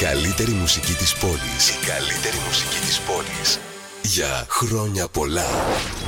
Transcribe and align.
καλύτερη 0.00 0.50
μουσική 0.50 0.92
της 0.92 1.14
πόλης. 1.14 1.68
Η 1.68 1.86
καλύτερη 1.86 2.36
μουσική 2.46 2.78
της 2.86 2.98
πόλης. 2.98 3.58
Για 4.02 4.46
χρόνια 4.48 5.08
πολλά. 5.08 5.46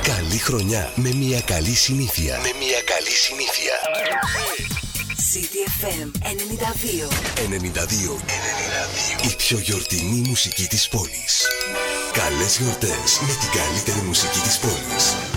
Καλή 0.02 0.38
χρονιά 0.38 0.92
με 0.94 1.10
μια 1.14 1.40
καλή 1.40 1.74
συνήθεια. 1.74 2.38
Με 2.42 2.52
μια 2.64 2.80
καλή 2.92 3.14
συνήθεια. 3.26 3.74
CDFM 5.30 6.08
92. 6.22 7.08
92. 7.36 8.16
92. 9.24 9.30
Η 9.30 9.34
πιο 9.36 9.58
γιορτινή 9.58 10.28
μουσική 10.28 10.66
της 10.66 10.88
πόλης. 10.88 11.46
Καλές 12.12 12.58
γιορτές 12.58 13.18
με 13.20 13.32
την 13.40 13.50
καλύτερη 13.60 14.06
μουσική 14.06 14.40
της 14.40 14.58
πόλης. 14.58 15.31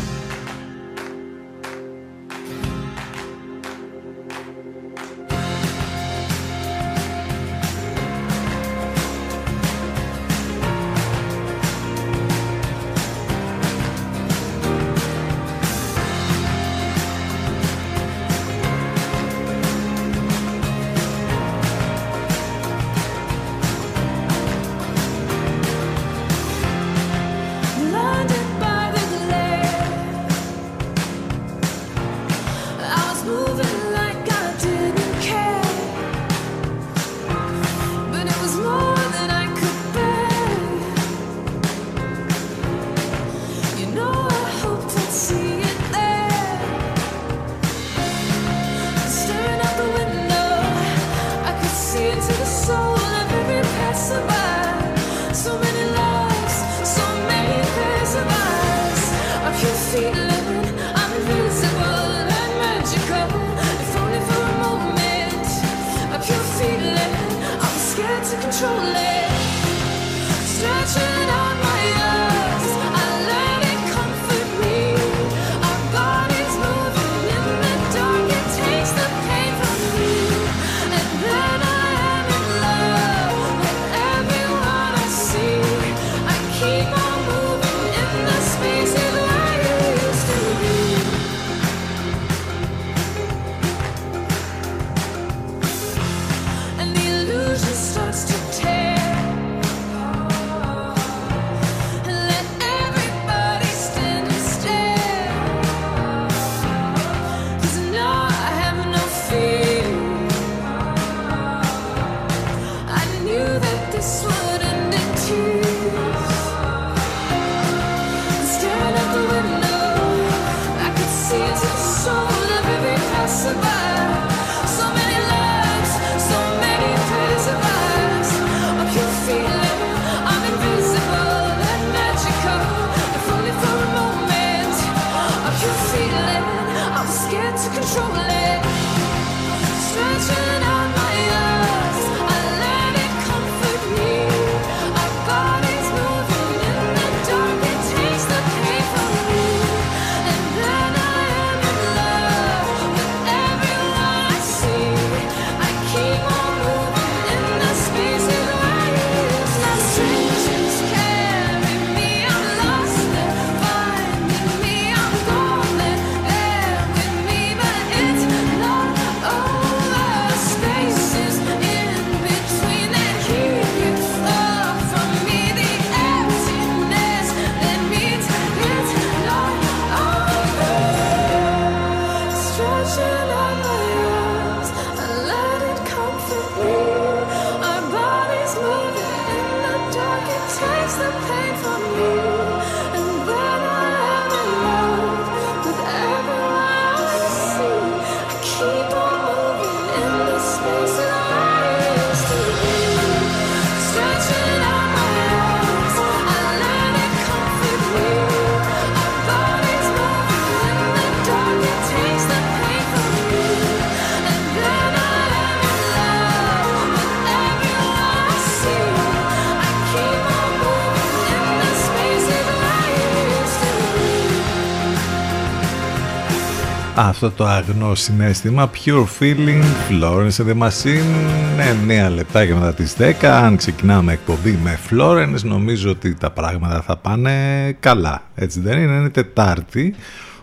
Αυτό 227.07 227.31
το 227.31 227.45
αγνό 227.45 227.95
συνέστημα 227.95 228.71
Pure 228.71 229.05
Feeling, 229.19 229.63
Florence 229.89 230.37
and 230.37 230.47
the 230.47 230.57
Machine. 230.57 232.09
9 232.09 232.15
λεπτά 232.15 232.45
και 232.45 232.53
μετά 232.53 232.73
τις 232.73 232.95
10 232.99 233.25
αν 233.25 233.55
ξεκινάμε 233.55 234.13
εκπομπή 234.13 234.59
με 234.63 234.79
Florence 234.89 235.41
νομίζω 235.43 235.89
ότι 235.89 236.13
τα 236.13 236.31
πράγματα 236.31 236.81
θα 236.81 236.97
πάνε 236.97 237.71
καλά. 237.79 238.23
Έτσι 238.35 238.59
δεν 238.59 238.81
είναι, 238.81 238.95
είναι 238.95 239.09
Τετάρτη 239.09 239.95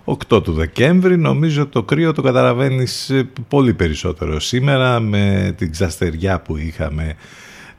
8 0.05 0.43
του 0.43 0.53
Δεκέμβρη. 0.53 1.19
Νομίζω 1.19 1.67
το 1.67 1.83
κρύο 1.83 2.13
το 2.13 2.23
καταλαβαίνεις 2.23 3.13
πολύ 3.49 3.75
περισσότερο 3.75 4.41
σήμερα 4.41 5.01
με 5.01 5.55
την 5.57 5.71
ξαστεριά 5.71 6.41
που 6.41 6.57
είχαμε 6.57 7.15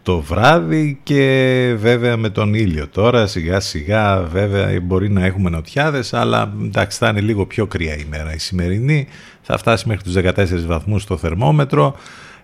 το 0.03 0.19
βράδυ 0.19 0.99
και 1.03 1.75
βέβαια 1.77 2.17
με 2.17 2.29
τον 2.29 2.53
ήλιο 2.53 2.87
τώρα 2.87 3.27
σιγά 3.27 3.59
σιγά 3.59 4.21
βέβαια 4.21 4.79
μπορεί 4.81 5.09
να 5.09 5.25
έχουμε 5.25 5.49
νοτιάδες 5.49 6.13
αλλά 6.13 6.53
εντάξει 6.63 6.97
θα 6.97 7.09
είναι 7.09 7.21
λίγο 7.21 7.45
πιο 7.45 7.67
κρύα 7.67 7.97
η 7.97 8.05
μέρα 8.09 8.33
η 8.33 8.37
σημερινή. 8.37 9.07
Θα 9.41 9.57
φτάσει 9.57 9.87
μέχρι 9.87 10.03
τους 10.03 10.13
14 10.15 10.65
βαθμούς 10.65 11.01
στο 11.01 11.17
θερμόμετρο. 11.17 11.95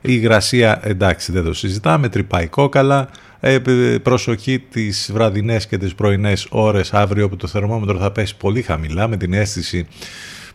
Η 0.02 0.12
υγρασία 0.14 0.80
εντάξει 0.84 1.32
δεν 1.32 1.44
το 1.44 1.54
συζητάμε 1.54 2.10
τρυπάει 2.10 2.48
κόκαλα. 2.48 3.10
Ε, 3.40 3.60
προσοχή 4.04 4.60
τις 4.60 5.10
βραδινές 5.14 5.68
και 5.68 5.78
τις 5.78 5.96
πρωινές 5.96 6.48
ώρες. 6.50 6.94
Αύριο 6.94 7.30
που 7.30 7.36
το 7.36 7.48
θερμόμετρο 7.48 7.98
θα 7.98 8.12
πέσει 8.12 8.38
πολύ 8.38 8.62
χαμηλά 8.62 9.08
με 9.08 9.18
την 9.18 9.34
αίσθηση 9.34 9.88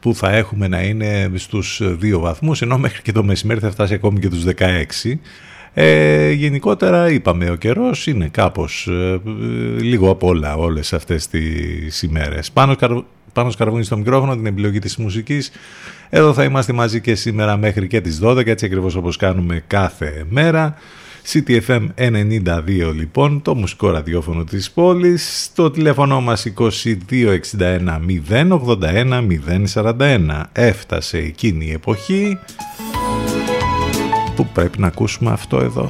που 0.00 0.14
θα 0.14 0.30
έχουμε 0.30 0.68
να 0.68 0.82
είναι 0.82 1.30
στους 1.34 1.80
2 1.82 2.18
βαθμούς 2.18 2.62
ενώ 2.62 2.78
μέχρι 2.78 3.02
και 3.02 3.12
το 3.12 3.24
μεσημέρι 3.24 3.60
θα 3.60 3.70
φτάσει 3.70 3.94
ακόμη 3.94 4.20
και 4.20 4.28
τους 4.28 4.44
16 4.56 5.18
Ε, 5.76 6.30
γενικότερα 6.30 7.10
είπαμε 7.10 7.50
ο 7.50 7.54
καιρός 7.54 8.06
είναι 8.06 8.28
κάπως 8.28 8.86
ε, 8.86 9.20
λίγο 9.80 10.10
απ' 10.10 10.22
όλα 10.22 10.56
όλες 10.56 10.92
αυτές 10.92 11.28
τις 11.28 12.02
ημέρες. 12.02 12.50
Πάνω, 12.50 12.76
πάνω 13.32 13.50
σκαρβούνι 13.50 13.84
στο 13.84 13.96
μικρόφωνο 13.96 14.34
την 14.34 14.46
επιλογή 14.46 14.78
της 14.78 14.96
μουσικής. 14.96 15.50
Εδώ 16.10 16.32
θα 16.32 16.44
είμαστε 16.44 16.72
μαζί 16.72 17.00
και 17.00 17.14
σήμερα 17.14 17.56
μέχρι 17.56 17.86
και 17.86 18.00
τις 18.00 18.20
12 18.22 18.46
έτσι 18.46 18.64
ακριβώς 18.64 18.94
όπως 18.94 19.16
κάνουμε 19.16 19.64
κάθε 19.66 20.24
μέρα. 20.28 20.74
CTFM 21.32 21.86
92 21.96 22.92
λοιπόν, 22.94 23.42
το 23.42 23.54
μουσικό 23.54 23.90
ραδιόφωνο 23.90 24.44
της 24.44 24.70
πόλης, 24.70 25.50
το 25.54 25.70
τηλέφωνο 25.70 26.20
μας 26.20 26.46
2261 26.56 28.00
081 28.30 29.26
041. 29.74 30.42
Έφτασε 30.52 31.18
εκείνη 31.18 31.66
η 31.66 31.72
εποχή 31.72 32.38
που 34.36 34.46
πρέπει 34.46 34.78
να 34.78 34.86
ακούσουμε 34.86 35.30
αυτό 35.30 35.56
εδώ. 35.56 35.88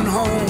coming 0.00 0.12
home. 0.12 0.49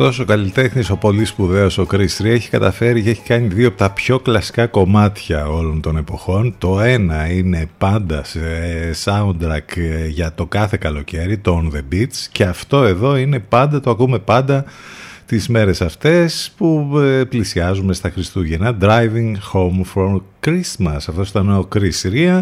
Αυτός 0.00 0.18
ο 0.18 0.24
καλλιτέχνης, 0.24 0.90
ο 0.90 0.96
πολύ 0.96 1.24
σπουδαίος 1.24 1.78
ο 1.78 1.86
Chris 1.90 2.22
Rea 2.22 2.24
έχει 2.24 2.48
καταφέρει 2.48 3.02
και 3.02 3.10
έχει 3.10 3.22
κάνει 3.22 3.46
δύο 3.46 3.68
από 3.68 3.76
τα 3.76 3.90
πιο 3.90 4.18
κλασικά 4.18 4.66
κομμάτια 4.66 5.48
όλων 5.48 5.80
των 5.80 5.96
εποχών. 5.96 6.54
Το 6.58 6.80
ένα 6.80 7.30
είναι 7.30 7.68
πάντα 7.78 8.24
σε 8.24 8.40
soundtrack 9.04 9.78
για 10.08 10.32
το 10.34 10.46
κάθε 10.46 10.76
καλοκαίρι, 10.80 11.38
το 11.38 11.62
On 11.62 11.76
The 11.76 11.94
Beach 11.94 12.26
και 12.32 12.44
αυτό 12.44 12.82
εδώ 12.82 13.16
είναι 13.16 13.38
πάντα, 13.38 13.80
το 13.80 13.90
ακούμε 13.90 14.18
πάντα 14.18 14.64
τις 15.26 15.48
μέρες 15.48 15.80
αυτές 15.80 16.52
που 16.56 16.98
ε, 16.98 17.24
πλησιάζουμε 17.24 17.94
στα 17.94 18.10
Χριστούγεννα. 18.10 18.76
Driving 18.80 19.34
Home 19.52 19.82
for 19.94 20.20
Christmas. 20.46 20.96
Αυτός 21.08 21.28
ήταν 21.28 21.50
ο 21.50 21.68
Chris 21.74 22.12
Rea 22.12 22.40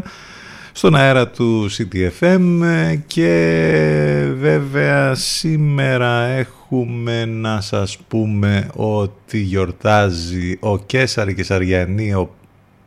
στον 0.76 0.96
αέρα 0.96 1.28
του 1.28 1.70
CTFM 1.70 2.62
και 3.06 4.32
βέβαια 4.36 5.14
σήμερα 5.14 6.22
έχουμε 6.22 7.24
να 7.24 7.60
σας 7.60 7.98
πούμε 8.08 8.68
ότι 8.74 9.38
γιορτάζει 9.38 10.56
ο 10.60 10.78
Κέσαρη 10.78 11.34
και 11.34 11.44
Σαριανή, 11.44 12.14
ο 12.14 12.34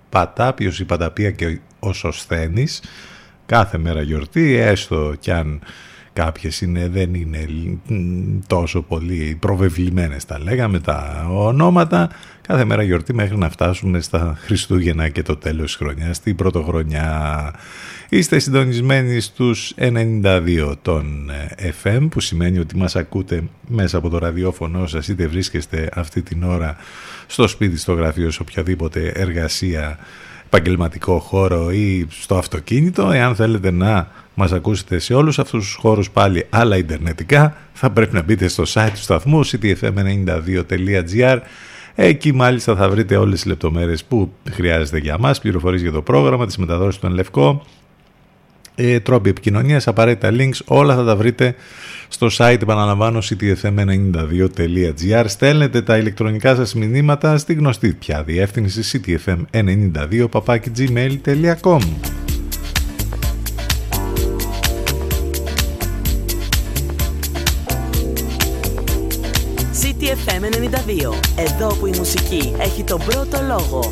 Πατάπιος, 0.10 0.80
η 0.80 0.86
Παταπία 0.86 1.32
και 1.32 1.60
ο 1.80 1.94
Σοσθένης. 1.94 2.82
Κάθε 3.46 3.78
μέρα 3.78 4.02
γιορτή, 4.02 4.56
έστω 4.56 5.14
κι 5.20 5.32
αν 5.32 5.62
κάποιες 6.24 6.62
είναι, 6.62 6.88
δεν 6.88 7.14
είναι 7.14 7.48
τόσο 8.48 8.82
πολύ 8.82 9.38
προβεβλημένες 9.40 10.26
τα 10.26 10.40
λέγαμε 10.40 10.80
τα 10.80 11.28
ονόματα 11.32 12.10
κάθε 12.42 12.66
μέρα 12.66 12.84
γιορτή 12.84 13.14
μέχρι 13.14 13.38
να 13.38 13.50
φτάσουμε 13.50 14.02
στα 14.02 14.38
Χριστούγεννα 14.40 15.10
και 15.10 15.22
το 15.22 15.36
τέλος 15.36 15.66
της 15.66 15.76
χρονιάς, 15.76 16.20
την 16.20 16.36
πρωτοχρονιά. 16.36 17.54
Είστε 18.10 18.40
συντονισμένοι 18.40 19.20
στους 19.20 19.74
92 19.78 20.74
των 20.82 21.30
ε, 21.56 21.70
FM 21.84 22.08
που 22.12 22.20
σημαίνει 22.20 22.60
ότι 22.60 22.78
μας 22.78 22.96
ακούτε 22.96 23.44
μέσα 23.68 23.98
από 23.98 24.10
το 24.10 24.18
ραδιόφωνο 24.18 24.88
σας 24.88 25.08
είτε 25.08 25.28
βρίσκεστε 25.28 25.90
αυτή 25.94 26.22
την 26.22 26.44
ώρα 26.44 26.78
στο 27.28 27.48
σπίτι, 27.48 27.78
στο 27.78 27.94
γραφείο, 27.94 28.32
σε 28.32 28.42
οποιαδήποτε 28.42 29.12
εργασία 29.16 29.98
επαγγελματικό 30.46 31.20
χώρο 31.20 31.72
ή 31.72 32.08
στο 32.10 32.36
αυτοκίνητο. 32.36 33.12
Εάν 33.12 33.36
θέλετε 33.36 33.72
να 33.72 34.08
μας 34.40 34.52
ακούσετε 34.52 35.00
σε 35.00 35.14
όλους 35.14 35.40
αυτούς 35.40 35.66
τους 35.66 35.74
χώρους 35.74 36.12
πάλι 36.12 36.46
άλλα 36.50 36.78
ιντερνετικά. 36.78 37.58
Θα 37.74 37.90
πρέπει 37.90 38.14
να 38.14 38.24
μπείτε 38.24 38.48
στο 38.48 38.64
site 38.68 38.92
του 38.94 39.02
σταθμού 39.02 39.46
ctfm92.gr 39.46 41.38
Εκεί 41.96 42.34
μάλιστα 42.34 42.76
θα 42.76 42.90
βρείτε 42.90 43.16
όλες 43.16 43.34
τις 43.34 43.46
λεπτομέρειες 43.46 44.04
που 44.04 44.34
χρειάζεται 44.52 44.98
για 44.98 45.18
μας, 45.18 45.40
πληροφορίες 45.40 45.82
για 45.82 45.92
το 45.92 46.02
πρόγραμμα, 46.02 46.46
τις 46.46 46.58
μεταδόσεις 46.58 47.00
του 47.00 47.10
Λευκό, 47.10 47.66
ε, 48.76 49.00
τρόποι 49.00 49.30
επικοινωνίας, 49.30 49.88
απαραίτητα 49.88 50.30
links, 50.32 50.60
όλα 50.66 50.96
θα 50.96 51.04
τα 51.04 51.16
βρείτε 51.16 51.56
στο 52.08 52.28
site 52.32 52.62
επαναλαμβάνω 52.62 53.20
ctfm92.gr 53.20 55.24
στέλνετε 55.28 55.82
τα 55.82 55.98
ηλεκτρονικά 55.98 56.56
σας 56.56 56.74
μηνύματα 56.74 57.38
στη 57.38 57.54
γνωστή 57.54 57.94
πια 57.94 58.24
διεύθυνση 58.24 59.02
ctfm92 59.06 60.30
92 70.60 71.14
Εδώ 71.36 71.68
που 71.68 71.86
η 71.86 71.92
μουσική 71.98 72.56
έχει 72.58 72.84
τον 72.84 73.02
πρώτο 73.06 73.40
λόγο 73.48 73.92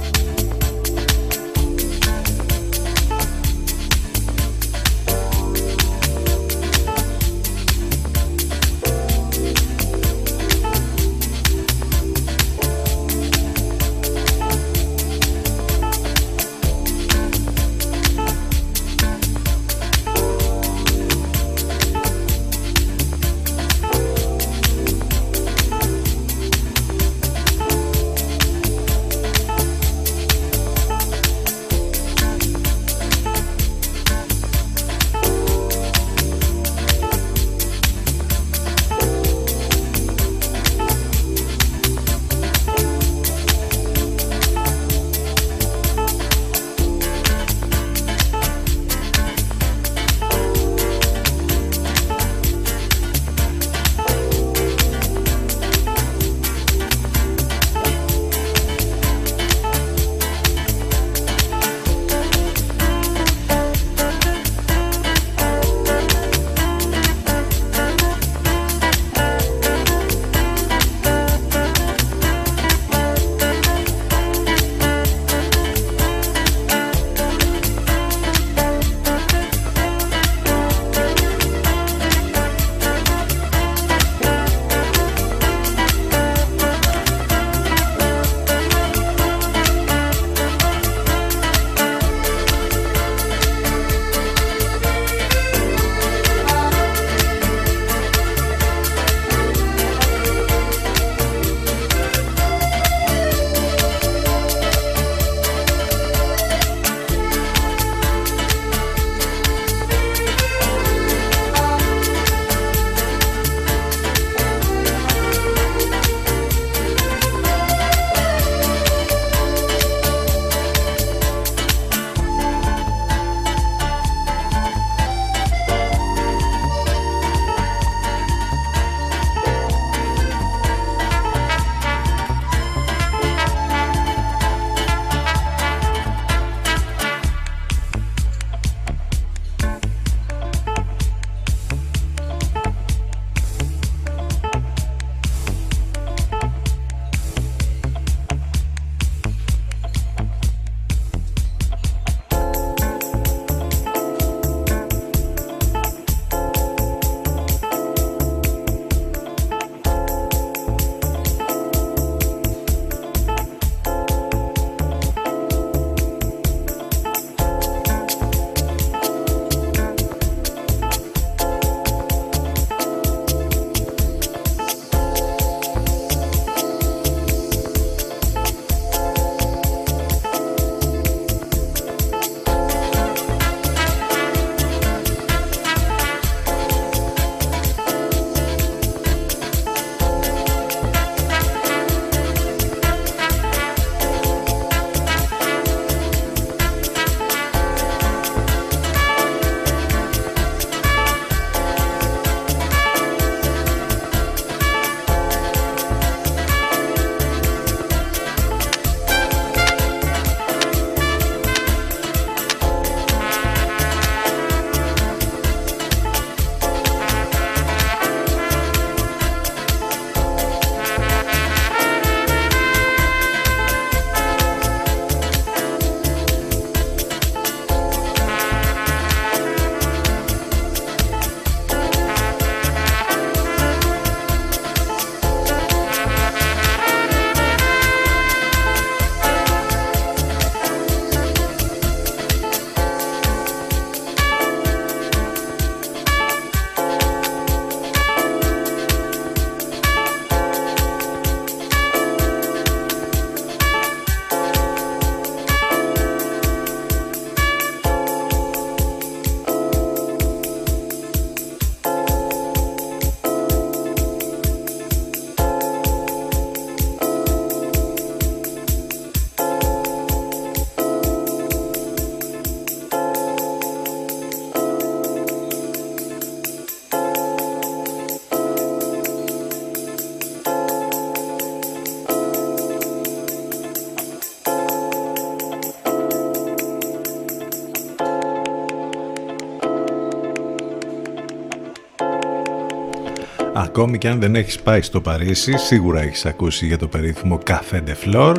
Ακόμη 293.77 293.98
και 293.98 294.07
αν 294.07 294.19
δεν 294.19 294.36
έχεις 294.36 294.60
πάει 294.60 294.81
στο 294.81 295.01
Παρίσι, 295.01 295.57
σίγουρα 295.57 296.01
έχεις 296.01 296.25
ακούσει 296.25 296.65
για 296.65 296.77
το 296.77 296.88
περίφημο 296.88 297.39
Café 297.48 297.75
de 297.75 297.93
Flore. 298.05 298.36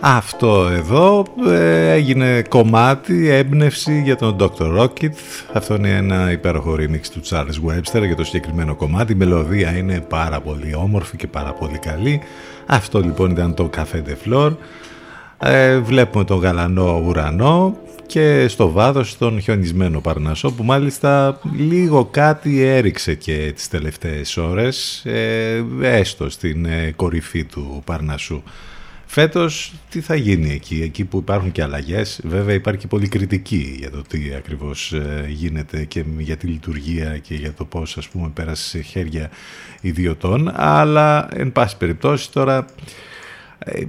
Αυτό 0.00 0.68
εδώ 0.72 1.24
ε, 1.48 1.90
έγινε 1.90 2.42
κομμάτι, 2.48 3.28
έμπνευση 3.28 4.00
για 4.02 4.16
τον 4.16 4.36
Dr. 4.40 4.78
Rocket. 4.78 5.10
Αυτό 5.52 5.74
είναι 5.74 5.90
ένα 5.90 6.30
υπέροχο 6.30 6.74
remix 6.78 7.00
του 7.12 7.20
Charles 7.28 7.68
Webster 7.68 8.06
για 8.06 8.16
το 8.16 8.24
συγκεκριμένο 8.24 8.74
κομμάτι. 8.74 9.12
Η 9.12 9.16
μελωδία 9.16 9.76
είναι 9.76 10.00
πάρα 10.00 10.40
πολύ 10.40 10.74
όμορφη 10.74 11.16
και 11.16 11.26
πάρα 11.26 11.52
πολύ 11.52 11.78
καλή. 11.78 12.20
Αυτό 12.66 13.00
λοιπόν 13.00 13.30
ήταν 13.30 13.54
το 13.54 13.70
Café 13.76 13.96
de 13.96 14.32
Flore. 14.32 14.56
Ε, 15.38 15.78
βλέπουμε 15.78 16.24
τον 16.24 16.38
γαλανό 16.38 17.02
ουρανό 17.06 17.76
και 18.06 18.48
στο 18.48 18.70
βάδος 18.70 19.18
τον 19.18 19.40
χιονισμένο 19.40 20.00
Παρνασσό 20.00 20.52
που 20.52 20.64
μάλιστα 20.64 21.40
λίγο 21.56 22.04
κάτι 22.04 22.62
έριξε 22.62 23.14
και 23.14 23.52
τις 23.54 23.68
τελευταίες 23.68 24.36
ώρες 24.36 25.04
ε, 25.04 25.64
έστω 25.80 26.30
στην 26.30 26.64
ε, 26.64 26.92
κορυφή 26.96 27.44
του 27.44 27.82
Παρνασσού. 27.84 28.42
Φέτος 29.06 29.72
τι 29.90 30.00
θα 30.00 30.14
γίνει 30.14 30.52
εκεί, 30.52 30.80
εκεί 30.82 31.04
που 31.04 31.18
υπάρχουν 31.18 31.52
και 31.52 31.62
αλλαγές, 31.62 32.20
βέβαια 32.24 32.54
υπάρχει 32.54 32.80
και 32.80 32.86
πολύ 32.86 33.08
κριτική 33.08 33.76
για 33.78 33.90
το 33.90 34.02
τι 34.02 34.34
ακριβώς 34.36 34.92
ε, 34.92 35.26
γίνεται 35.28 35.84
και 35.84 36.04
για 36.18 36.36
τη 36.36 36.46
λειτουργία 36.46 37.18
και 37.18 37.34
για 37.34 37.52
το 37.52 37.64
πώς 37.64 37.96
ας 37.96 38.08
πούμε 38.08 38.30
πέρασε 38.34 38.68
σε 38.68 38.80
χέρια 38.80 39.30
ιδιωτών, 39.80 40.50
αλλά 40.54 41.28
εν 41.32 41.52
πάση 41.52 41.76
περιπτώσει 41.76 42.32
τώρα 42.32 42.56
ε, 42.56 42.64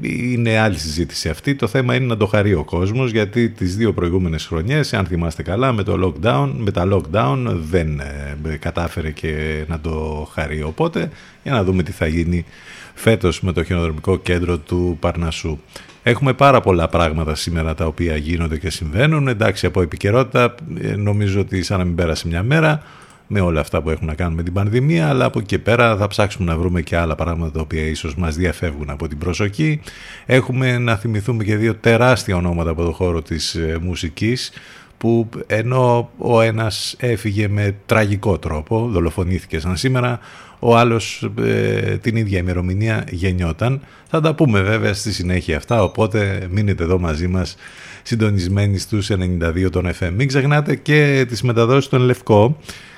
είναι 0.01 0.57
άλλη 0.57 0.77
συζήτηση 0.77 1.29
αυτή. 1.29 1.55
Το 1.55 1.67
θέμα 1.67 1.95
είναι 1.95 2.05
να 2.05 2.17
το 2.17 2.25
χαρεί 2.25 2.53
ο 2.53 2.63
κόσμος 2.63 3.11
γιατί 3.11 3.49
τις 3.49 3.75
δύο 3.75 3.93
προηγούμενες 3.93 4.45
χρονιές, 4.45 4.93
αν 4.93 5.05
θυμάστε 5.05 5.43
καλά, 5.43 5.71
με, 5.71 5.83
το 5.83 5.93
lockdown, 6.03 6.51
με 6.57 6.71
τα 6.71 6.87
lockdown 6.91 7.37
δεν 7.69 7.99
ε, 7.99 8.55
κατάφερε 8.55 9.11
και 9.11 9.63
να 9.67 9.79
το 9.79 10.27
χαρεί. 10.33 10.63
Οπότε 10.63 11.09
για 11.43 11.51
να 11.51 11.63
δούμε 11.63 11.83
τι 11.83 11.91
θα 11.91 12.07
γίνει 12.07 12.45
φέτος 12.93 13.41
με 13.41 13.51
το 13.51 13.63
χιονοδρομικό 13.63 14.17
κέντρο 14.17 14.57
του 14.57 14.97
Παρνασσού. 14.99 15.57
Έχουμε 16.03 16.33
πάρα 16.33 16.61
πολλά 16.61 16.87
πράγματα 16.87 17.35
σήμερα 17.35 17.73
τα 17.73 17.85
οποία 17.85 18.15
γίνονται 18.15 18.57
και 18.57 18.69
συμβαίνουν. 18.69 19.27
Εντάξει, 19.27 19.65
από 19.65 19.81
επικαιρότητα 19.81 20.55
ε, 20.81 20.95
νομίζω 20.95 21.39
ότι 21.39 21.63
σαν 21.63 21.77
να 21.77 21.85
μην 21.85 21.95
πέρασε 21.95 22.27
μια 22.27 22.43
μέρα 22.43 22.83
με 23.27 23.39
όλα 23.39 23.59
αυτά 23.59 23.81
που 23.81 23.89
έχουν 23.89 24.07
να 24.07 24.13
κάνουν 24.13 24.33
με 24.33 24.43
την 24.43 24.53
πανδημία, 24.53 25.09
αλλά 25.09 25.25
από 25.25 25.39
εκεί 25.39 25.47
και 25.47 25.59
πέρα 25.59 25.97
θα 25.97 26.07
ψάξουμε 26.07 26.51
να 26.51 26.57
βρούμε 26.57 26.81
και 26.81 26.97
άλλα 26.97 27.15
πράγματα 27.15 27.51
τα 27.51 27.59
οποία 27.59 27.83
ίσως 27.83 28.15
μας 28.15 28.35
διαφεύγουν 28.35 28.89
από 28.89 29.07
την 29.07 29.17
προσοχή. 29.17 29.79
Έχουμε 30.25 30.77
να 30.77 30.95
θυμηθούμε 30.95 31.43
και 31.43 31.55
δύο 31.55 31.75
τεράστια 31.75 32.35
ονόματα 32.35 32.69
από 32.69 32.83
το 32.83 32.91
χώρο 32.91 33.21
της 33.21 33.55
ε, 33.55 33.77
μουσικής, 33.81 34.51
που 34.97 35.29
ενώ 35.47 36.09
ο 36.17 36.41
ένας 36.41 36.95
έφυγε 36.99 37.47
με 37.47 37.75
τραγικό 37.85 38.37
τρόπο, 38.37 38.87
δολοφονήθηκε 38.87 39.59
σαν 39.59 39.77
σήμερα, 39.77 40.19
ο 40.59 40.77
άλλος 40.77 41.29
ε, 41.43 41.97
την 41.97 42.15
ίδια 42.15 42.39
ημερομηνία 42.39 43.03
γεννιόταν. 43.09 43.81
Θα 44.09 44.21
τα 44.21 44.35
πούμε 44.35 44.61
βέβαια 44.61 44.93
στη 44.93 45.13
συνέχεια 45.13 45.57
αυτά, 45.57 45.83
οπότε 45.83 46.47
μείνετε 46.51 46.83
εδώ 46.83 46.99
μαζί 46.99 47.27
μας 47.27 47.55
συντονισμένοι 48.03 48.77
στους 48.77 49.09
92 49.11 49.69
των 49.71 49.89
FM. 49.99 50.11
Μην 50.15 50.27
ξεχνάτε 50.27 50.75
και 50.75 51.25
τις 51.27 51.41
μεταδόσεις 51.41 51.89
των 51.89 52.01
Λευκό. 52.01 52.57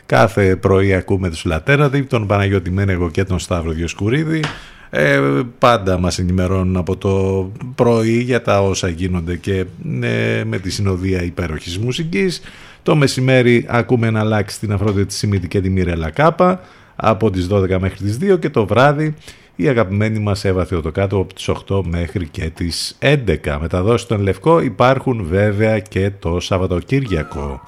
Κάθε 0.09 0.55
πρωί 0.55 0.93
ακούμε 0.93 1.29
τους 1.29 1.45
Λατέραδη, 1.45 2.03
τον 2.03 2.27
Παναγιώτη 2.27 2.71
Μένεγο 2.71 3.09
και 3.09 3.23
τον 3.23 3.39
Σταύρο 3.39 3.71
Διοσκουρίδη. 3.71 4.43
Ε, 4.89 5.19
πάντα 5.57 5.97
μας 5.97 6.19
ενημερώνουν 6.19 6.77
από 6.77 6.97
το 6.97 7.51
πρωί 7.75 8.21
για 8.21 8.41
τα 8.41 8.61
όσα 8.61 8.87
γίνονται 8.87 9.35
και 9.35 9.65
ε, 10.01 10.43
με 10.45 10.59
τη 10.59 10.69
συνοδεία 10.69 11.23
υπέροχης 11.23 11.77
μουσικής. 11.77 12.41
Το 12.83 12.95
μεσημέρι 12.95 13.65
ακούμε 13.69 14.07
ένα 14.07 14.19
αλλάξει 14.19 14.55
στην 14.55 14.71
Αφρόδιτη 14.71 15.13
Σιμίτη 15.13 15.47
και 15.47 15.61
τη 15.61 15.69
Μιρέλα 15.69 16.09
Κάπα 16.09 16.61
από 16.95 17.29
τις 17.29 17.47
12 17.51 17.77
μέχρι 17.79 18.05
τις 18.05 18.17
2 18.21 18.39
και 18.39 18.49
το 18.49 18.65
βράδυ 18.65 19.13
η 19.55 19.67
αγαπημένη 19.67 20.19
μας 20.19 20.45
Εύα 20.45 20.65
Θεοτοκάτω 20.65 21.17
από 21.17 21.33
τις 21.33 21.49
8 21.69 21.81
μέχρι 21.85 22.27
και 22.27 22.49
τις 22.49 22.97
11. 22.99 23.57
Μεταδόσεις 23.61 24.01
στον 24.01 24.21
Λευκό 24.21 24.61
υπάρχουν 24.61 25.25
βέβαια 25.29 25.79
και 25.79 26.11
το 26.19 26.39
Σαββατοκύριακο. 26.39 27.61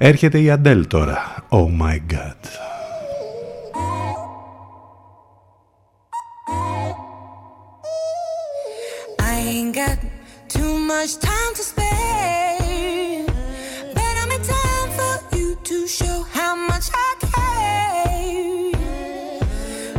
Έρχεται 0.00 0.38
η 0.40 0.50
Αντέλ 0.50 0.86
τώρα. 0.86 1.46
Oh 1.48 1.66
my 1.80 1.96
God. 2.14 2.42
I 9.32 9.34
ain't 9.52 9.74
got 9.74 9.98
too 10.48 10.74
much 10.92 11.12
time 11.30 11.52
to 11.58 11.62
spare 11.70 13.24
But 13.96 14.14
I'm 14.20 14.30
in 14.36 14.42
time 14.56 14.90
for 14.98 15.14
you 15.36 15.48
to 15.70 15.76
show 15.98 16.16
how 16.36 16.52
much 16.70 16.86
I 17.06 17.08
care 17.32 18.72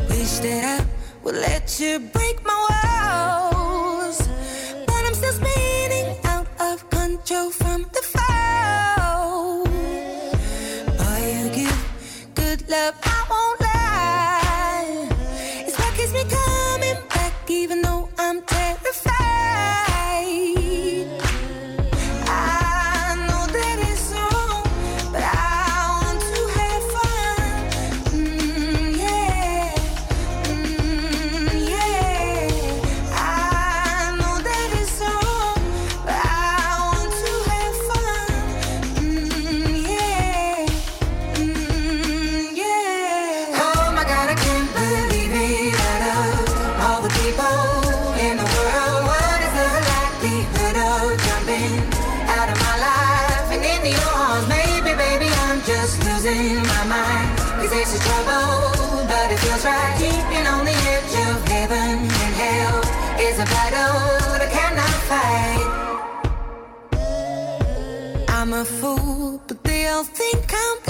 Wish 0.10 0.36
that 0.46 0.64
I 0.76 0.80
would 1.24 1.38
let 1.48 1.66
you 1.82 1.94
break 2.16 2.38
my 2.50 2.58
walls 2.68 4.18
But 4.88 5.02
I'm 5.08 5.16
still 5.22 5.36
spinning 5.42 6.10
out 6.34 6.48
of 6.70 6.76
control 6.90 7.50
from 7.62 7.80
A 68.63 68.65
fool, 68.65 69.41
but 69.49 69.65
they 69.65 69.89
all 69.89 70.05
think 70.05 70.45
I'm 70.55 70.82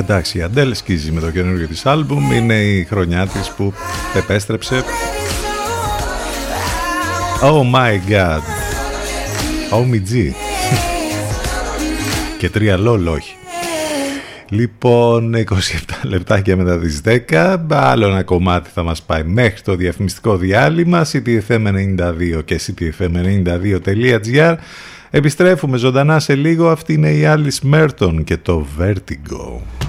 Εντάξει, 0.00 0.38
η 0.38 0.42
Αντέλ 0.42 0.74
σκίζει 0.74 1.10
με 1.10 1.20
το 1.20 1.30
καινούργιο 1.30 1.66
της 1.66 1.86
άλμπουμ. 1.86 2.32
Είναι 2.32 2.54
η 2.54 2.84
χρονιά 2.84 3.26
της 3.26 3.50
που 3.56 3.72
επέστρεψε. 4.16 4.82
Oh 7.42 7.74
my 7.74 8.10
god. 8.10 8.40
Oh 9.72 9.92
me 9.92 10.00
G. 10.12 10.32
Και 12.38 12.50
τρία 12.50 12.76
λόλ, 12.76 13.06
όχι. 13.06 13.34
Λοιπόν, 14.48 15.34
27 15.34 15.42
λεπτάκια 16.02 16.56
μετά 16.56 16.78
τις 16.78 17.00
10, 17.04 17.58
άλλο 17.68 18.06
ένα 18.06 18.22
κομμάτι 18.22 18.70
θα 18.74 18.82
μας 18.82 19.02
πάει 19.02 19.22
μέχρι 19.24 19.60
το 19.60 19.74
διαφημιστικό 19.74 20.36
διάλειμμα, 20.36 21.06
ctfm92 21.12 22.40
και 22.44 22.60
ctfm92.gr. 22.66 24.54
Επιστρέφουμε 25.10 25.76
ζωντανά 25.76 26.18
σε 26.18 26.34
λίγο, 26.34 26.68
αυτή 26.68 26.92
είναι 26.92 27.10
η 27.10 27.22
Alice 27.24 27.74
Merton 27.74 28.14
και 28.24 28.36
το 28.36 28.66
Vertigo. 28.78 29.79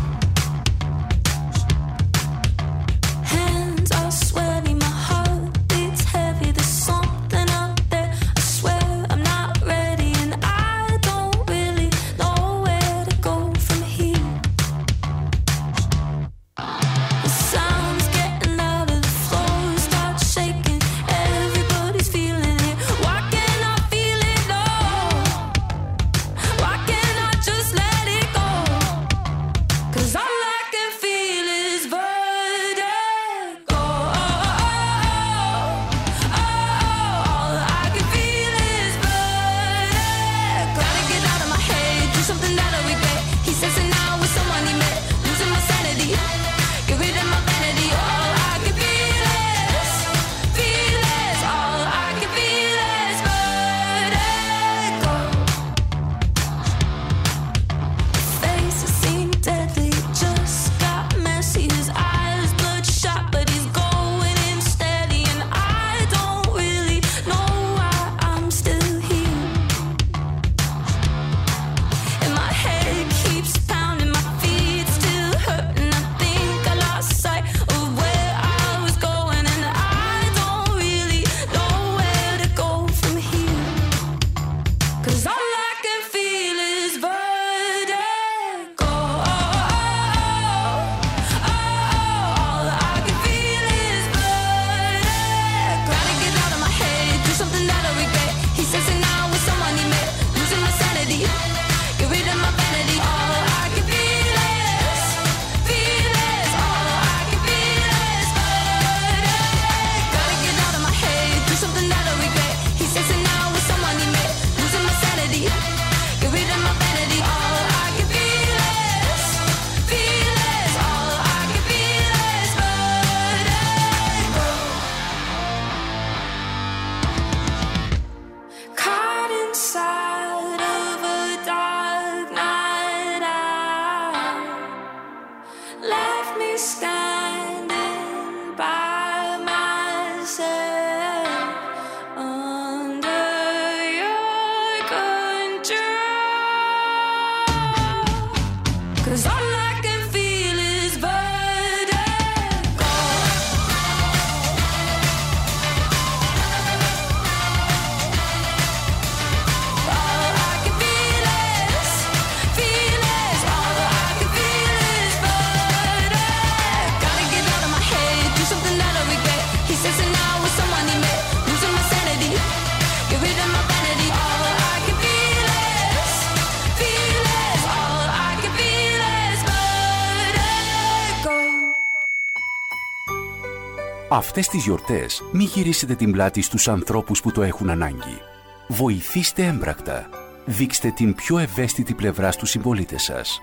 Αυτές 184.14 184.48
τις 184.48 184.64
γιορτές 184.64 185.22
μη 185.32 185.44
γυρίσετε 185.44 185.96
την 185.96 186.12
πλάτη 186.12 186.42
στους 186.42 186.68
ανθρώπους 186.68 187.22
που 187.22 187.32
το 187.32 187.42
έχουν 187.42 187.70
ανάγκη. 187.70 188.22
Βοηθήστε 188.68 189.46
έμπρακτα. 189.46 190.10
Δείξτε 190.46 190.90
την 190.90 191.16
πιο 191.16 191.38
ευαίσθητη 191.38 191.94
πλευρά 191.94 192.32
στους 192.32 192.50
συμπολίτες 192.50 193.04
σας. 193.04 193.42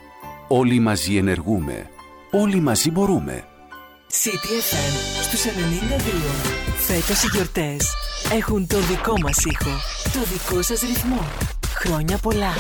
Όλοι 0.49 0.79
μαζί 0.79 1.17
ενεργούμε. 1.17 1.91
Όλοι 2.31 2.61
μαζί 2.61 2.91
μπορούμε. 2.91 3.45
CTFM 4.11 5.23
στους 5.23 5.45
92. 5.45 5.53
Φέτος 6.77 7.23
οι 7.23 7.29
γιορτές 7.33 7.87
έχουν 8.33 8.67
το 8.67 8.79
δικό 8.79 9.15
μας 9.21 9.45
ήχο. 9.45 9.71
Το 10.13 10.21
δικό 10.33 10.63
σας 10.63 10.81
ρυθμό. 10.81 11.48
Χρόνια 11.81 12.19
πολλά. 12.19 12.53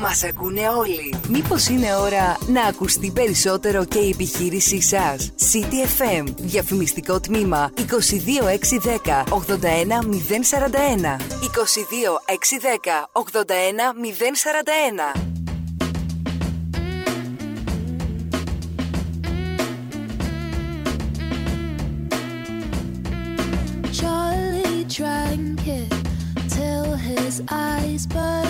Μας 0.00 0.24
ακούνε 0.24 0.68
όλοι. 0.68 1.14
Μήπως 1.28 1.68
είναι 1.68 1.94
ώρα 1.94 2.36
να 2.46 2.62
ακουστεί 2.62 3.10
περισσότερο 3.10 3.84
και 3.84 3.98
η 3.98 4.08
επιχείρησή 4.08 4.82
σας; 4.82 5.32
CTFM. 5.52 6.24
Διαφημιστικό 6.36 7.20
τμήμα 7.20 7.70
22610 7.76 9.24
81041. 9.28 11.16
22610 11.40 13.08
81041. 13.12 15.12
Charlie 24.00 24.84
drank 24.96 25.60
it 25.80 25.92
till 26.56 26.88
his 27.08 27.34
eyes 27.50 28.06
burned 28.06 28.45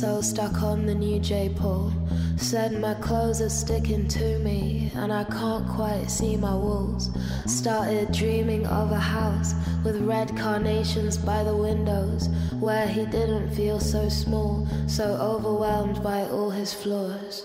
stuck 0.00 0.62
on 0.62 0.86
the 0.86 0.94
new 0.94 1.20
J 1.20 1.50
Paul. 1.54 1.92
Said 2.36 2.80
my 2.80 2.94
clothes 2.94 3.42
are 3.42 3.50
sticking 3.50 4.08
to 4.08 4.38
me, 4.38 4.90
and 4.94 5.12
I 5.12 5.24
can't 5.24 5.68
quite 5.68 6.10
see 6.10 6.36
my 6.38 6.54
walls. 6.54 7.10
Started 7.44 8.10
dreaming 8.10 8.66
of 8.66 8.92
a 8.92 8.98
house 8.98 9.52
with 9.84 10.00
red 10.00 10.34
carnations 10.38 11.18
by 11.18 11.42
the 11.44 11.54
windows, 11.54 12.30
where 12.60 12.86
he 12.86 13.04
didn't 13.04 13.50
feel 13.54 13.78
so 13.78 14.08
small, 14.08 14.66
so 14.86 15.04
overwhelmed 15.04 16.02
by 16.02 16.22
all 16.28 16.48
his 16.48 16.72
flaws. 16.72 17.44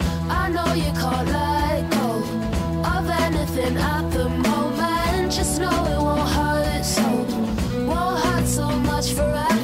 I 0.00 0.48
know 0.48 0.72
you 0.72 0.90
can't 1.02 1.28
let 1.28 1.90
go 1.90 2.10
of 2.96 3.10
anything 3.10 3.76
at 3.76 4.10
the 4.10 4.28
moment, 4.30 5.32
just 5.32 5.60
know 5.60 5.84
it 5.84 5.98
won't 5.98 6.28
hurt 6.30 6.84
so, 6.84 7.06
won't 7.86 8.24
hurt 8.24 8.46
so 8.46 8.70
much 8.70 9.12
forever, 9.12 9.63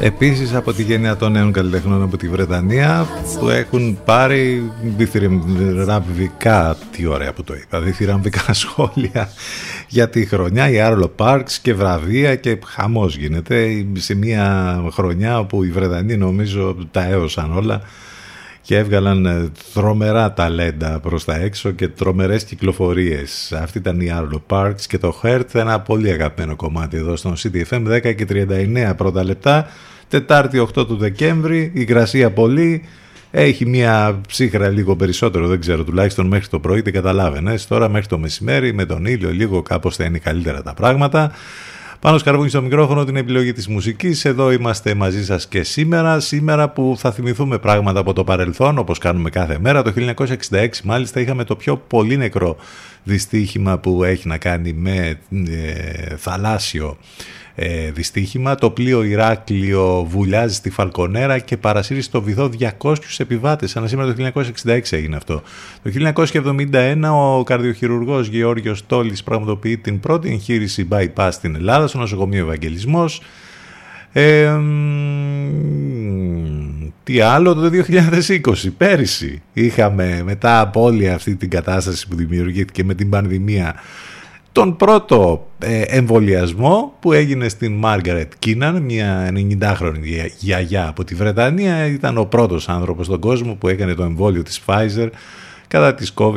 Επίσης 0.00 0.54
από 0.54 0.72
τη 0.72 0.82
γενιά 0.82 1.16
των 1.16 1.32
νέων 1.32 1.52
καλλιτεχνών 1.52 2.02
από 2.02 2.16
τη 2.16 2.28
Βρετανία 2.28 3.06
που 3.38 3.48
έχουν 3.48 3.98
πάρει 4.04 4.70
διθυραμβικά, 4.96 6.76
τι 6.90 7.06
ωραία 7.06 7.32
που 7.32 7.44
το 7.44 7.54
είπα, 7.54 7.80
διθυραμβικά 7.80 8.52
σχόλια 8.62 9.30
για 9.88 10.08
τη 10.08 10.26
χρονιά, 10.26 10.70
η 10.70 10.80
Άρλο 10.80 11.08
Πάρξ 11.08 11.58
και 11.58 11.74
βραβεία 11.74 12.36
και 12.36 12.58
χαμός 12.64 13.16
γίνεται. 13.16 13.86
Σε 13.92 14.14
μια 14.14 14.76
χρονιά 14.92 15.38
όπου 15.38 15.64
οι 15.64 15.70
Βρετανοί 15.70 16.16
νομίζω 16.16 16.76
τα 16.90 17.08
έωσαν 17.08 17.56
όλα 17.56 17.80
και 18.66 18.76
έβγαλαν 18.76 19.26
ε, 19.26 19.50
τρομερά 19.74 20.32
ταλέντα 20.32 21.00
προς 21.00 21.24
τα 21.24 21.34
έξω 21.34 21.70
και 21.70 21.88
τρομερές 21.88 22.44
κυκλοφορίες. 22.44 23.52
Αυτή 23.52 23.78
ήταν 23.78 24.00
η 24.00 24.10
Arlo 24.12 24.40
Parks 24.48 24.80
και 24.88 24.98
το 24.98 25.20
Hurt, 25.22 25.54
ένα 25.54 25.80
πολύ 25.80 26.10
αγαπημένο 26.10 26.56
κομμάτι 26.56 26.96
εδώ 26.96 27.16
στο 27.16 27.32
CDFM, 27.42 27.86
10 27.92 28.14
και 28.14 28.26
39 28.28 28.92
πρώτα 28.96 29.24
λεπτά, 29.24 29.66
Τετάρτη 30.08 30.68
8 30.76 30.86
του 30.86 30.96
Δεκέμβρη, 30.96 31.70
υγρασία 31.74 32.30
πολύ, 32.30 32.82
έχει 33.30 33.66
μια 33.66 34.20
ψύχρα 34.28 34.68
λίγο 34.68 34.96
περισσότερο, 34.96 35.46
δεν 35.46 35.60
ξέρω, 35.60 35.84
τουλάχιστον 35.84 36.26
μέχρι 36.26 36.48
το 36.48 36.58
πρωί, 36.58 36.82
την 36.82 36.92
καταλάβαινες. 36.92 37.66
Τώρα 37.66 37.88
μέχρι 37.88 38.06
το 38.06 38.18
μεσημέρι 38.18 38.74
με 38.74 38.84
τον 38.84 39.04
ήλιο 39.04 39.30
λίγο 39.30 39.62
κάπως 39.62 39.96
θα 39.96 40.04
είναι 40.04 40.18
καλύτερα 40.18 40.62
τα 40.62 40.74
πράγματα. 40.74 41.32
Πάνω 42.00 42.18
σκαρβούνι 42.18 42.48
στο 42.48 42.62
μικρόφωνο 42.62 43.04
την 43.04 43.16
επιλογή 43.16 43.52
της 43.52 43.68
μουσικής. 43.68 44.24
Εδώ 44.24 44.50
είμαστε 44.50 44.94
μαζί 44.94 45.24
σας 45.24 45.48
και 45.48 45.62
σήμερα. 45.62 46.20
Σήμερα 46.20 46.68
που 46.68 46.94
θα 46.98 47.12
θυμηθούμε 47.12 47.58
πράγματα 47.58 48.00
από 48.00 48.12
το 48.12 48.24
παρελθόν 48.24 48.78
όπως 48.78 48.98
κάνουμε 48.98 49.30
κάθε 49.30 49.58
μέρα. 49.60 49.82
Το 49.82 49.92
1966 50.50 50.68
μάλιστα 50.84 51.20
είχαμε 51.20 51.44
το 51.44 51.56
πιο 51.56 51.76
πολύ 51.76 52.16
νεκρό 52.16 52.56
δυστύχημα 53.02 53.78
που 53.78 54.04
έχει 54.04 54.28
να 54.28 54.38
κάνει 54.38 54.72
με 54.72 55.18
ε, 55.48 56.16
θαλάσσιο 56.16 56.96
ε, 57.58 57.90
δυστύχημα. 57.90 58.54
Το 58.54 58.70
πλοίο 58.70 59.02
Ηράκλειο 59.02 60.06
βουλιάζει 60.08 60.54
στη 60.54 60.70
Φαλκονέρα 60.70 61.38
και 61.38 61.56
παρασύρει 61.56 62.00
στο 62.00 62.22
βυθό 62.22 62.50
200 62.82 62.94
επιβάτες. 63.18 63.70
Σαν 63.70 63.88
σήμερα 63.88 64.14
το 64.14 64.30
1966 64.64 64.80
έγινε 64.90 65.16
αυτό. 65.16 65.42
Το 65.82 66.12
1971 66.72 66.96
ο 67.12 67.42
καρδιοχειρουργός 67.42 68.28
Γεώργιος 68.28 68.86
Τόλης 68.86 69.22
πραγματοποιεί 69.22 69.76
την 69.76 70.00
πρώτη 70.00 70.28
εγχείρηση 70.28 70.88
bypass 70.90 71.28
στην 71.32 71.54
Ελλάδα 71.54 71.86
στο 71.86 71.98
νοσοκομείο 71.98 72.44
Ευαγγελισμός. 72.44 73.22
Ε, 74.12 74.56
τι 77.04 77.20
άλλο 77.20 77.54
το 77.54 77.70
2020, 78.40 78.72
πέρυσι 78.76 79.42
είχαμε 79.52 80.22
μετά 80.24 80.60
από 80.60 80.82
όλη 80.82 81.10
αυτή 81.10 81.36
την 81.36 81.50
κατάσταση 81.50 82.08
που 82.08 82.16
δημιουργήθηκε 82.16 82.84
με 82.84 82.94
την 82.94 83.10
πανδημία 83.10 83.74
τον 84.56 84.76
πρώτο 84.76 85.46
ε, 85.58 85.80
εμβολιασμό 85.80 86.94
που 87.00 87.12
έγινε 87.12 87.48
στην 87.48 87.72
Μάργαρετ 87.72 88.32
Κίναν, 88.38 88.82
μια 88.82 89.32
90χρονη 89.32 90.28
γιαγιά 90.38 90.88
από 90.88 91.04
τη 91.04 91.14
Βρετανία. 91.14 91.86
Ήταν 91.86 92.18
ο 92.18 92.24
πρώτος 92.24 92.68
άνθρωπος 92.68 93.06
στον 93.06 93.20
κόσμο 93.20 93.54
που 93.54 93.68
έκανε 93.68 93.94
το 93.94 94.02
εμβόλιο 94.02 94.42
της 94.42 94.60
Pfizer 94.66 95.08
κατά 95.68 95.94
της 95.94 96.14
COVID-19 96.16 96.32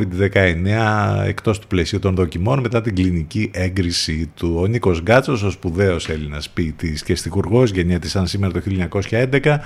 εκτός 1.26 1.58
του 1.58 1.66
πλαισίου 1.66 1.98
των 1.98 2.14
δοκιμών 2.14 2.60
μετά 2.60 2.80
την 2.80 2.94
κλινική 2.94 3.50
έγκριση 3.52 4.30
του. 4.36 4.56
Ο 4.60 4.66
Νίκος 4.66 5.00
Γκάτσος, 5.00 5.42
ο 5.42 5.50
σπουδαίος 5.50 6.08
Έλληνας 6.08 6.50
ποιητής 6.50 7.02
και 7.02 7.14
στιχουργός, 7.14 7.70
γεννιέται 7.70 8.08
σαν 8.08 8.26
σήμερα 8.26 8.52
το 8.52 8.60
1911, 9.10 9.60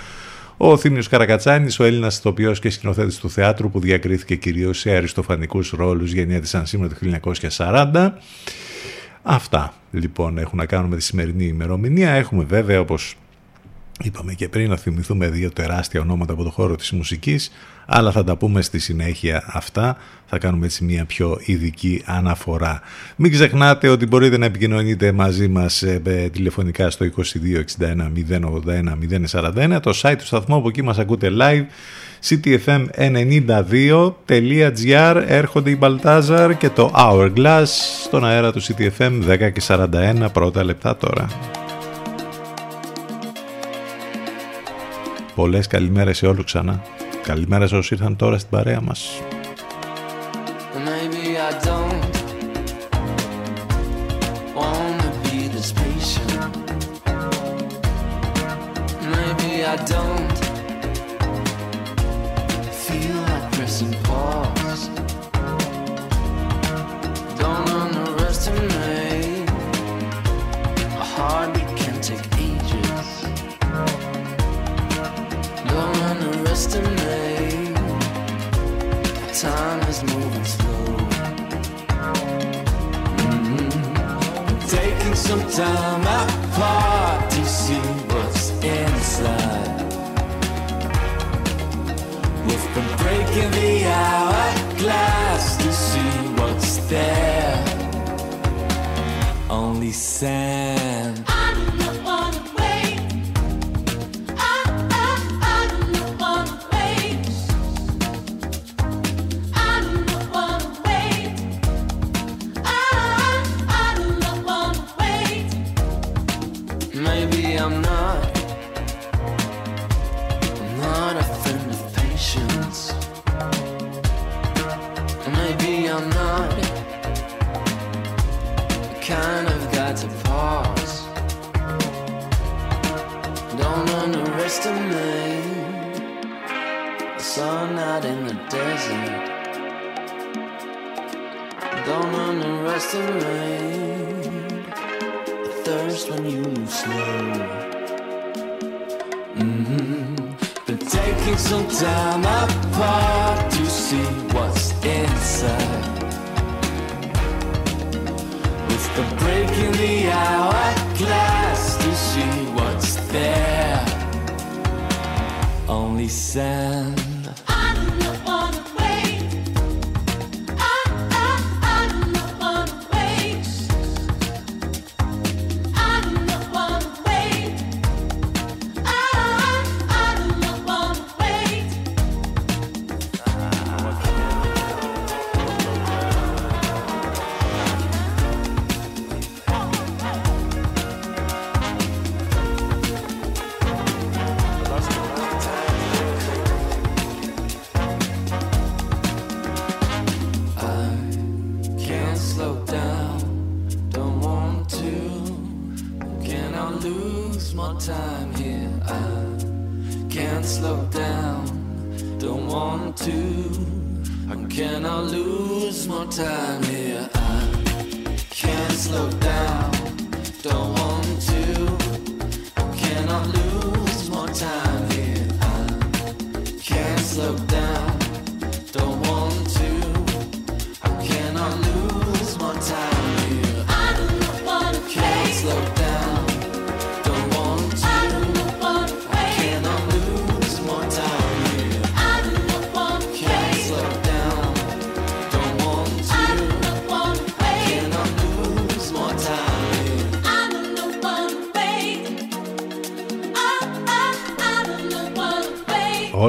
ο 0.57 0.77
Θήμιος 0.77 1.09
Καρακατσάνης, 1.09 1.79
ο 1.79 1.85
Έλληνας 1.85 2.19
ηθοποιός 2.19 2.59
και 2.59 2.71
σκηνοθέτης 2.71 3.19
του 3.19 3.31
θεάτρου 3.31 3.71
που 3.71 3.81
διακρίθηκε 3.81 4.37
κυρίως 4.37 4.79
σε 4.79 4.91
αριστοφανικούς 4.91 5.71
ρόλους 5.71 6.13
γεννιέτησαν 6.13 6.67
σήμερα 6.67 6.95
το 6.95 7.21
1940. 7.57 8.11
Αυτά 9.23 9.75
λοιπόν 9.91 10.39
έχουν 10.39 10.59
να 10.59 10.67
κάνουν 10.67 10.91
με 10.91 10.97
τη 10.97 11.03
σημερινή 11.03 11.45
ημερομηνία. 11.45 12.11
Έχουμε 12.11 12.45
βέβαια 12.45 12.81
όπως 12.81 13.17
είπαμε 14.01 14.35
και 14.35 14.49
πριν 14.49 14.71
να 14.71 14.77
θυμηθούμε 14.77 15.29
δύο 15.29 15.51
τεράστια 15.51 16.01
ονόματα 16.01 16.33
από 16.33 16.43
το 16.43 16.51
χώρο 16.51 16.77
της 16.77 16.91
μουσικής 16.91 17.53
αλλά 17.87 18.11
θα 18.11 18.25
τα 18.25 18.37
πούμε 18.37 18.63
στη 18.63 18.79
συνέχεια 18.79 19.45
αυτά. 19.47 19.97
Θα 20.27 20.39
κάνουμε 20.39 20.67
έτσι 20.67 20.85
μια 20.85 21.05
πιο 21.05 21.39
ειδική 21.45 22.03
αναφορά. 22.05 22.81
Μην 23.17 23.31
ξεχνάτε 23.31 23.89
ότι 23.89 24.07
μπορείτε 24.07 24.39
να 24.39 24.47
επικοινωνείτε 24.47 25.13
μαζί 25.13 25.49
μας 25.49 25.83
ε, 25.83 26.01
τηλεφωνικά 26.33 26.91
στο 26.91 27.07
2261 27.07 27.11
081 28.31 28.43
041 29.31 29.79
το 29.83 29.93
site 30.03 30.15
του 30.19 30.27
σταθμού 30.27 30.57
από 30.57 30.69
εκεί 30.69 30.83
μας 30.83 30.99
ακούτε 30.99 31.31
live 31.41 31.65
ctfm92.gr 32.29 35.23
έρχονται 35.27 35.71
οι 35.71 35.77
Μπαλτάζαρ 35.79 36.57
και 36.57 36.71
το 36.71 36.93
Hourglass 36.97 37.65
στον 38.05 38.25
αέρα 38.25 38.53
του 38.53 38.63
CTFM 38.63 39.23
10 39.29 39.53
και 39.53 39.63
41 39.67 40.27
πρώτα 40.33 40.65
λεπτά 40.65 40.97
τώρα. 40.97 41.27
Πολλές 45.35 45.67
καλημέρες 45.67 46.17
σε 46.17 46.27
όλους 46.27 46.45
ξανά. 46.45 46.83
Καλημέρα 47.25 47.67
σε 47.67 47.77
όσους 47.77 47.91
ήρθαν 47.91 48.17
τώρα 48.17 48.39
στην 48.39 48.51
παρέα 48.51 48.81
μας. 48.81 49.23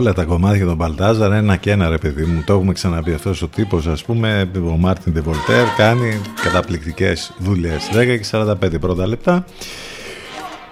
Όλα 0.06 0.14
τα 0.14 0.24
κομμάτια 0.24 0.66
των 0.66 0.76
Μπαλτάζαρ 0.76 1.32
ένα 1.32 1.56
και 1.56 1.72
ένα 1.72 1.90
ρε 1.90 1.98
παιδί 1.98 2.24
μου 2.24 2.44
το 2.46 2.54
έχουμε 2.54 2.74
ξαναπεί 2.74 3.14
αυτός 3.14 3.42
ο 3.42 3.48
τύπος 3.48 3.88
ας 3.88 4.04
πούμε 4.04 4.50
ο 4.56 4.78
Μάρτιν 4.78 5.14
Ντεβολτέρ 5.14 5.68
κάνει 5.78 6.22
καταπληκτικές 6.44 7.34
δουλειές. 7.40 7.90
10 7.94 8.06
και 8.06 8.26
45 8.32 8.80
πρώτα 8.80 9.08
λεπτά. 9.08 9.46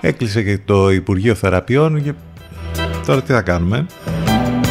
Έκλεισε 0.02 0.44
και 0.44 0.60
το 0.66 0.92
Υπουργείο 0.92 1.36
Θεραπείων 1.36 2.04
και 2.04 2.14
τώρα 3.06 3.22
τι 3.22 3.34
θα 3.34 3.42
κάνουμε 3.42 3.86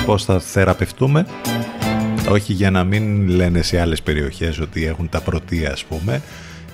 πως 0.06 0.24
θα 0.24 0.40
θεραπευτούμε 0.40 1.26
όχι 2.28 2.52
για 2.52 2.70
να 2.70 2.84
μην 2.84 3.28
λένε 3.28 3.62
σε 3.62 3.80
άλλες 3.80 4.02
περιοχές 4.02 4.60
ότι 4.60 4.86
έχουν 4.86 5.08
τα 5.08 5.20
πρωτεία 5.20 5.70
ας 5.72 5.84
πούμε. 5.84 6.22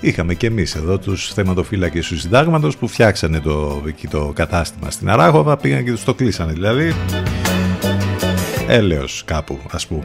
Είχαμε 0.01 0.35
και 0.35 0.47
εμείς 0.47 0.75
εδώ 0.75 0.99
τους 0.99 1.33
θεματοφύλακες 1.33 2.07
του 2.07 2.19
συντάγματος 2.19 2.77
που 2.77 2.89
φτιάξανε 2.89 3.41
το, 3.41 3.83
το 4.11 4.33
κατάστημα 4.35 4.91
στην 4.91 5.11
Αράχοβα, 5.11 5.57
πήγαν 5.57 5.85
και 5.85 5.91
τους 5.91 6.05
το 6.05 6.15
κλείσανε 6.15 6.53
δηλαδή 6.53 6.95
έλεος 8.69 9.23
κάπου 9.25 9.59
ας 9.71 9.87
πούμε. 9.87 10.03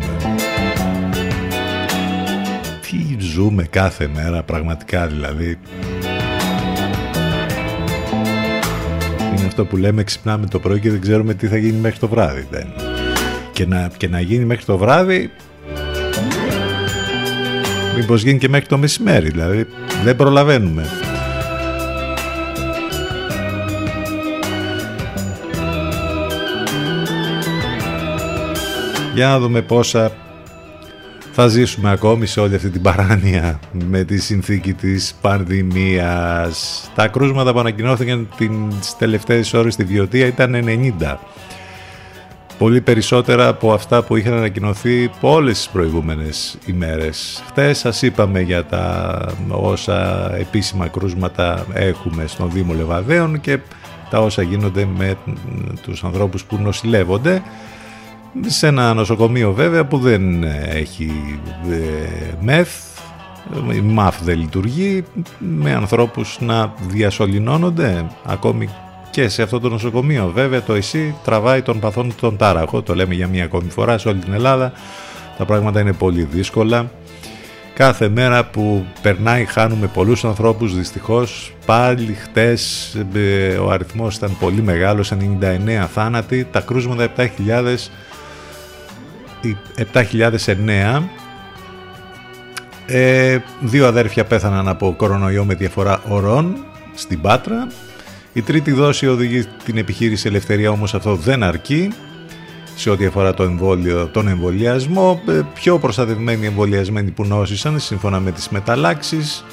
Τι 2.82 3.16
ζούμε 3.20 3.64
κάθε 3.64 4.10
μέρα 4.16 4.44
πραγματικά 4.44 5.08
δηλαδή; 5.08 5.60
Είναι 9.38 9.46
αυτό 9.48 9.66
που 9.66 9.78
λέμε 9.78 10.04
ξυπνάμε 10.04 10.48
το 10.48 10.60
πρωί 10.60 10.80
και 10.80 10.90
δεν 10.90 11.02
ξέρουμε 11.02 11.34
τι 11.34 11.48
θα 11.48 11.58
γίνει 11.58 11.78
μέχρι 11.78 12.00
το 12.00 12.08
βράδυ. 12.08 12.48
Δεν. 12.50 12.68
Και, 13.54 13.66
να, 13.66 13.92
και 13.98 14.08
να 14.08 14.20
γίνει 14.20 14.46
μέχρι 14.46 14.66
το 14.66 14.78
βράδυ 14.78 15.32
μήπως 17.96 18.24
γίνει 18.24 18.38
και 18.38 18.50
μέχρι 18.50 18.68
το 18.68 18.78
μεσημέρι 18.78 19.30
δηλαδή 19.30 19.68
δεν 20.04 20.16
προλαβαίνουμε. 20.16 20.86
Για 29.14 29.28
να 29.28 29.40
δούμε 29.40 29.62
πόσα 29.62 30.12
θα 31.32 31.48
ζήσουμε 31.48 31.92
ακόμη 31.92 32.26
σε 32.26 32.40
όλη 32.40 32.56
αυτή 32.56 32.70
την 32.70 32.82
παράνοια 32.82 33.60
με 33.72 34.04
τη 34.04 34.18
συνθήκη 34.18 34.74
της 34.74 35.16
πανδημίας. 35.22 36.90
Τα 36.96 37.08
κρούσματα 37.08 37.54
που 37.54 37.60
ανακοινώθηκαν 37.60 38.28
τις 38.80 38.98
τελευταίες 38.98 39.54
ώρες 39.54 39.74
στη 39.74 39.84
Βιωτία 39.84 40.26
ήταν 40.26 40.56
90. 41.00 41.20
Πολύ 42.58 42.82
περισσότερα 42.82 43.48
από 43.48 43.74
αυτά 43.74 44.04
που 44.04 44.16
είχαν 44.16 44.34
ανακοινωθεί 44.34 45.12
από 45.16 45.34
όλες 45.34 45.58
τις 45.58 45.70
προηγούμενες 45.70 46.58
ημέρες. 46.66 47.44
Χτες 47.48 47.78
σας 47.78 48.02
είπαμε 48.02 48.42
για 48.42 48.66
τα 48.66 49.18
όσα 49.48 50.30
επίσημα 50.36 50.88
κρούσματα 50.88 51.66
έχουμε 51.74 52.28
στον 52.28 52.52
Δήμο 52.52 52.74
Λεβαδέων 52.74 53.42
και 53.42 53.60
τα 54.10 54.20
όσα 54.20 54.42
γίνονται 54.42 54.88
με 54.98 55.18
τους 55.82 56.04
ανθρώπους 56.04 56.44
που 56.44 56.58
νοσηλεύονται 56.58 57.42
σε 58.46 58.68
ένα 58.68 58.94
νοσοκομείο 58.94 59.54
βέβαια 59.54 59.86
που 59.86 59.98
δεν 59.98 60.44
έχει 60.70 61.40
ε, 61.72 62.34
μεθ 62.42 62.94
η 63.74 63.82
ΜΑΦ 63.82 64.22
δεν 64.24 64.40
λειτουργεί 64.40 65.04
με 65.38 65.74
ανθρώπους 65.74 66.38
να 66.40 66.74
διασωληνώνονται 66.88 68.06
ακόμη 68.26 68.70
και 69.12 69.30
σε 69.30 69.42
αυτό 69.42 69.60
το 69.60 69.70
νοσοκομείο. 69.70 70.32
Βέβαια 70.34 70.62
το 70.62 70.74
ΕΣΥ 70.74 71.16
τραβάει 71.24 71.62
τον 71.62 71.80
παθόν 71.80 72.14
τον 72.20 72.38
τάραχο, 72.38 72.82
το 72.82 72.96
λέμε 72.96 73.14
για 73.14 73.28
μία 73.28 73.44
ακόμη 73.44 73.70
φορά 73.70 73.98
σε 73.98 74.08
όλη 74.08 74.20
την 74.20 74.34
Ελλάδα. 74.34 74.72
Τα 75.38 75.46
πράγματα 75.46 75.80
είναι 75.80 75.94
πολύ 75.94 76.24
δύσκολα. 76.24 76.92
Κάθε 77.74 78.10
μέρα 78.10 78.46
που 78.46 78.86
περνάει 79.02 79.46
χάνουμε 79.46 79.88
πολλούς 79.88 80.26
ανθρώπους 80.26 80.76
δυστυχώς. 80.76 81.54
Πάλι 81.66 82.14
χτες 82.14 82.94
ε, 83.14 83.58
ο 83.58 83.70
αριθμός 83.70 84.16
ήταν 84.16 84.38
πολύ 84.40 84.62
μεγάλος, 84.62 85.14
99 85.14 85.86
θάνατοι. 85.94 86.48
Τα 86.52 86.60
κρούσματα 86.60 87.08
7.000 87.18 87.28
7.009 89.94 91.04
ε, 92.86 93.38
δύο 93.60 93.88
αδέρφια 93.88 94.24
πέθαναν 94.24 94.68
από 94.68 94.94
κορονοϊό 94.98 95.46
με 95.46 95.54
διαφορά 95.54 96.02
ωρών 96.08 96.66
στην 96.94 97.22
Πάτρα. 97.22 97.68
Η 98.34 98.42
τρίτη 98.42 98.72
δόση 98.72 99.08
οδηγεί 99.08 99.46
την 99.66 99.78
επιχείρηση 99.78 100.28
Ελευθερία, 100.28 100.70
όμως 100.70 100.94
αυτό 100.94 101.16
δεν 101.16 101.44
αρκεί 101.44 101.94
σε 102.76 102.90
ό,τι 102.90 103.06
αφορά 103.06 103.34
το 103.34 103.44
εμβόλιο, 103.44 104.08
τον 104.08 104.28
εμβολιασμό. 104.28 105.22
Ε, 105.28 105.42
πιο 105.54 105.80
προστατευμένοι 105.80 106.46
εμβολιασμένοι 106.46 107.12
που 107.12 107.26
νόσησαν 107.26 107.80
σύμφωνα 107.80 108.20
με 108.20 108.32
τις 108.32 108.50
μεταλλάξεις 108.50 109.46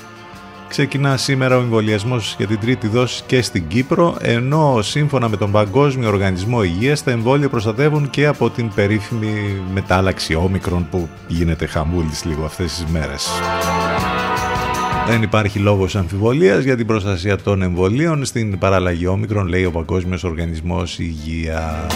Ξεκινά 0.71 1.17
σήμερα 1.17 1.57
ο 1.57 1.61
εμβολιασμός 1.61 2.35
για 2.39 2.47
την 2.47 2.61
τρίτη 2.61 2.89
δόση 2.89 3.23
και 3.27 3.43
στην 3.43 3.69
Κύπρο, 3.69 4.17
ενώ 4.21 4.83
σύμφωνα 4.83 5.29
με 5.29 5.37
τον 5.37 5.51
Παγκόσμιο 5.51 6.09
Οργανισμό 6.09 6.63
Υγείας 6.63 7.03
τα 7.03 7.11
εμβόλια 7.11 7.49
προστατεύουν 7.49 8.11
και 8.11 8.27
από 8.27 8.51
την 8.51 8.71
περίφημη 8.75 9.63
μετάλλαξη 9.73 10.35
όμικρον 10.35 10.89
που 10.91 11.09
γίνεται 11.29 11.67
χαμούλης 11.67 12.25
λίγο 12.25 12.45
αυτές 12.45 12.73
τις 12.73 12.85
μέρες. 12.93 13.29
Δεν 15.07 15.23
υπάρχει 15.23 15.59
λόγος 15.59 15.97
αμφιβολίας 15.97 16.65
για 16.65 16.77
την 16.77 16.87
προστασία 16.87 17.37
των 17.37 17.63
εμβολίων 17.63 18.25
στην 18.25 18.59
παραλλαγή 18.59 19.07
όμικρον, 19.07 19.47
λέει 19.47 19.65
ο 19.65 19.71
Παγκόσμιος 19.71 20.25
Οργανισμός 20.25 20.99
Υγείας. 20.99 21.87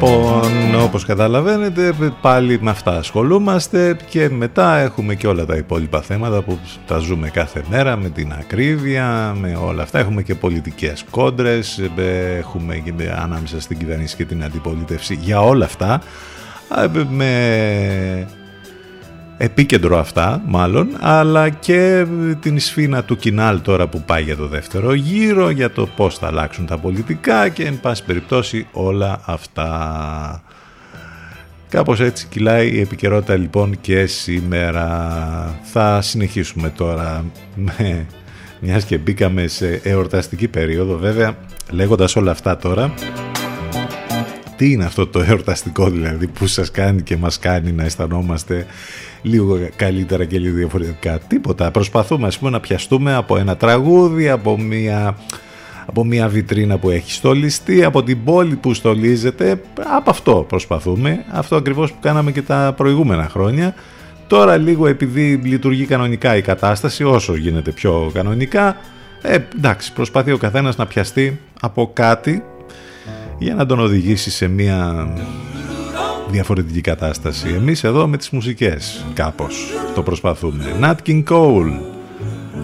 Λοιπόν, 0.00 0.74
όπως 0.82 1.04
καταλαβαίνετε, 1.04 1.94
πάλι 2.20 2.58
με 2.60 2.70
αυτά 2.70 2.96
ασχολούμαστε 2.96 3.96
και 4.08 4.28
μετά 4.28 4.76
έχουμε 4.76 5.14
και 5.14 5.26
όλα 5.26 5.46
τα 5.46 5.56
υπόλοιπα 5.56 6.00
θέματα 6.00 6.42
που 6.42 6.58
τα 6.86 6.98
ζούμε 6.98 7.28
κάθε 7.30 7.62
μέρα 7.70 7.96
με 7.96 8.08
την 8.08 8.32
ακρίβεια, 8.32 9.36
με 9.40 9.58
όλα 9.64 9.82
αυτά. 9.82 9.98
Έχουμε 9.98 10.22
και 10.22 10.34
πολιτικές 10.34 11.04
κόντρες, 11.10 11.80
έχουμε 12.38 12.76
και 12.76 12.92
ανάμεσα 13.22 13.60
στην 13.60 13.78
κυβέρνηση 13.78 14.16
και 14.16 14.24
την 14.24 14.44
αντιπολίτευση 14.44 15.14
για 15.14 15.40
όλα 15.40 15.64
αυτά. 15.64 16.00
Με 17.10 18.26
επίκεντρο 19.38 19.98
αυτά 19.98 20.42
μάλλον, 20.46 20.88
αλλά 21.00 21.48
και 21.48 22.06
την 22.40 22.60
σφήνα 22.60 23.04
του 23.04 23.16
Κινάλ 23.16 23.60
τώρα 23.60 23.88
που 23.88 24.02
πάει 24.06 24.22
για 24.22 24.36
το 24.36 24.46
δεύτερο 24.46 24.94
γύρο, 24.94 25.50
για 25.50 25.70
το 25.70 25.86
πώς 25.86 26.18
θα 26.18 26.26
αλλάξουν 26.26 26.66
τα 26.66 26.78
πολιτικά 26.78 27.48
και 27.48 27.64
εν 27.64 27.80
πάση 27.80 28.04
περιπτώσει 28.04 28.66
όλα 28.72 29.20
αυτά. 29.24 30.42
Κάπως 31.68 32.00
έτσι 32.00 32.26
κυλάει 32.26 32.70
η 32.70 32.80
επικαιρότητα 32.80 33.36
λοιπόν 33.36 33.80
και 33.80 34.06
σήμερα. 34.06 35.58
Θα 35.62 36.00
συνεχίσουμε 36.02 36.70
τώρα 36.70 37.24
με 37.54 38.06
μιας 38.60 38.84
και 38.84 38.98
μπήκαμε 38.98 39.46
σε 39.46 39.80
εορταστική 39.82 40.48
περίοδο 40.48 40.96
βέβαια 40.96 41.36
λέγοντας 41.70 42.16
όλα 42.16 42.30
αυτά 42.30 42.56
τώρα. 42.56 42.94
Τι 44.56 44.70
είναι 44.70 44.84
αυτό 44.84 45.06
το 45.06 45.20
εορταστικό 45.20 45.90
δηλαδή 45.90 46.26
που 46.26 46.46
σας 46.46 46.70
κάνει 46.70 47.02
και 47.02 47.16
μας 47.16 47.38
κάνει 47.38 47.72
να 47.72 47.84
αισθανόμαστε 47.84 48.66
λίγο 49.22 49.58
καλύτερα 49.76 50.24
και 50.24 50.38
λίγο 50.38 50.56
διαφορετικά. 50.56 51.18
Τίποτα. 51.18 51.70
Προσπαθούμε 51.70 52.26
ας 52.26 52.38
πούμε 52.38 52.50
να 52.50 52.60
πιαστούμε 52.60 53.14
από 53.14 53.36
ένα 53.36 53.56
τραγούδι, 53.56 54.28
από 54.28 54.58
μια, 54.58 55.16
από 55.86 56.04
μια 56.04 56.28
βιτρίνα 56.28 56.78
που 56.78 56.90
έχει 56.90 57.12
στολιστεί, 57.12 57.84
από 57.84 58.02
την 58.02 58.24
πόλη 58.24 58.56
που 58.56 58.74
στολίζεται. 58.74 59.60
Από 59.96 60.10
αυτό 60.10 60.44
προσπαθούμε. 60.48 61.24
Αυτό 61.30 61.56
ακριβώς 61.56 61.92
που 61.92 61.98
κάναμε 62.00 62.32
και 62.32 62.42
τα 62.42 62.74
προηγούμενα 62.76 63.28
χρόνια. 63.28 63.74
Τώρα 64.26 64.56
λίγο 64.56 64.86
επειδή 64.86 65.34
λειτουργεί 65.34 65.84
κανονικά 65.84 66.36
η 66.36 66.42
κατάσταση, 66.42 67.04
όσο 67.04 67.36
γίνεται 67.36 67.70
πιο 67.70 68.10
κανονικά, 68.14 68.76
ε, 69.22 69.38
εντάξει, 69.56 69.92
προσπαθεί 69.92 70.32
ο 70.32 70.36
καθένας 70.36 70.76
να 70.76 70.86
πιαστεί 70.86 71.40
από 71.60 71.90
κάτι 71.92 72.42
για 73.38 73.54
να 73.54 73.66
τον 73.66 73.80
οδηγήσει 73.80 74.30
σε 74.30 74.48
μια 74.48 75.08
διαφορετική 76.30 76.80
κατάσταση. 76.80 77.48
Εμείς 77.48 77.84
εδώ 77.84 78.06
με 78.06 78.16
τις 78.16 78.30
μουσικές 78.30 79.06
κάπως 79.14 79.72
το 79.94 80.02
προσπαθούμε. 80.02 80.64
Nat 80.80 80.96
King 81.06 81.24
Cole. 81.24 81.97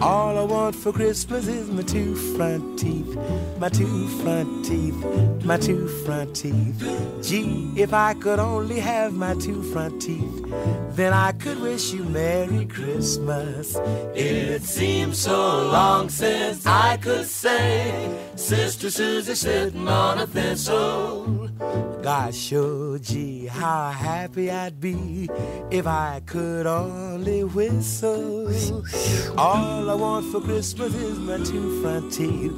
All 0.02 0.38
I 0.38 0.42
want 0.42 0.76
for 0.76 0.92
Christmas 0.92 1.48
is 1.48 1.68
my 1.70 1.82
two 1.82 2.14
front 2.36 2.78
teeth, 2.78 3.16
my 3.58 3.68
two 3.68 4.08
front 4.22 4.64
teeth, 4.64 4.94
my 5.44 5.56
two 5.56 5.88
front 6.04 6.36
teeth. 6.36 6.78
Gee, 7.22 7.70
if 7.76 7.92
I 7.92 8.14
could 8.14 8.38
only 8.38 8.80
have 8.80 9.12
my 9.12 9.34
two 9.34 9.62
front 9.62 10.02
teeth, 10.02 10.44
then 10.90 11.12
I 11.12 11.32
could 11.32 11.60
wish 11.60 11.92
you 11.92 12.04
Merry 12.04 12.66
Christmas. 12.66 13.76
It 14.14 14.62
seems 14.62 15.18
so 15.18 15.68
long 15.68 16.08
since 16.08 16.66
I 16.66 16.96
could 16.98 17.26
say, 17.26 18.18
Sister 18.36 18.90
Susie 18.90 19.34
sitting 19.34 19.88
on 19.88 20.18
a 20.18 20.26
thistle. 20.26 21.50
Gosh, 22.02 22.52
oh 22.52 22.98
gee, 22.98 23.46
how 23.46 23.88
happy 23.90 24.50
I'd 24.50 24.78
be 24.78 25.30
if 25.70 25.86
I 25.86 26.20
could 26.26 26.66
only 26.66 27.44
whistle. 27.44 28.52
All 29.38 29.83
I 29.88 29.94
want 29.94 30.26
for 30.32 30.40
Christmas 30.40 30.94
is 30.94 31.18
my 31.18 31.36
two 31.38 31.82
front 31.82 32.12
teeth, 32.12 32.52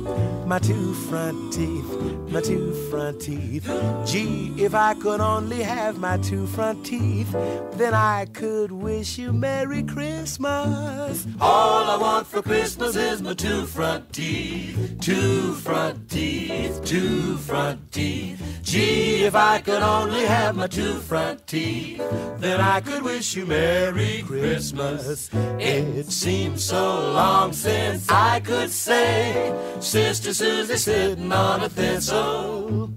my 0.46 0.58
two 0.58 0.94
front 1.08 1.52
teeth, 1.52 2.30
my 2.30 2.40
two 2.40 2.72
front 2.90 3.20
teeth. 3.20 3.68
Gee, 4.06 4.52
if 4.56 4.74
I 4.74 4.94
could 4.94 5.20
only 5.20 5.62
have 5.62 5.98
my 5.98 6.18
two 6.18 6.46
front 6.46 6.86
teeth, 6.86 7.30
then 7.72 7.94
I 7.94 8.26
could 8.32 8.70
wish 8.70 9.18
you 9.18 9.32
Merry 9.32 9.82
Christmas. 9.82 11.26
All 11.40 11.84
I 11.84 11.96
want 11.96 12.26
for 12.26 12.42
Christmas 12.42 12.96
is 12.96 13.20
my 13.22 13.34
two 13.34 13.66
front 13.66 14.12
teeth, 14.12 14.98
two 15.00 15.54
front 15.54 16.08
teeth, 16.08 16.84
two 16.84 17.36
front 17.38 17.92
teeth. 17.92 18.40
Gee, 18.62 19.24
if 19.24 19.34
I 19.34 19.60
could 19.60 19.82
only 19.82 20.22
have 20.22 20.56
my 20.56 20.66
two 20.66 20.94
front 20.94 21.46
teeth, 21.46 22.02
then 22.38 22.60
I 22.60 22.80
could 22.80 23.02
wish 23.02 23.36
you 23.36 23.46
Merry 23.46 24.22
Christmas. 24.26 25.30
It 25.58 26.06
seems 26.06 26.64
so 26.64 27.15
long 27.16 27.52
since 27.52 28.08
I 28.10 28.40
could 28.40 28.70
say, 28.70 29.54
Sister 29.80 30.34
Susie 30.34 30.76
sitting 30.76 31.32
on 31.32 31.62
a 31.62 31.68
thistle. 31.68 32.88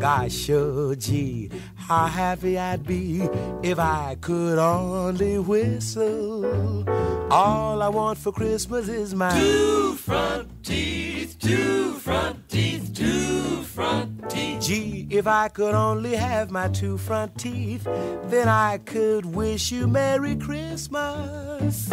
Gosh, 0.00 0.50
oh 0.50 0.94
gee, 0.94 1.50
how 1.76 2.06
happy 2.06 2.58
I'd 2.58 2.84
be 2.84 3.28
if 3.62 3.78
I 3.78 4.16
could 4.20 4.58
only 4.58 5.38
whistle. 5.38 6.88
All 7.30 7.80
I 7.80 7.88
want 7.88 8.18
for 8.18 8.32
Christmas 8.32 8.88
is 8.88 9.14
my 9.14 9.30
two 9.38 9.94
front 9.94 10.64
teeth, 10.64 11.38
two 11.38 11.92
front 11.94 12.48
teeth, 12.48 12.92
two 12.94 13.62
front 13.62 14.28
teeth. 14.30 14.62
Gee, 14.62 15.06
if 15.10 15.26
I 15.26 15.48
could 15.48 15.74
only 15.74 16.16
have 16.16 16.50
my 16.50 16.68
two 16.68 16.98
front 16.98 17.38
teeth, 17.38 17.84
then 18.24 18.48
I 18.48 18.78
could 18.78 19.26
wish 19.26 19.70
you 19.70 19.86
Merry 19.86 20.34
Christmas. 20.34 21.88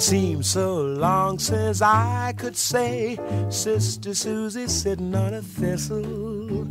It 0.00 0.04
seems 0.04 0.46
so 0.48 0.80
long 0.80 1.38
since 1.38 1.82
I 1.82 2.32
could 2.38 2.56
say, 2.56 3.18
Sister 3.50 4.14
Susie 4.14 4.66
sitting 4.66 5.14
on 5.14 5.34
a 5.34 5.42
thistle. 5.42 6.66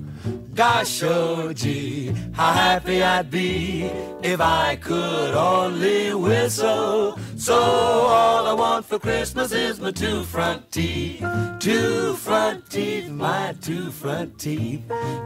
Gosh, 0.56 1.04
oh 1.04 1.54
gee, 1.54 2.08
how 2.34 2.54
happy 2.54 3.04
I'd 3.04 3.30
be 3.30 3.84
if 4.24 4.42
I 4.42 4.78
could 4.78 5.36
only 5.36 6.12
whistle. 6.16 7.20
So 7.48 7.56
all 7.56 8.48
I 8.48 8.54
want 8.54 8.84
for 8.86 9.00
Christmas 9.00 9.54
is 9.54 9.80
my 9.80 9.92
two 9.92 10.24
front 10.24 10.70
teeth. 10.74 11.24
Two 11.68 12.14
front 12.26 12.70
teeth, 12.70 13.10
my 13.10 13.56
two 13.66 13.92
front 14.02 14.38
teeth. 14.38 14.82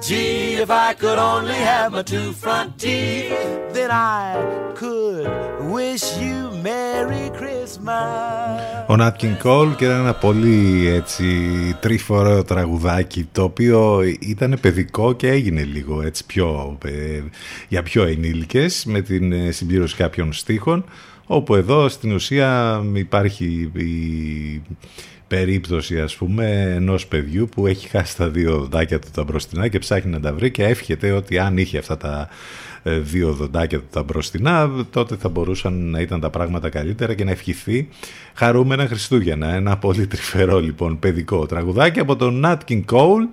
Gee, 0.05 0.61
if 0.63 0.69
I 0.69 0.93
could 0.93 1.17
only 1.17 1.59
have 1.71 1.91
my 1.91 2.03
two 2.03 2.29
front 2.43 2.77
teeth, 2.77 3.33
then 3.75 3.89
I 3.89 4.21
could 4.75 5.25
wish 5.75 6.05
you 6.23 6.51
Merry 6.61 7.31
Christmas. 7.39 8.83
Ο 8.87 8.95
Nat 8.95 9.17
King 9.17 9.37
Cole 9.43 9.75
και 9.75 9.85
era 9.85 9.99
ένα 9.99 10.13
πολύ 10.13 10.87
έτσι 10.87 11.25
τρίφορο 11.79 12.43
τραγουδάκι 12.43 13.27
το 13.31 13.43
οποίο 13.43 14.01
ήταν 14.19 14.57
παιδικό 14.61 15.13
και 15.13 15.27
έγινε 15.27 15.63
λίγο 15.63 16.01
έτσι 16.01 16.25
πιο, 16.25 16.77
ε, 16.85 17.21
για 17.67 17.83
πιο 17.83 18.03
ενήλικες 18.03 18.85
με 18.85 19.01
την 19.01 19.31
ε, 19.31 19.51
συμπλήρωση 19.51 19.95
κάποιων 19.95 20.33
στίχων 20.33 20.85
όπου 21.35 21.55
εδώ 21.55 21.89
στην 21.89 22.11
ουσία 22.11 22.81
υπάρχει 22.93 23.71
η 23.73 24.61
περίπτωση 25.27 26.01
ας 26.01 26.15
πούμε 26.15 26.73
ενός 26.75 27.07
παιδιού 27.07 27.49
που 27.55 27.67
έχει 27.67 27.87
χάσει 27.87 28.17
τα 28.17 28.29
δύο 28.29 28.57
δοντάκια 28.57 28.99
του 28.99 29.07
τα 29.13 29.23
μπροστινά 29.23 29.67
και 29.67 29.79
ψάχνει 29.79 30.11
να 30.11 30.19
τα 30.19 30.33
βρει 30.33 30.51
και 30.51 30.63
εύχεται 30.63 31.11
ότι 31.11 31.39
αν 31.39 31.57
είχε 31.57 31.77
αυτά 31.77 31.97
τα 31.97 32.29
ε, 32.83 32.97
δύο 32.97 33.33
δοντάκια 33.33 33.79
του 33.79 33.87
τα 33.91 34.03
μπροστινά 34.03 34.71
τότε 34.89 35.15
θα 35.15 35.29
μπορούσαν 35.29 35.89
να 35.89 35.99
ήταν 35.99 36.19
τα 36.19 36.29
πράγματα 36.29 36.69
καλύτερα 36.69 37.13
και 37.13 37.23
να 37.23 37.31
ευχηθεί 37.31 37.89
χαρούμενα 38.33 38.87
Χριστούγεννα. 38.87 39.53
Ένα 39.53 39.77
πολύ 39.77 40.07
τρυφερό 40.07 40.59
λοιπόν 40.59 40.99
παιδικό 40.99 41.45
τραγουδάκι 41.45 41.99
από 41.99 42.15
τον 42.15 42.43
Nat 42.45 42.57
King 42.67 42.83
Cole 42.91 43.27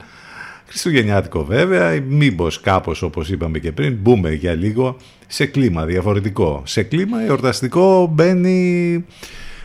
Χριστουγεννιάτικο 0.71 1.45
βέβαια, 1.45 2.01
μήπως 2.09 2.61
κάπως 2.61 3.03
όπως 3.03 3.31
είπαμε 3.31 3.59
και 3.59 3.73
πριν, 3.73 3.97
μπούμε 4.01 4.33
για 4.33 4.55
λίγο 4.55 4.97
σε 5.27 5.47
κλίμα 5.47 5.85
διαφορετικό. 5.85 6.63
Σε 6.67 6.83
κλίμα 6.83 7.23
εορταστικό 7.23 8.11
μπαίνει 8.13 9.05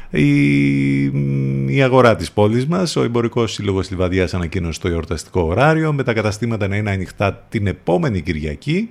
η, 0.09 1.03
η 1.75 1.81
αγορά 1.83 2.15
της 2.15 2.31
πόλης 2.31 2.65
μας. 2.65 2.95
Ο 2.95 3.03
Εμπορικός 3.03 3.53
Σύλλογος 3.53 3.89
Λιβαδιάς 3.89 4.33
ανακοίνωσε 4.33 4.79
το 4.79 4.87
εορταστικό 4.87 5.41
ωράριο 5.41 5.93
με 5.93 6.03
τα 6.03 6.13
καταστήματα 6.13 6.67
να 6.67 6.75
είναι 6.75 6.91
ανοιχτά 6.91 7.45
την 7.49 7.67
επόμενη 7.67 8.21
Κυριακή 8.21 8.89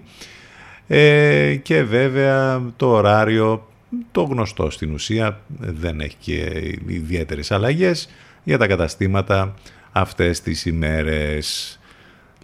ε, 0.87 1.55
και 1.63 1.83
βέβαια 1.83 2.63
το 2.77 2.91
ωράριο 2.91 3.69
το 4.13 4.23
γνωστό 4.23 4.71
στην 4.71 4.93
ουσία 4.93 5.41
δεν 5.59 6.01
έχει 6.01 6.17
και 6.21 6.63
ιδιαίτερες 6.87 7.51
αλλαγές 7.51 8.09
για 8.45 8.59
τα 8.59 8.67
καταστήματα 8.67 9.55
αυτές 9.93 10.41
τις 10.41 10.67
ημέρες. 10.67 11.79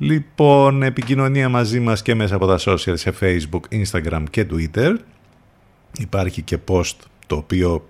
Λοιπόν, 0.03 0.83
επικοινωνία 0.83 1.49
μαζί 1.49 1.81
μας 1.81 2.03
και 2.03 2.15
μέσα 2.15 2.35
από 2.35 2.47
τα 2.47 2.59
social 2.59 2.95
σε 2.95 3.13
Facebook, 3.21 3.83
Instagram 3.83 4.23
και 4.31 4.47
Twitter. 4.51 4.95
Υπάρχει 5.99 6.43
και 6.43 6.59
post 6.69 6.97
το 7.27 7.37
οποίο 7.37 7.89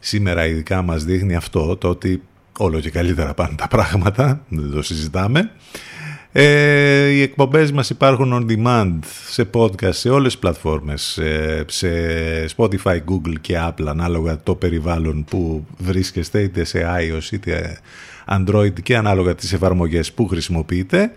σήμερα 0.00 0.46
ειδικά 0.46 0.82
μας 0.82 1.04
δείχνει 1.04 1.34
αυτό, 1.34 1.76
το 1.76 1.88
ότι 1.88 2.22
όλο 2.58 2.80
και 2.80 2.90
καλύτερα 2.90 3.34
πάνε 3.34 3.54
τα 3.56 3.68
πράγματα, 3.68 4.40
δεν 4.48 4.70
το 4.70 4.82
συζητάμε. 4.82 5.50
Ε, 6.32 7.08
οι 7.08 7.22
εκπομπές 7.22 7.72
μας 7.72 7.90
υπάρχουν 7.90 8.32
on 8.32 8.52
demand 8.52 8.98
σε 9.30 9.48
podcast 9.54 9.94
σε 9.94 10.08
όλες 10.08 10.32
τις 10.32 10.40
πλατφόρμες, 10.40 11.20
σε 11.66 11.88
Spotify, 12.56 12.96
Google 13.08 13.34
και 13.40 13.56
Apple 13.58 13.86
ανάλογα 13.86 14.40
το 14.42 14.54
περιβάλλον 14.54 15.24
που 15.24 15.66
βρίσκεστε 15.78 16.42
είτε 16.42 16.64
σε 16.64 16.86
iOS 16.98 17.32
είτε 17.32 17.78
Android 18.28 18.82
και 18.82 18.96
ανάλογα 18.96 19.34
τις 19.34 19.52
εφαρμογές 19.52 20.12
που 20.12 20.26
χρησιμοποιείτε 20.26 21.12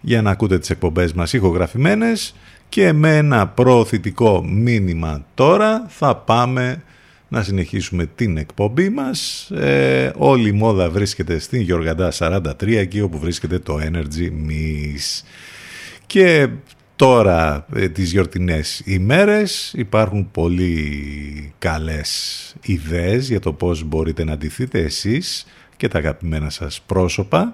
για 0.00 0.22
να 0.22 0.30
ακούτε 0.30 0.58
τις 0.58 0.70
εκπομπές 0.70 1.12
μας 1.12 1.32
ηχογραφημένες 1.32 2.34
και 2.68 2.92
με 2.92 3.16
ένα 3.16 3.48
προωθητικό 3.48 4.44
μήνυμα 4.44 5.26
τώρα 5.34 5.86
θα 5.88 6.16
πάμε 6.16 6.82
να 7.28 7.42
συνεχίσουμε 7.42 8.06
την 8.06 8.36
εκπομπή 8.36 8.88
μας. 8.88 9.50
Ε, 9.50 10.12
όλη 10.16 10.48
η 10.48 10.52
μόδα 10.52 10.90
βρίσκεται 10.90 11.38
στην 11.38 11.60
Γιοργαντά 11.60 12.12
43 12.18 12.52
εκεί 12.66 13.00
όπου 13.00 13.18
βρίσκεται 13.18 13.58
το 13.58 13.78
Energy 13.82 14.30
Miss. 14.48 15.24
Και 16.06 16.48
τώρα 16.96 17.66
ε, 17.74 17.88
τις 17.88 18.10
γιορτινές 18.10 18.82
ημέρες 18.84 19.72
υπάρχουν 19.76 20.30
πολύ 20.30 21.52
καλές 21.58 22.54
ιδέες 22.62 23.28
για 23.28 23.40
το 23.40 23.52
πώς 23.52 23.84
μπορείτε 23.84 24.24
να 24.24 24.32
αντιθείτε 24.32 24.78
εσείς 24.78 25.46
και 25.84 25.90
τα 25.90 25.98
αγαπημένα 25.98 26.50
σας 26.50 26.80
πρόσωπα. 26.86 27.52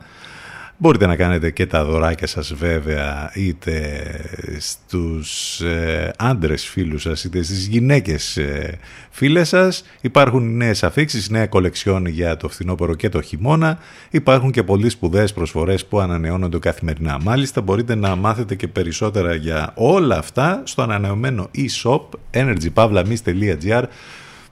Μπορείτε 0.76 1.06
να 1.06 1.16
κάνετε 1.16 1.50
και 1.50 1.66
τα 1.66 1.84
δωράκια 1.84 2.26
σας 2.26 2.54
βέβαια 2.54 3.30
είτε 3.34 4.02
στους 4.58 5.60
ε, 5.60 6.12
άντρες 6.18 6.64
φίλους 6.64 7.02
σας 7.02 7.24
είτε 7.24 7.42
στις 7.42 7.66
γυναίκες 7.66 8.36
ε, 8.36 8.78
φίλες 9.10 9.48
σας. 9.48 9.84
Υπάρχουν 10.00 10.56
νέες 10.56 10.82
αφήξεις, 10.82 11.30
νέα 11.30 11.46
κολεξιόν 11.46 12.06
για 12.06 12.36
το 12.36 12.48
φθινόπωρο 12.48 12.94
και 12.94 13.08
το 13.08 13.22
χειμώνα. 13.22 13.78
Υπάρχουν 14.10 14.50
και 14.50 14.62
πολύ 14.62 14.88
σπουδαίες 14.88 15.32
προσφορές 15.32 15.86
που 15.86 16.00
ανανεώνονται 16.00 16.58
καθημερινά. 16.58 17.18
Μάλιστα 17.22 17.60
μπορείτε 17.60 17.94
να 17.94 18.16
μάθετε 18.16 18.54
και 18.54 18.68
περισσότερα 18.68 19.34
για 19.34 19.72
όλα 19.74 20.18
αυτά 20.18 20.62
στο 20.64 20.82
ανανεωμένο 20.82 21.50
e-shop 21.56 22.00
energypavlamis.gr 22.32 23.82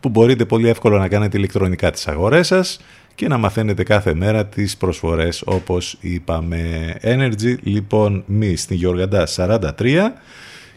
που 0.01 0.09
μπορείτε 0.09 0.45
πολύ 0.45 0.69
εύκολα 0.69 0.99
να 0.99 1.09
κάνετε 1.09 1.39
ηλεκτρονικά 1.39 1.91
τις 1.91 2.09
αγορές 2.09 2.47
σας 2.47 2.81
και 3.19 3.29
να 3.29 3.39
μαθαίνετε 3.39 3.83
κάθε 3.83 4.15
μέρα 4.15 4.47
τις 4.47 4.77
προσφορές 4.77 5.43
όπως 5.47 5.97
είπαμε. 6.01 6.95
Energy 7.03 7.55
λοιπόν 7.63 8.23
μης 8.27 8.63
στην 8.63 8.77
Γιώργαντά 8.77 9.27
43 9.37 9.71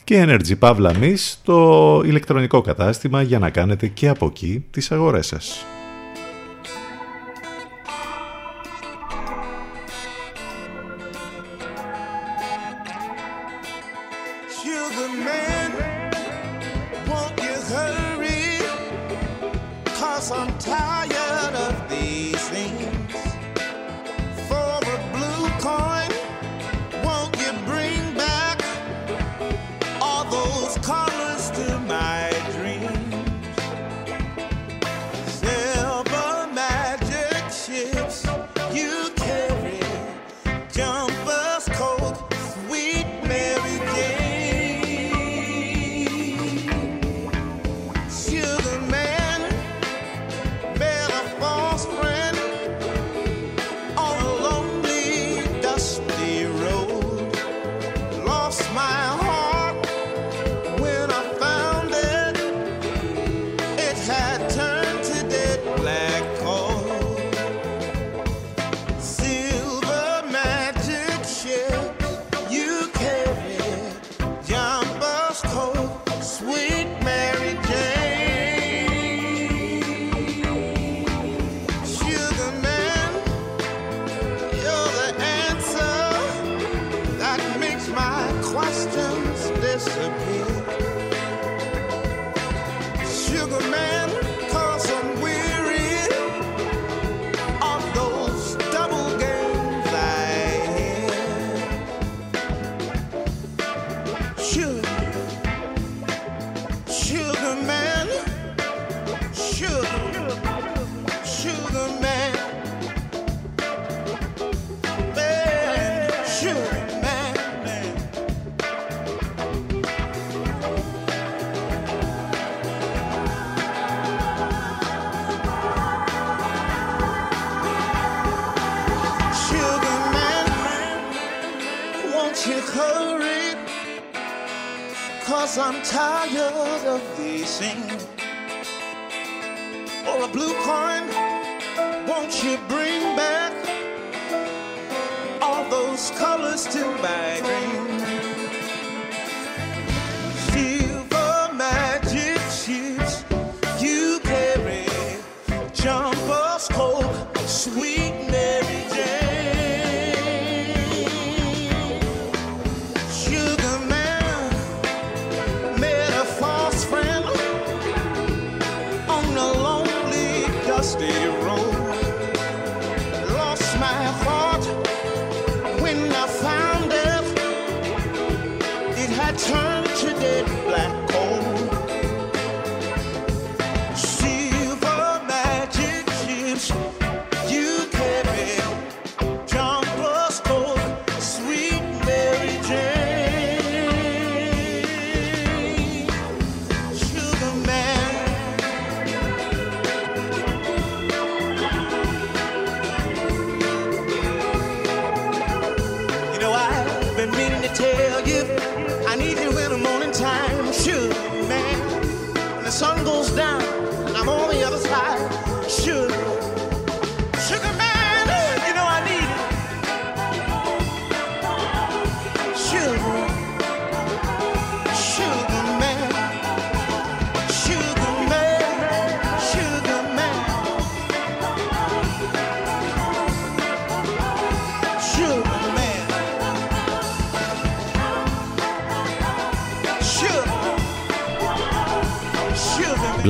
και 0.03 0.25
Energy 0.27 0.59
Pavla 0.59 0.91
Miss 1.01 1.35
το 1.43 2.01
ηλεκτρονικό 2.05 2.61
κατάστημα 2.61 3.21
για 3.21 3.39
να 3.39 3.49
κάνετε 3.49 3.87
και 3.87 4.07
από 4.07 4.25
εκεί 4.25 4.65
τις 4.71 4.91
αγορές 4.91 5.27
σας. 5.27 5.65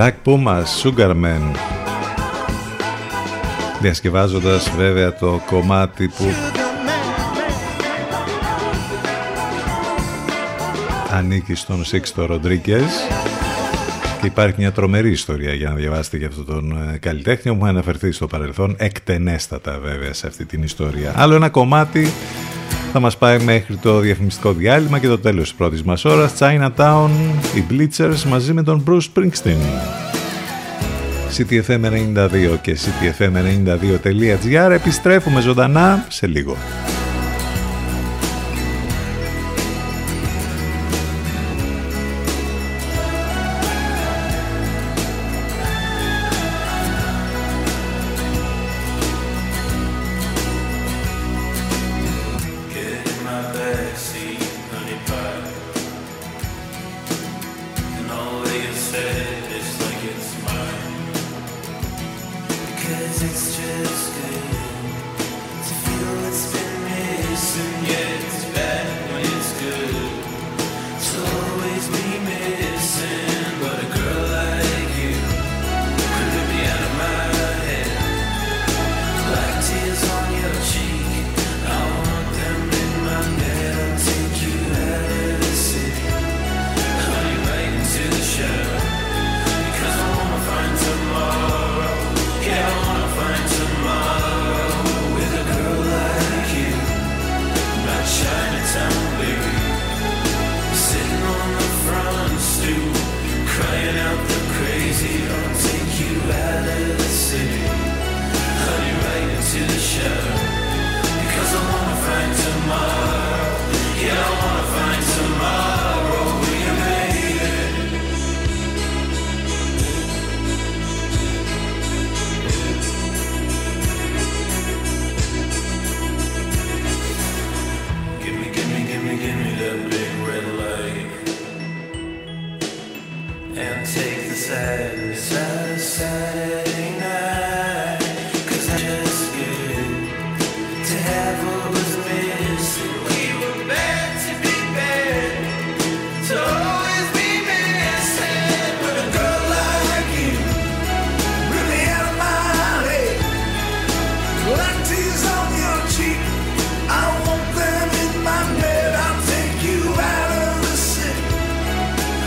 Black 0.02 0.26
Puma 0.26 0.64
Sugarman. 0.82 1.56
Διασκευάζοντας 3.82 4.72
βέβαια 4.78 5.14
το 5.14 5.42
κομμάτι 5.46 6.08
που 6.08 6.26
ανήκει 11.12 11.56
στον 11.56 11.86
Σίξτο 11.86 12.26
Ροντρίκες. 12.26 13.08
Και 14.22 14.28
υπάρχει 14.28 14.56
μια 14.58 14.72
τρομερή 14.72 15.12
ιστορία 15.12 15.54
για 15.54 15.70
να 15.70 15.76
διαβάσετε 15.76 16.18
για 16.18 16.28
αυτόν 16.28 16.46
τον 16.46 16.90
ε, 16.94 16.98
καλλιτέχνη. 16.98 17.56
Που 17.56 17.66
αναφερθεί 17.66 18.12
στο 18.12 18.28
παρελθόν 18.28 18.76
εκτενέστατα 18.78 19.80
βέβαια 19.80 20.14
σε 20.14 20.28
αυτή 20.28 20.46
την 20.46 20.64
ιστορία. 20.64 21.14
Άλλο 21.16 21.36
ένα 21.36 21.50
κομμάτι 21.50 22.08
θα 22.94 23.00
μας 23.00 23.18
πάει 23.18 23.40
μέχρι 23.40 23.76
το 23.76 24.00
διαφημιστικό 24.00 24.54
διάλειμμα 24.54 25.00
και 25.00 25.08
το 25.08 25.20
τέλος 25.20 25.44
της 25.44 25.54
πρώτης 25.54 25.84
μας 25.84 26.06
ώρας 26.06 26.34
Chinatown, 26.40 27.10
οι 27.56 27.64
Bleachers 27.70 28.24
μαζί 28.30 28.54
με 28.54 28.64
τον 28.64 28.84
Bruce 28.88 29.08
Springsteen 29.14 30.02
CTFM92 31.38 32.58
και 32.62 32.78
CTFM92.gr 32.78 34.72
επιστρέφουμε 34.72 35.42
ζωντανά 35.42 36.06
σε 36.10 36.28
λίγο. 36.28 36.58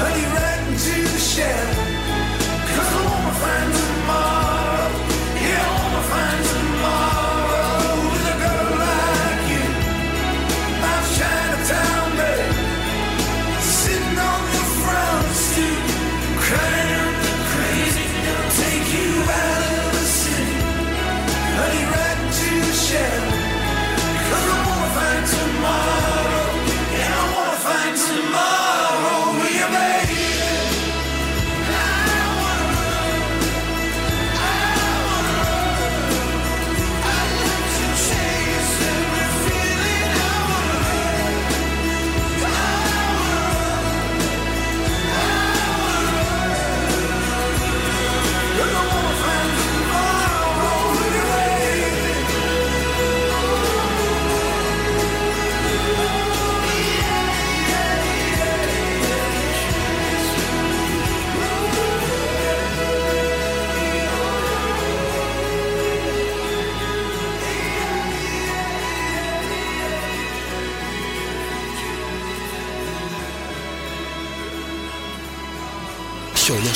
honey, 0.01 0.27
riding 0.37 0.79
to 0.87 0.95
the 1.13 1.19
shell. 1.19 1.71
Cause 2.69 2.91
I 2.93 3.05
wanna 3.07 3.35
find 3.43 4.04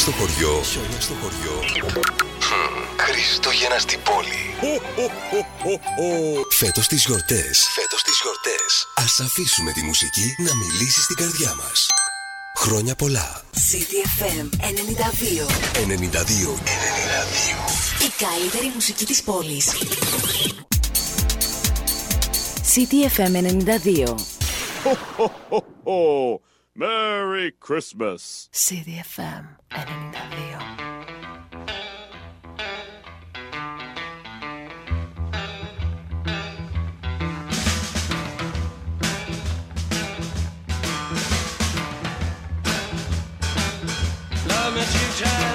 στο 0.09 0.17
χωριό. 0.17 0.63
Χιόνια 0.63 1.01
στο 1.01 1.15
χωριό. 1.23 1.57
Χριστούγεννα 2.97 3.79
στην 3.79 4.01
πόλη. 4.03 4.45
Φέτος 6.51 6.87
τις 6.87 7.05
γιορτές. 7.05 7.69
Φέτος 7.75 8.03
τις 8.03 8.21
γιορτές. 8.23 8.87
Ας 8.95 9.21
αφήσουμε 9.21 9.73
τη 9.73 9.83
μουσική 9.83 10.35
να 10.39 10.55
μιλήσει 10.55 11.01
στην 11.03 11.17
καρδιά 11.17 11.55
μας. 11.55 11.87
Χρόνια 12.57 12.95
πολλά. 12.95 13.43
CDFM 13.55 14.49
92. 14.61 15.47
92. 15.87 15.87
92. 15.87 16.59
Η 18.07 18.11
καλύτερη 18.25 18.71
μουσική 18.75 19.05
της 19.05 19.23
πόλης. 19.23 19.67
CDFM 22.73 23.35
92. 23.37 24.15
Merry 26.79 27.51
Christmas. 27.51 28.49
CDFM 28.53 29.57
92. 29.73 29.89
Love 44.47 44.75
me 44.77 44.83
two 44.83 45.48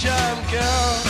time, 0.00 0.50
girl. 0.50 1.09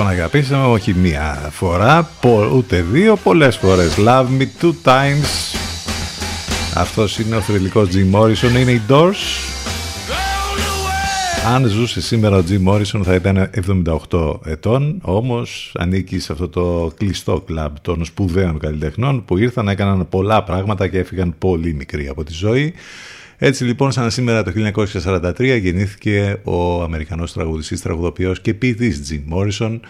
Τον 0.00 0.08
αγαπήσαμε 0.08 0.66
όχι 0.66 0.94
μία 0.94 1.48
φορά, 1.50 2.10
πο- 2.20 2.50
ούτε 2.56 2.82
δύο, 2.82 3.16
πολλές 3.16 3.56
φορές. 3.56 3.94
Love 3.98 4.26
me 4.38 4.46
two 4.60 4.72
times. 4.84 5.54
Αυτός 6.74 7.18
είναι 7.18 7.36
ο 7.36 7.40
θρηλυκός 7.40 7.88
Jim 7.92 8.16
Morrison, 8.20 8.60
είναι 8.60 8.70
οι 8.70 8.80
Doors. 8.88 9.14
Αν 11.54 11.66
ζούσε 11.66 12.00
σήμερα 12.00 12.36
ο 12.36 12.42
Jim 12.48 12.68
Morrison 12.72 13.00
θα 13.04 13.14
ήταν 13.14 13.50
78 14.10 14.40
ετών, 14.44 14.98
όμως 15.02 15.72
ανήκει 15.78 16.18
σε 16.18 16.32
αυτό 16.32 16.48
το 16.48 16.92
κλειστό 16.96 17.40
κλαμπ 17.46 17.74
των 17.82 18.04
σπουδαίων 18.04 18.58
καλλιτεχνών 18.58 19.24
που 19.24 19.38
ήρθαν, 19.38 19.68
έκαναν 19.68 20.08
πολλά 20.08 20.42
πράγματα 20.44 20.88
και 20.88 20.98
έφυγαν 20.98 21.34
πολύ 21.38 21.74
μικροί 21.74 22.08
από 22.08 22.24
τη 22.24 22.32
ζωή. 22.32 22.74
Έτσι 23.42 23.64
λοιπόν 23.64 23.92
σαν 23.92 24.10
σήμερα 24.10 24.42
το 24.42 24.52
1943 25.04 25.58
γεννήθηκε 25.60 26.40
ο 26.44 26.82
Αμερικανός 26.82 27.32
τραγουδιστής, 27.32 27.80
τραγουδοποιός 27.80 28.40
και 28.40 28.54
ποιητής 28.54 29.02
Jim 29.10 29.34
Morrison. 29.34 29.80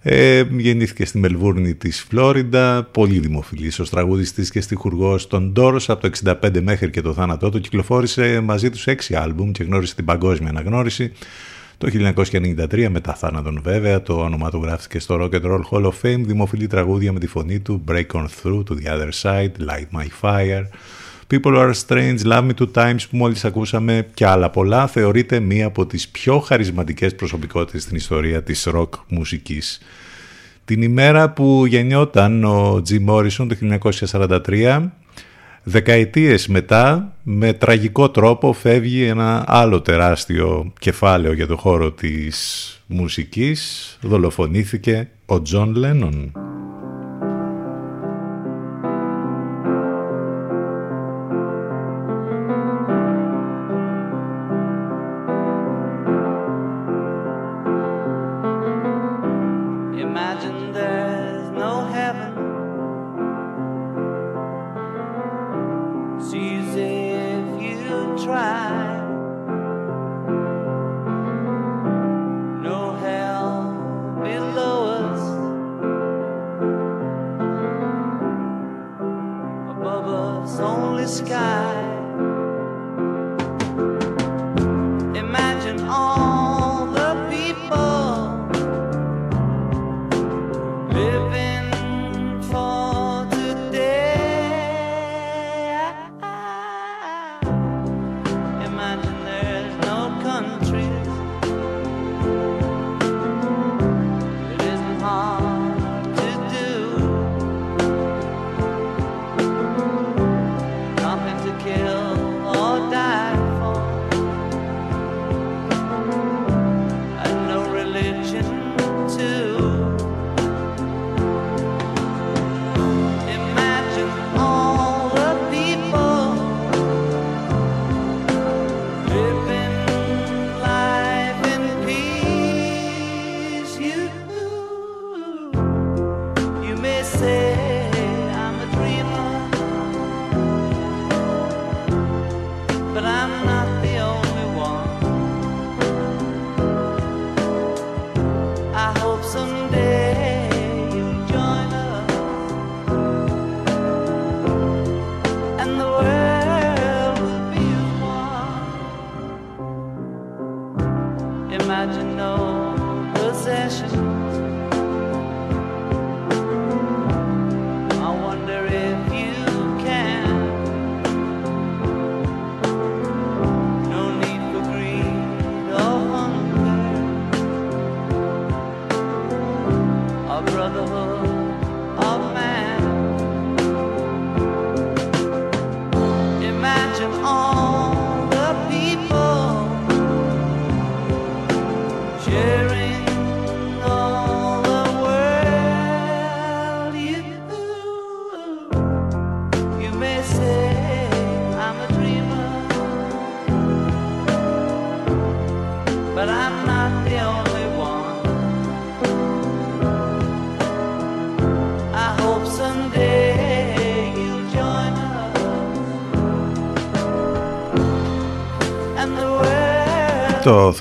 Ε, 0.00 0.44
γεννήθηκε 0.50 1.04
στη 1.04 1.18
Μελβούρνη 1.18 1.74
της 1.74 2.06
Φλόριντα, 2.08 2.88
πολύ 2.92 3.18
δημοφιλής 3.18 3.78
ως 3.78 3.90
τραγουδιστής 3.90 4.50
και 4.50 4.60
στιχουργός 4.60 5.26
των 5.26 5.52
Doors 5.56 5.84
από 5.86 6.00
το 6.00 6.10
65 6.24 6.60
μέχρι 6.60 6.90
και 6.90 7.00
το 7.00 7.12
θάνατό 7.12 7.50
του. 7.50 7.60
Κυκλοφόρησε 7.60 8.40
μαζί 8.40 8.70
τους 8.70 8.84
6 8.86 9.14
άλμπουμ 9.14 9.50
και 9.50 9.64
γνώρισε 9.64 9.94
την 9.94 10.04
παγκόσμια 10.04 10.50
αναγνώριση. 10.50 11.12
Το 11.78 11.88
1993 11.90 12.88
μετά 12.90 13.14
θάνατον 13.14 13.60
βέβαια 13.62 14.02
το 14.02 14.14
όνομα 14.14 14.50
του 14.50 14.60
γράφτηκε 14.62 14.98
στο 14.98 15.18
Rock 15.20 15.34
and 15.34 15.44
Roll 15.44 15.60
Hall 15.70 15.84
of 15.84 15.92
Fame 16.02 16.22
δημοφιλή 16.26 16.66
τραγούδια 16.66 17.12
με 17.12 17.18
τη 17.18 17.26
φωνή 17.26 17.60
του 17.60 17.84
Break 17.88 18.06
On 18.12 18.24
Through, 18.24 18.62
To 18.68 18.72
The 18.72 18.86
Other 18.86 19.10
Side, 19.22 19.68
Light 19.68 19.98
My 19.98 20.06
Fire, 20.22 20.64
People 21.34 21.56
Are 21.56 21.72
Strange, 21.86 22.18
Love 22.24 22.48
Me 22.48 22.50
Two 22.58 22.70
Times 22.72 23.08
που 23.10 23.16
μόλις 23.16 23.44
ακούσαμε 23.44 24.06
και 24.14 24.26
άλλα 24.26 24.50
πολλά 24.50 24.86
θεωρείται 24.86 25.40
μία 25.40 25.66
από 25.66 25.86
τις 25.86 26.08
πιο 26.08 26.38
χαρισματικές 26.38 27.14
προσωπικότητες 27.14 27.82
στην 27.82 27.96
ιστορία 27.96 28.42
της 28.42 28.68
rock 28.74 28.88
μουσικής. 29.08 29.80
Την 30.64 30.82
ημέρα 30.82 31.30
που 31.30 31.66
γεννιόταν 31.66 32.44
ο 32.44 32.82
Jim 32.88 33.06
Morrison 33.08 33.46
το 33.48 33.78
1943 34.46 34.90
Δεκαετίες 35.66 36.46
μετά, 36.46 37.12
με 37.22 37.52
τραγικό 37.52 38.10
τρόπο, 38.10 38.52
φεύγει 38.52 39.04
ένα 39.04 39.44
άλλο 39.46 39.80
τεράστιο 39.80 40.72
κεφάλαιο 40.78 41.32
για 41.32 41.46
το 41.46 41.56
χώρο 41.56 41.92
της 41.92 42.68
μουσικής. 42.86 43.98
Δολοφονήθηκε 44.00 45.08
ο 45.26 45.42
Τζον 45.42 45.74
Λένον. 45.74 46.43
try. 68.24 68.83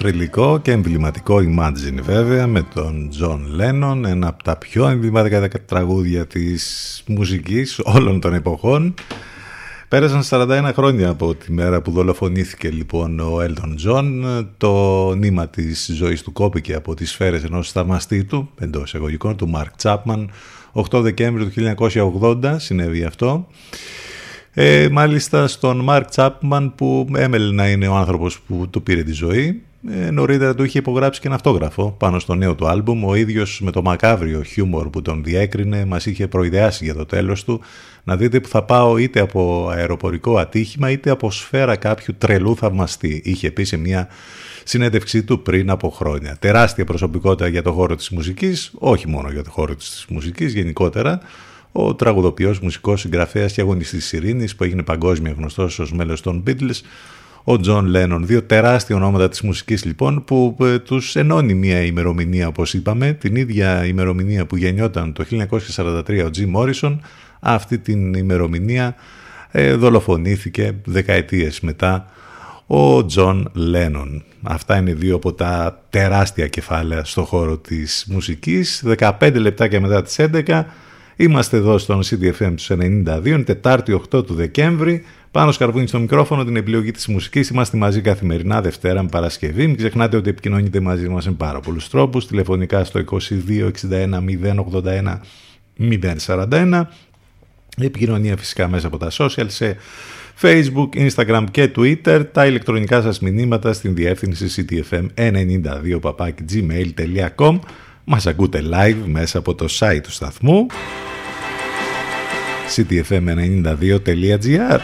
Θρηλυκό 0.06 0.60
και 0.62 0.72
εμβληματικό 0.72 1.38
Imagine 1.38 2.01
βέβαια 2.01 2.47
με 2.47 2.66
τον 2.74 3.10
John 3.20 3.39
Lennon, 3.62 4.04
ένα 4.06 4.28
από 4.28 4.43
τα 4.43 4.58
πιο 4.58 4.88
εμβληματικά 4.88 5.47
τραγούδια 5.47 6.28
της 6.28 7.04
μουσικής 7.08 7.80
όλων 7.84 8.20
των 8.20 8.34
εποχών. 8.34 8.93
Πέρασαν 9.88 10.24
41 10.30 10.72
χρόνια 10.74 11.10
από 11.10 11.36
τη 11.36 11.51
μέρα 11.51 11.82
που 11.82 11.91
δολοφονήθηκε 11.91 12.70
λοιπόν 12.70 13.20
ο 13.20 13.38
Elton 13.39 13.88
John. 13.88 14.06
Το 14.58 15.14
νήμα 15.14 15.47
της 15.47 15.91
ζωής 15.93 16.22
του 16.22 16.32
κόπηκε 16.32 16.74
από 16.74 16.93
τις 16.93 17.10
σφαίρες 17.10 17.43
ενός 17.43 17.72
θαυμαστή 17.72 18.24
του, 18.24 18.49
εντός 18.60 18.95
εγωγικών, 18.95 19.36
του 19.36 19.51
Mark 19.56 19.82
Chapman. 19.82 20.26
8 20.91 21.01
Δεκέμβρη 21.01 21.49
του 21.49 21.76
1980 22.22 22.56
συνέβη 22.58 23.04
αυτό. 23.04 23.47
Ε, 24.54 24.89
μάλιστα 24.91 25.47
στον 25.47 25.80
Μάρκ 25.80 26.10
Τσάπμαν 26.10 26.76
που 26.76 27.08
έμελε 27.16 27.54
να 27.54 27.70
είναι 27.70 27.88
ο 27.88 27.95
άνθρωπος 27.95 28.39
που 28.39 28.68
του 28.70 28.84
πήρε 28.84 29.04
τη 29.04 29.12
ζωή. 29.12 29.64
Ε, 29.89 30.11
νωρίτερα 30.11 30.55
του 30.55 30.63
είχε 30.63 30.79
υπογράψει 30.79 31.19
και 31.19 31.27
ένα 31.27 31.36
αυτόγραφο 31.36 31.95
πάνω 31.99 32.19
στο 32.19 32.36
νέο 32.36 32.55
του 32.55 32.67
άλμπουμ. 32.67 33.05
Ο 33.05 33.15
ίδιος 33.15 33.61
με 33.61 33.71
το 33.71 33.81
μακάβριο 33.81 34.43
χιούμορ 34.43 34.89
που 34.89 35.01
τον 35.01 35.23
διέκρινε 35.23 35.86
μας 35.86 36.05
είχε 36.05 36.27
προειδεάσει 36.27 36.84
για 36.84 36.93
το 36.93 37.05
τέλος 37.05 37.43
του. 37.43 37.61
Να 38.03 38.15
δείτε 38.15 38.39
που 38.39 38.47
θα 38.47 38.63
πάω 38.63 38.97
είτε 38.97 39.19
από 39.19 39.69
αεροπορικό 39.69 40.38
ατύχημα 40.38 40.89
είτε 40.89 41.09
από 41.09 41.31
σφαίρα 41.31 41.75
κάποιου 41.75 42.15
τρελού 42.17 42.55
θαυμαστή. 42.55 43.21
Είχε 43.25 43.51
πει 43.51 43.63
σε 43.63 43.77
μια 43.77 44.07
συνέντευξή 44.63 45.23
του 45.23 45.41
πριν 45.41 45.69
από 45.69 45.89
χρόνια. 45.89 46.38
Τεράστια 46.39 46.86
προσωπικότητα 46.86 47.47
για 47.47 47.61
το 47.61 47.71
χώρο 47.71 47.95
της 47.95 48.09
μουσικής, 48.09 48.71
όχι 48.73 49.07
μόνο 49.07 49.29
για 49.29 49.43
το 49.43 49.49
χώρο 49.49 49.75
της 49.75 50.05
μουσικής, 50.09 50.53
γενικότερα 50.53 51.19
ο 51.75 51.95
τραγουδοποιός, 51.95 52.59
μουσικός, 52.59 53.01
συγγραφέας 53.01 53.53
και 53.53 53.61
αγωνιστής 53.61 53.99
της 53.99 54.11
ειρήνης 54.11 54.55
που 54.55 54.63
έγινε 54.63 54.84
παγκόσμια 54.84 55.31
γνωστός 55.38 55.79
ως 55.79 55.93
μέλος 55.93 56.21
των 56.21 56.43
Beatles, 56.47 56.81
ο 57.43 57.59
Τζον 57.59 57.85
Λένον. 57.85 58.25
Δύο 58.25 58.43
τεράστια 58.43 58.95
ονόματα 58.95 59.29
της 59.29 59.41
μουσικής 59.41 59.85
λοιπόν 59.85 60.23
που 60.23 60.57
ε, 60.61 60.79
τους 60.79 61.15
ενώνει 61.15 61.53
μια 61.53 61.81
ημερομηνία 61.81 62.47
όπως 62.47 62.73
είπαμε, 62.73 63.13
την 63.13 63.35
ίδια 63.35 63.85
ημερομηνία 63.85 64.45
που 64.45 64.55
γεννιόταν 64.57 65.13
το 65.13 65.25
1943 65.75 66.23
ο 66.25 66.29
Τζιμ 66.30 66.45
Μόρισον, 66.45 67.01
αυτή 67.39 67.77
την 67.77 68.13
ημερομηνία 68.13 68.95
ε, 69.51 69.73
δολοφονήθηκε 69.73 70.75
δεκαετίες 70.85 71.59
μετά 71.59 72.05
ο 72.67 73.05
Τζον 73.05 73.49
Λένον. 73.53 74.23
Αυτά 74.43 74.77
είναι 74.77 74.93
δύο 74.93 75.15
από 75.15 75.33
τα 75.33 75.81
τεράστια 75.89 76.47
κεφάλαια 76.47 77.03
στο 77.03 77.23
χώρο 77.23 77.57
της 77.57 78.05
μουσικής. 78.09 78.83
15 78.97 79.33
λεπτάκια 79.33 79.81
μετά 79.81 80.01
τις 80.01 80.15
11 80.19 80.63
Είμαστε 81.16 81.57
εδώ 81.57 81.78
στον 81.78 81.99
CDFM 82.03 82.53
του 82.55 82.78
92, 82.80 83.26
είναι 83.26 83.43
Τετάρτη 83.43 84.01
8 84.11 84.26
του 84.26 84.34
Δεκέμβρη. 84.34 85.03
Πάνω 85.32 85.51
σκαρβούνι 85.51 85.88
στο 85.88 85.99
μικρόφωνο 85.99 86.43
την 86.43 86.55
επιλογή 86.55 86.91
της 86.91 87.07
μουσικής. 87.07 87.49
Είμαστε 87.49 87.78
μαζί 87.78 88.01
καθημερινά 88.01 88.61
Δευτέρα 88.61 89.03
με 89.03 89.09
Παρασκευή. 89.09 89.68
Μην 89.68 89.78
ξεχνάτε 89.78 90.18
ότι 90.18 90.30
επικοινωνείτε 90.30 90.80
μαζί 90.80 91.09
μας 91.09 91.26
με 91.26 91.32
πάρα 91.32 91.59
πολλούς 91.59 91.89
τρόπους. 91.89 92.28
Τηλεφωνικά 92.28 92.84
στο 92.84 92.99
22 92.99 93.72
61 93.89 94.24
081 94.74 95.20
041. 96.26 96.82
Επικοινωνία 97.78 98.38
φυσικά 98.38 98.68
μέσα 98.68 98.88
από 98.88 98.97
τα 98.97 99.11
social 99.11 99.45
σε 99.47 99.78
Facebook, 100.41 100.89
Instagram 100.95 101.43
και 101.51 101.72
Twitter. 101.76 102.26
Τα 102.32 102.45
ηλεκτρονικά 102.45 103.01
σας 103.01 103.20
μηνύματα 103.20 103.74
στην 103.74 103.95
διεύθυνση 103.95 104.66
ctfm92 104.70 105.99
gmail.com 106.51 107.59
μας 108.04 108.28
ακούτε 108.28 108.64
live 108.74 109.04
μέσα 109.06 109.38
από 109.38 109.56
το 109.56 109.66
site 109.80 109.99
του 110.04 110.12
σταθμού 110.12 110.66
ctfm92.gr 112.76 114.80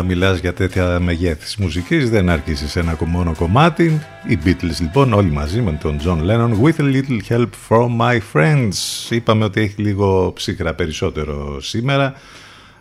Όταν 0.00 0.12
μιλάς 0.12 0.38
για 0.38 0.52
τέτοια 0.52 1.00
μεγέθης 1.00 1.56
μουσικής 1.56 2.10
δεν 2.10 2.28
αρχίσεις 2.30 2.76
ένα 2.76 2.96
μόνο 3.06 3.34
κομμάτι. 3.34 4.00
Οι 4.28 4.38
Beatles 4.44 4.80
λοιπόν 4.80 5.12
όλοι 5.12 5.30
μαζί 5.30 5.60
με 5.60 5.78
τον 5.82 5.98
John 6.04 6.18
Lennon 6.18 6.50
With 6.62 6.80
a 6.80 6.92
little 6.94 7.20
help 7.28 7.48
from 7.68 8.00
my 8.00 8.18
friends. 8.32 8.72
Είπαμε 9.10 9.44
ότι 9.44 9.60
έχει 9.60 9.82
λίγο 9.82 10.32
ψύχρα 10.34 10.74
περισσότερο 10.74 11.60
σήμερα. 11.60 12.14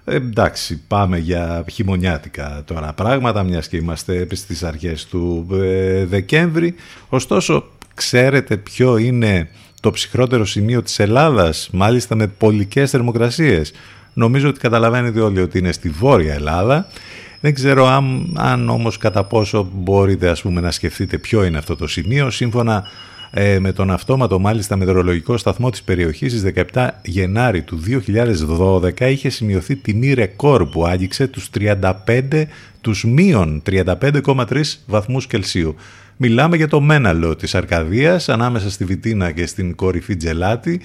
Ε, 0.06 0.16
εντάξει, 0.16 0.82
πάμε 0.88 1.18
για 1.18 1.66
χειμωνιάτικα 1.72 2.64
τώρα 2.66 2.94
πράγματα, 2.94 3.44
μιας 3.44 3.68
και 3.68 3.78
είμαστε 3.78 4.28
στις 4.32 4.64
αρχές 4.64 5.06
του 5.06 5.48
ε, 5.52 6.06
Δεκέμβρη. 6.06 6.76
Ωστόσο, 7.10 7.64
ξέρετε 7.94 8.58
ποιο 8.58 8.98
είναι 8.98 9.50
το 9.82 9.92
ψυχρότερο 9.92 10.46
σημείο 10.46 10.82
της 10.82 11.00
Ελλάδας, 11.00 11.70
μάλιστα 11.74 12.16
με 12.16 12.28
πολικές 12.28 12.90
θερμοκρασίες; 12.90 13.72
Νομίζω 14.20 14.50
ότι 14.50 14.60
καταλαβαίνετε 14.60 15.20
όλοι 15.20 15.42
ότι 15.42 15.58
είναι 15.58 15.72
στη 15.72 15.90
Βόρεια 15.90 16.34
Ελλάδα. 16.34 16.88
Δεν 17.40 17.54
ξέρω 17.54 17.88
αν, 17.88 18.34
αν 18.38 18.70
όμως 18.70 18.98
κατά 18.98 19.24
πόσο 19.24 19.70
μπορείτε 19.74 20.30
ας 20.30 20.42
πούμε, 20.42 20.62
να 20.62 20.72
σκεφτείτε 20.72 21.18
ποιο 21.18 21.44
είναι 21.44 21.58
αυτό 21.58 21.76
το 21.76 21.88
σημείο. 21.88 22.30
Σύμφωνα 22.30 22.84
ε, 23.32 23.60
με 23.60 23.72
τον 23.72 23.92
αυτόματο 23.92 24.40
μάλιστα 24.40 24.76
μετεωρολογικό 24.76 25.38
σταθμό 25.38 25.70
της 25.70 25.84
περιοχής 25.84 26.32
στις 26.32 26.54
17 26.74 26.88
Γενάρη 27.04 27.62
του 27.62 27.80
2012 29.00 29.02
είχε 29.02 29.30
σημειωθεί 29.30 29.76
τιμή 29.76 30.14
ρεκόρ 30.14 30.66
που 30.66 30.86
άγγιξε 30.86 31.28
τους 31.28 31.50
35, 31.60 32.44
τους 32.82 33.04
μείον 33.04 33.62
35,3 33.70 34.62
βαθμούς 34.86 35.28
Κελσίου. 35.28 35.76
Μιλάμε 36.18 36.56
για 36.56 36.68
το 36.68 36.82
Μέναλο 36.82 37.36
της 37.36 37.56
Αρκαδίας 37.56 38.30
ανάμεσα 38.30 38.70
στη 38.70 38.86
Βιτίνα 38.86 39.32
και 39.32 39.46
στην 39.46 39.76
κορυφή 39.76 40.16
Τζελάτη 40.16 40.82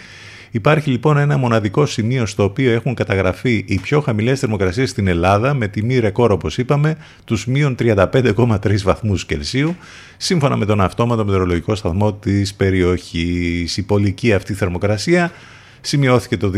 Υπάρχει 0.54 0.90
λοιπόν 0.90 1.16
ένα 1.16 1.36
μοναδικό 1.36 1.86
σημείο 1.86 2.26
στο 2.26 2.44
οποίο 2.44 2.72
έχουν 2.72 2.94
καταγραφεί 2.94 3.64
οι 3.68 3.78
πιο 3.78 4.00
χαμηλές 4.00 4.40
θερμοκρασίες 4.40 4.90
στην 4.90 5.06
Ελλάδα 5.06 5.54
με 5.54 5.68
τιμή 5.68 5.98
ρεκόρ 5.98 6.30
όπως 6.30 6.58
είπαμε 6.58 6.96
τους 7.24 7.46
μείον 7.46 7.76
35,3 7.78 8.82
βαθμούς 8.82 9.26
Κελσίου 9.26 9.76
σύμφωνα 10.16 10.56
με 10.56 10.64
τον 10.64 10.80
αυτόματο 10.80 11.24
μετεωρολογικό 11.24 11.74
σταθμό 11.74 12.12
της 12.12 12.54
περιοχής. 12.54 13.76
Η 13.76 13.82
πολική 13.82 14.32
αυτή 14.32 14.54
θερμοκρασία 14.54 15.32
σημειώθηκε 15.80 16.36
το 16.36 16.50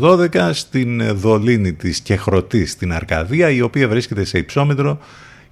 2012 0.00 0.50
στην 0.52 1.16
δολίνη 1.16 1.72
της 1.72 2.00
Κεχρωτής 2.00 2.70
στην 2.70 2.92
Αρκαδία 2.92 3.50
η 3.50 3.60
οποία 3.60 3.88
βρίσκεται 3.88 4.24
σε 4.24 4.38
υψόμετρο 4.38 4.98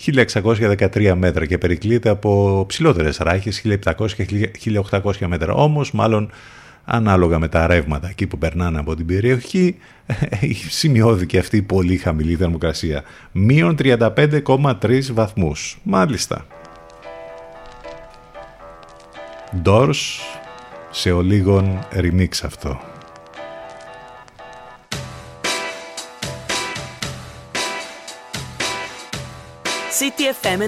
1613 0.05 1.14
μέτρα 1.16 1.47
και 1.47 1.59
περικλείεται 1.59 2.09
από 2.09 2.64
ψηλότερες 2.68 3.16
ράχες 3.16 3.62
1700 3.84 4.11
και 4.11 4.51
1800 4.91 5.12
μέτρα. 5.26 5.53
Όμως 5.53 5.93
μάλλον 5.93 6.30
ανάλογα 6.85 7.39
με 7.39 7.49
τα 7.49 7.66
ρεύματα 7.66 8.09
εκεί 8.09 8.26
που 8.26 8.39
περνάνε 8.39 8.78
από 8.78 8.97
την 8.97 9.07
περιοχή 9.07 9.76
σημειώθηκε 10.68 11.39
αυτή 11.39 11.57
η 11.57 11.62
πολύ 11.62 11.97
χαμηλή 11.97 12.37
θερμοκρασία. 12.37 13.03
Μείον 13.33 13.76
35,3 13.78 15.03
βαθμούς. 15.12 15.78
Μάλιστα. 15.83 16.47
Doors 19.64 19.95
σε 20.91 21.11
ολίγων 21.11 21.78
remix 21.93 22.28
αυτό. 22.45 22.81
CTFM 30.01 30.61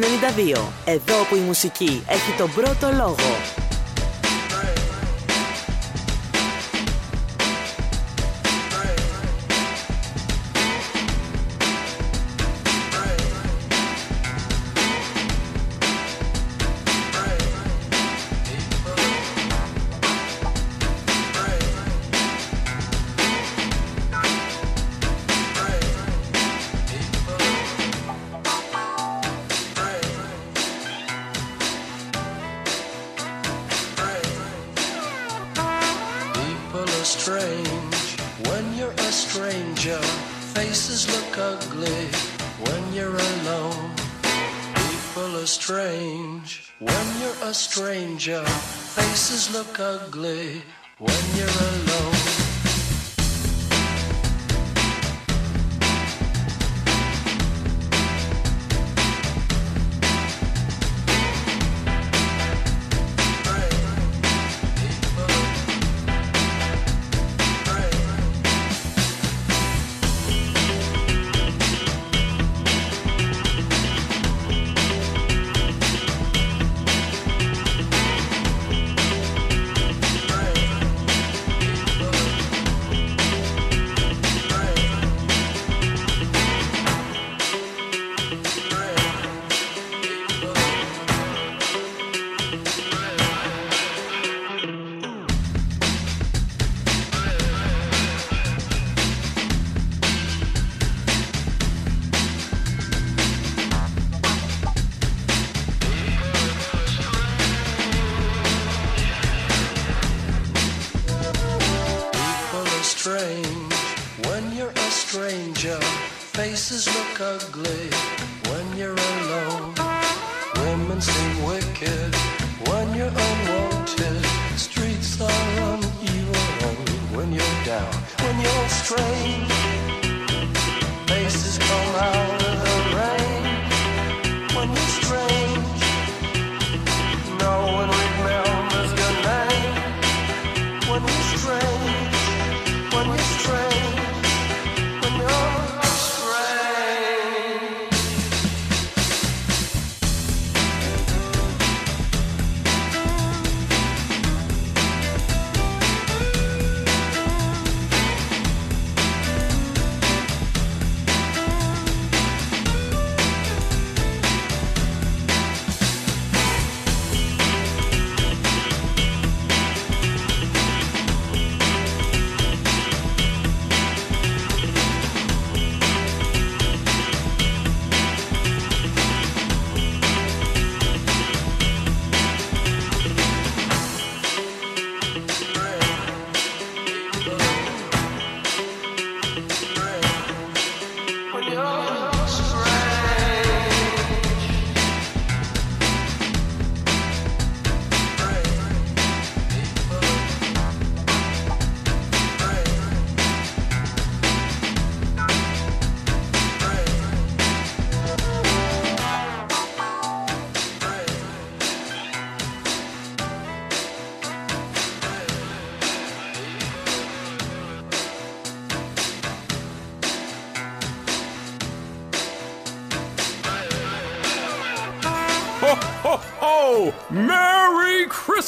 92. 0.55 0.63
Εδώ 0.85 1.25
που 1.29 1.37
η 1.37 1.41
μουσική 1.41 2.03
έχει 2.09 2.37
τον 2.39 2.51
πρώτο 2.55 2.97
λόγο. 2.97 3.72
ugly 49.83 50.63
when 50.99 51.25
you're 51.37 51.49
alone. 51.49 52.32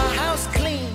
My 0.00 0.08
house 0.16 0.46
clean, 0.46 0.88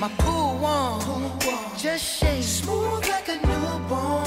my 0.00 0.08
pool 0.18 0.58
warm, 0.58 1.38
just 1.78 2.04
shake. 2.18 2.42
Smooth 2.42 3.06
like 3.08 3.28
a 3.28 3.36
newborn. 3.46 4.21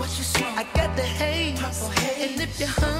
What 0.00 0.08
you 0.16 0.24
smoke? 0.24 0.56
I 0.56 0.64
got 0.72 0.96
the 0.96 1.02
hate. 1.02 1.60
And 1.60 2.40
if 2.40 2.58
you're 2.58 2.68
hungry, 2.70 2.99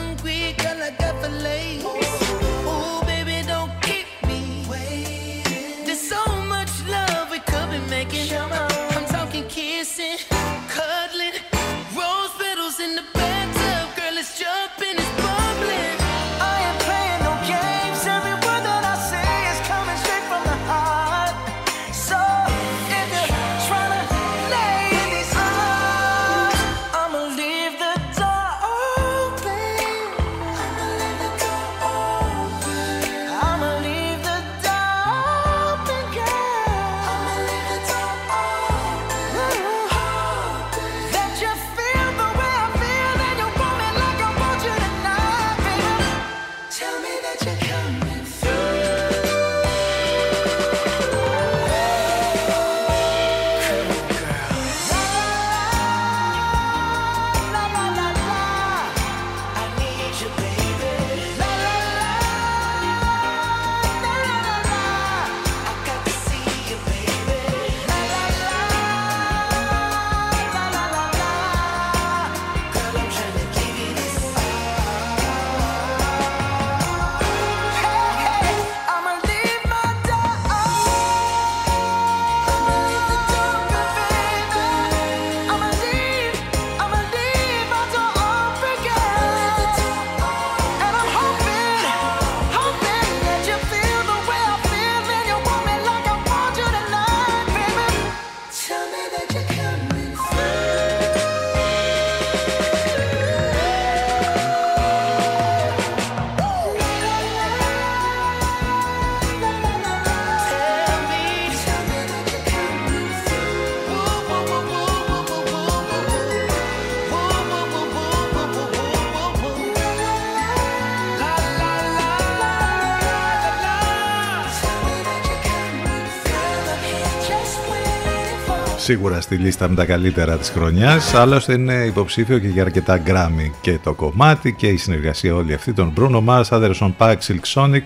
σίγουρα 128.91 129.21
στη 129.21 129.37
λίστα 129.37 129.69
με 129.69 129.75
τα 129.75 129.85
καλύτερα 129.85 130.37
της 130.37 130.49
χρονιάς 130.49 131.15
άλλωστε 131.15 131.53
είναι 131.53 131.85
υποψήφιο 131.87 132.39
και 132.39 132.47
για 132.47 132.63
αρκετά 132.63 132.99
γκράμμι 132.99 133.53
και 133.61 133.79
το 133.83 133.95
κομμάτι 133.95 134.53
και 134.53 134.67
η 134.67 134.77
συνεργασία 134.77 135.35
όλη 135.35 135.55
αυτή 135.55 135.73
των 135.73 135.93
Bruno 135.97 136.25
Mars, 136.25 136.43
Anderson 136.49 136.93
Paak, 136.99 137.17
Silk 137.27 137.55
Sonic 137.55 137.83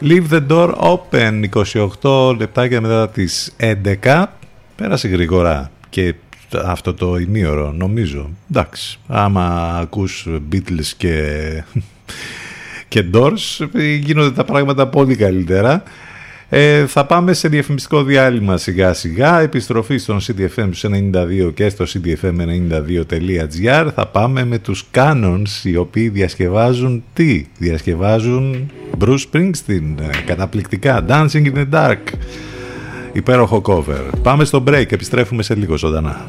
Leave 0.00 0.28
the 0.30 0.46
Door 0.48 0.74
Open 0.74 1.42
28 2.02 2.36
λεπτάκια 2.38 2.80
μετά 2.80 3.08
τις 3.08 3.56
11 4.02 4.24
πέρασε 4.76 5.08
γρήγορα 5.08 5.70
και 5.90 6.14
αυτό 6.64 6.94
το 6.94 7.16
ημίωρο 7.16 7.72
νομίζω. 7.72 8.30
Εντάξει 8.50 8.98
άμα 9.06 9.76
ακούς 9.80 10.28
Beatles 10.52 10.92
και 10.96 11.14
και 12.88 13.04
Doors 13.12 13.66
ε, 13.74 13.94
γίνονται 13.94 14.30
τα 14.30 14.44
πράγματα 14.44 14.86
πολύ 14.86 15.16
καλύτερα. 15.16 15.82
Ε, 16.56 16.86
θα 16.86 17.06
πάμε 17.06 17.32
σε 17.32 17.48
διαφημιστικό 17.48 18.02
διάλειμμα 18.02 18.56
σιγά 18.56 18.92
σιγά. 18.92 19.40
Επιστροφή 19.40 19.98
στον 19.98 20.20
CDFM 20.20 20.70
92 20.82 21.54
και 21.54 21.68
στο 21.68 21.84
cdfm92.gr. 21.88 23.88
Θα 23.94 24.06
πάμε 24.06 24.44
με 24.44 24.58
τους 24.58 24.84
Canons 24.94 25.62
οι 25.62 25.76
οποίοι 25.76 26.08
διασκευάζουν 26.08 27.04
τι; 27.12 27.46
Διασκευάζουν 27.58 28.70
Bruce 28.98 29.24
Springsteen. 29.32 29.94
Ε, 30.00 30.22
καταπληκτικά. 30.26 31.04
Dancing 31.08 31.46
in 31.46 31.54
the 31.54 31.66
Dark. 31.72 32.02
Υπέροχο 33.12 33.62
cover. 33.64 34.10
Πάμε 34.22 34.44
στο 34.44 34.62
break. 34.66 34.92
Επιστρέφουμε 34.92 35.42
σε 35.42 35.54
λίγο 35.54 35.76
ζωντανά. 35.76 36.26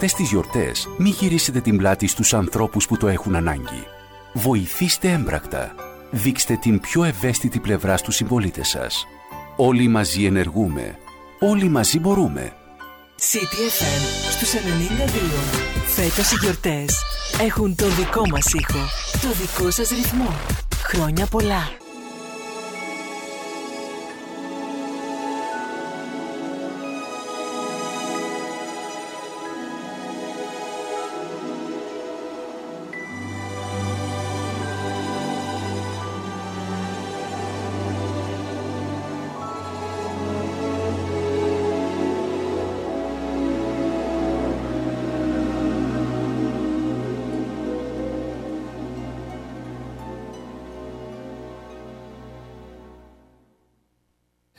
Αυτές 0.00 0.14
τις 0.16 0.28
γιορτές 0.28 0.88
μη 0.98 1.08
γυρίσετε 1.08 1.60
την 1.60 1.76
πλάτη 1.76 2.06
στους 2.06 2.34
ανθρώπους 2.34 2.86
που 2.86 2.96
το 2.96 3.08
έχουν 3.08 3.36
ανάγκη. 3.36 3.86
Βοηθήστε 4.32 5.10
έμπρακτα. 5.10 5.74
Δείξτε 6.10 6.56
την 6.56 6.80
πιο 6.80 7.04
ευαίσθητη 7.04 7.58
πλευρά 7.60 7.96
στους 7.96 8.14
συμπολίτες 8.14 8.68
σας. 8.68 9.06
Όλοι 9.56 9.88
μαζί 9.88 10.24
ενεργούμε. 10.24 10.98
Όλοι 11.38 11.68
μαζί 11.68 11.98
μπορούμε. 11.98 12.52
CTFM 13.16 14.30
στους 14.30 14.52
92. 14.52 14.60
Φέτος 15.86 16.32
οι 16.32 16.36
γιορτές 16.40 17.02
έχουν 17.40 17.74
το 17.74 17.88
δικό 17.88 18.22
μας 18.30 18.52
ήχο, 18.52 18.84
το 19.12 19.28
δικό 19.40 19.70
σας 19.70 19.88
ρυθμό. 19.88 20.36
Χρόνια 20.82 21.26
πολλά. 21.26 21.87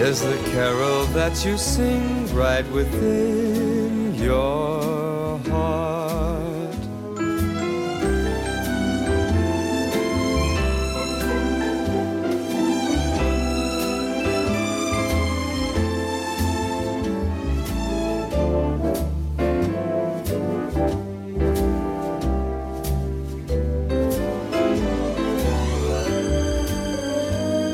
is 0.00 0.20
the 0.20 0.36
carol 0.52 1.04
that 1.06 1.42
you 1.44 1.56
sing 1.56 2.34
right 2.34 2.68
within 2.70 4.14
your 4.14 5.38
heart. 5.38 5.96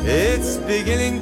It's 0.05 0.57
beginning 0.59 1.22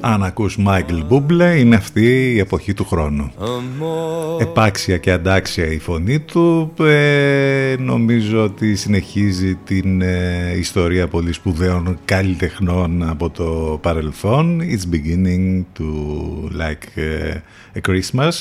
Αν 0.00 0.22
ακούς 0.22 0.58
Michael 0.66 1.02
Bublé 1.08 1.56
είναι 1.58 1.76
αυτή 1.76 2.32
η 2.34 2.38
εποχή 2.38 2.74
του 2.74 2.84
χρόνου. 2.84 3.32
Επάξια 4.40 4.98
και 4.98 5.10
αντάξια 5.10 5.66
η 5.66 5.78
φωνή 5.78 6.20
του. 6.20 6.72
Ε, 6.80 7.74
νομίζω 7.78 8.44
ότι 8.44 8.76
συνεχίζει 8.76 9.54
την 9.54 10.02
ε, 10.02 10.54
ιστορία 10.56 11.08
πολύ 11.08 11.32
σπουδαίων 11.32 11.98
καλλιτεχνών 12.04 13.08
από 13.08 13.30
το 13.30 13.78
παρελθόν. 13.82 14.60
It's 14.60 14.94
beginning 14.94 15.64
to 15.78 15.84
like 16.60 17.02
ε, 17.02 17.34
a 17.74 17.90
Christmas. 17.90 18.32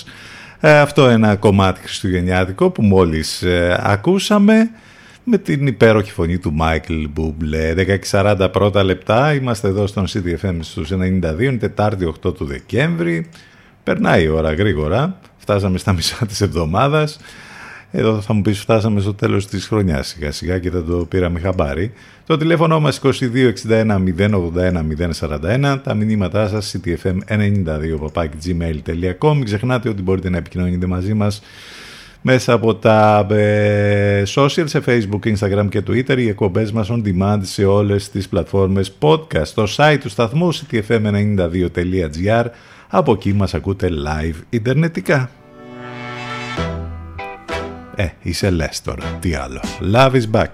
Ε, 0.59 0.80
αυτό 0.80 1.07
ένα 1.07 1.35
κομμάτι 1.35 1.81
χριστουγεννιάτικο 1.81 2.69
που 2.69 2.81
μόλις 2.81 3.43
ακούσαμε 3.80 4.69
με 5.30 5.38
την 5.38 5.68
υπέροχη 5.68 6.12
φωνή 6.12 6.38
του 6.38 6.56
Michael 6.60 7.06
Bublé. 7.18 7.98
16.40 8.12 8.49
πρώτα 8.52 8.84
λεπτά, 8.84 9.34
είμαστε 9.34 9.68
εδώ 9.68 9.88
στον 9.88 10.06
CDFM 10.08 10.58
στους 10.60 10.91
92, 10.91 10.95
είναι 11.40 11.58
Τετάρτη 11.58 12.14
8 12.24 12.36
του 12.36 12.45
Δεκέμβρη. 12.45 13.30
Περνάει 13.84 14.24
η 14.24 14.28
ώρα 14.28 14.54
γρήγορα, 14.54 15.20
φτάσαμε 15.38 15.78
στα 15.78 15.94
μισά 15.94 16.26
της 16.26 16.41
εβδομάδας. 16.41 17.20
Εδώ 17.91 18.22
θα 18.22 18.34
μου 18.34 18.41
πεις 18.41 18.60
φτάσαμε 18.60 19.02
στο 19.02 19.14
τέλος 19.14 19.48
της 19.48 19.68
χρονιάς 19.68 20.08
σιγά 20.08 20.32
σιγά 20.32 20.60
και 20.60 20.70
δεν 20.70 20.86
το 20.86 21.06
πήραμε 21.10 21.40
χαμπάρι. 21.40 21.91
Το 22.26 22.38
τηλέφωνο 22.38 22.80
μας 22.80 23.02
2261 23.04 24.04
081 24.18 24.84
041, 25.20 25.80
τα 25.84 25.94
μηνύματά 25.94 26.48
σας 26.48 26.76
ctfm92 26.76 27.16
gmail.com. 28.45 29.34
Μην 29.34 29.45
ξεχνάτε 29.45 29.90
ότι 29.90 30.02
μπορείτε 30.02 30.30
να 30.30 30.38
επικοινωνείτε 30.38 30.86
μαζί 30.86 31.14
μας 31.14 31.41
μέσα 32.22 32.53
από 32.53 32.76
τα 32.76 33.27
ε, 33.30 34.23
social 34.35 34.64
σε 34.65 34.81
facebook, 34.85 35.35
instagram 35.35 35.68
και 35.69 35.84
twitter 35.88 36.18
οι 36.18 36.27
εκπομπές 36.27 36.72
μας 36.72 36.89
on 36.91 37.02
demand 37.06 37.39
σε 37.41 37.65
όλες 37.65 38.10
τις 38.10 38.27
πλατφόρμες 38.27 38.94
podcast. 38.99 39.45
Στο 39.45 39.64
site 39.76 39.98
του 40.02 40.10
σταθμού 40.10 40.53
ctfm92.gr 40.53 42.45
από 42.88 43.11
εκεί 43.11 43.34
μας 43.34 43.53
ακούτε 43.53 43.89
live 43.89 44.41
ιντερνετικά. 44.49 45.30
Ε, 47.95 48.07
είσαι 48.22 48.49
λες 48.49 48.81
τώρα, 48.81 49.03
τι 49.19 49.34
άλλο. 49.34 49.61
Love 49.94 50.11
is 50.11 50.39
back 50.39 50.52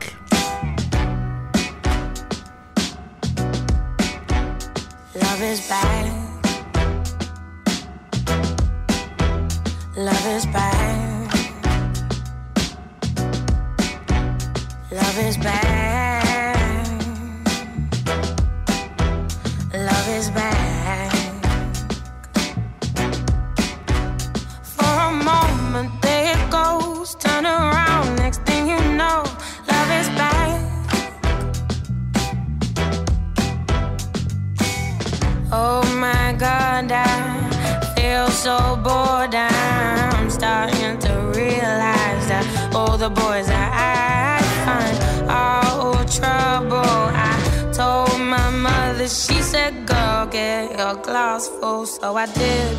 so 38.43 38.75
bored. 38.83 39.33
I'm 39.33 40.29
starting 40.29 40.99
to 40.99 41.13
realize 41.33 42.23
that 42.27 42.45
all 42.75 42.97
the 42.97 43.09
boys 43.09 43.47
that 43.47 43.71
I 43.71 44.43
find 44.65 44.97
are 45.29 45.63
all 45.79 46.03
trouble. 46.03 46.99
I 47.29 47.71
told 47.71 48.19
my 48.19 48.49
mother, 48.49 49.07
she 49.07 49.41
said, 49.41 49.87
Girl, 49.87 50.25
get 50.25 50.77
your 50.77 50.95
glass 50.95 51.47
full. 51.47 51.85
So 51.85 52.17
I 52.17 52.25
did, 52.25 52.77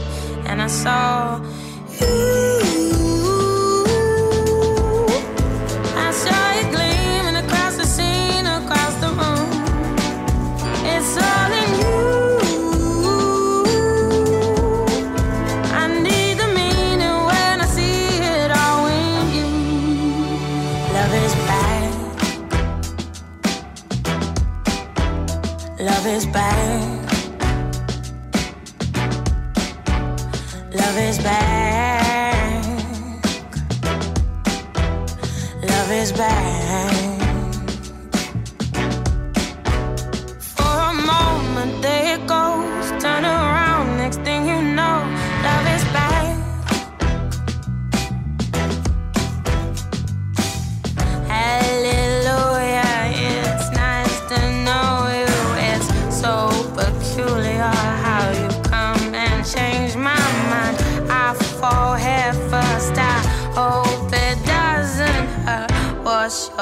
and 0.49 0.61
I 0.61 0.67
saw 0.67 1.41
you. 1.99 2.65
I 6.07 6.11
saw 6.13 6.54
is 26.15 26.27
bad. 26.27 27.11
Love 30.73 30.99
is 30.99 31.19
bad. 31.19 32.65
Love 35.63 35.91
is 35.91 36.13
bad. 36.13 36.94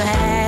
Bad. 0.00 0.39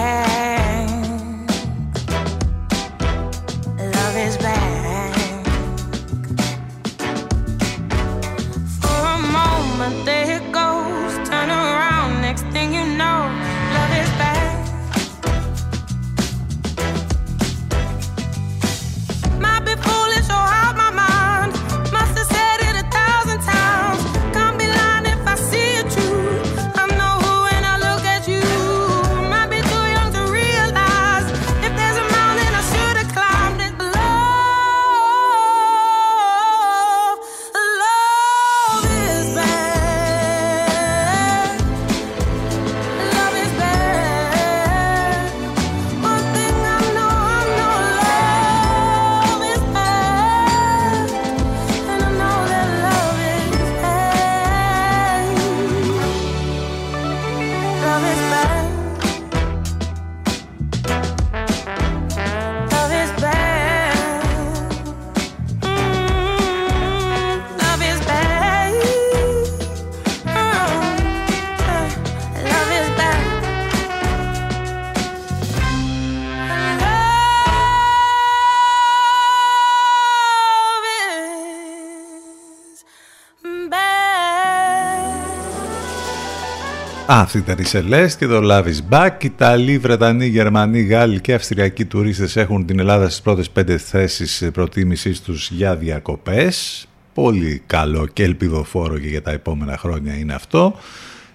Αυτή 87.15 87.39
ήταν 87.39 87.59
η 87.59 87.65
Celeste 87.73 88.13
και 88.19 88.27
το 88.27 88.41
Love 88.43 88.65
is 88.65 88.79
Back. 88.91 89.25
Ιταλοί, 89.25 89.79
Βρετανοί, 89.79 90.27
Γερμανοί, 90.27 90.81
Γάλλοι 90.81 91.21
και 91.21 91.35
Αυστριακοί 91.35 91.85
τουρίστες 91.85 92.37
έχουν 92.37 92.67
την 92.67 92.79
Ελλάδα 92.79 93.09
στις 93.09 93.21
πρώτες 93.21 93.51
πέντε 93.51 93.79
θέσεις 93.79 94.49
προτίμησής 94.53 95.21
τους 95.21 95.51
για 95.51 95.77
διακοπές. 95.77 96.87
Πολύ 97.15 97.63
καλό 97.67 98.07
και 98.07 98.23
ελπιδοφόρο 98.23 98.99
και 98.99 99.09
για 99.09 99.23
τα 99.23 99.31
επόμενα 99.31 99.79
χρόνια 99.79 100.15
είναι 100.15 100.35
αυτό. 100.35 100.75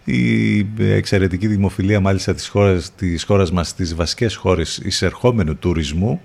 Η 0.03 0.59
εξαιρετική 0.79 1.47
δημοφιλία 1.47 1.99
μάλιστα 1.99 2.33
της 2.33 2.47
χώρας, 2.47 2.95
της 2.95 3.23
χώρας 3.23 3.51
μας 3.51 3.67
στις 3.67 3.95
βασικές 3.95 4.35
χώρες 4.35 4.77
εισερχόμενου 4.83 5.55
τουρισμού 5.55 6.21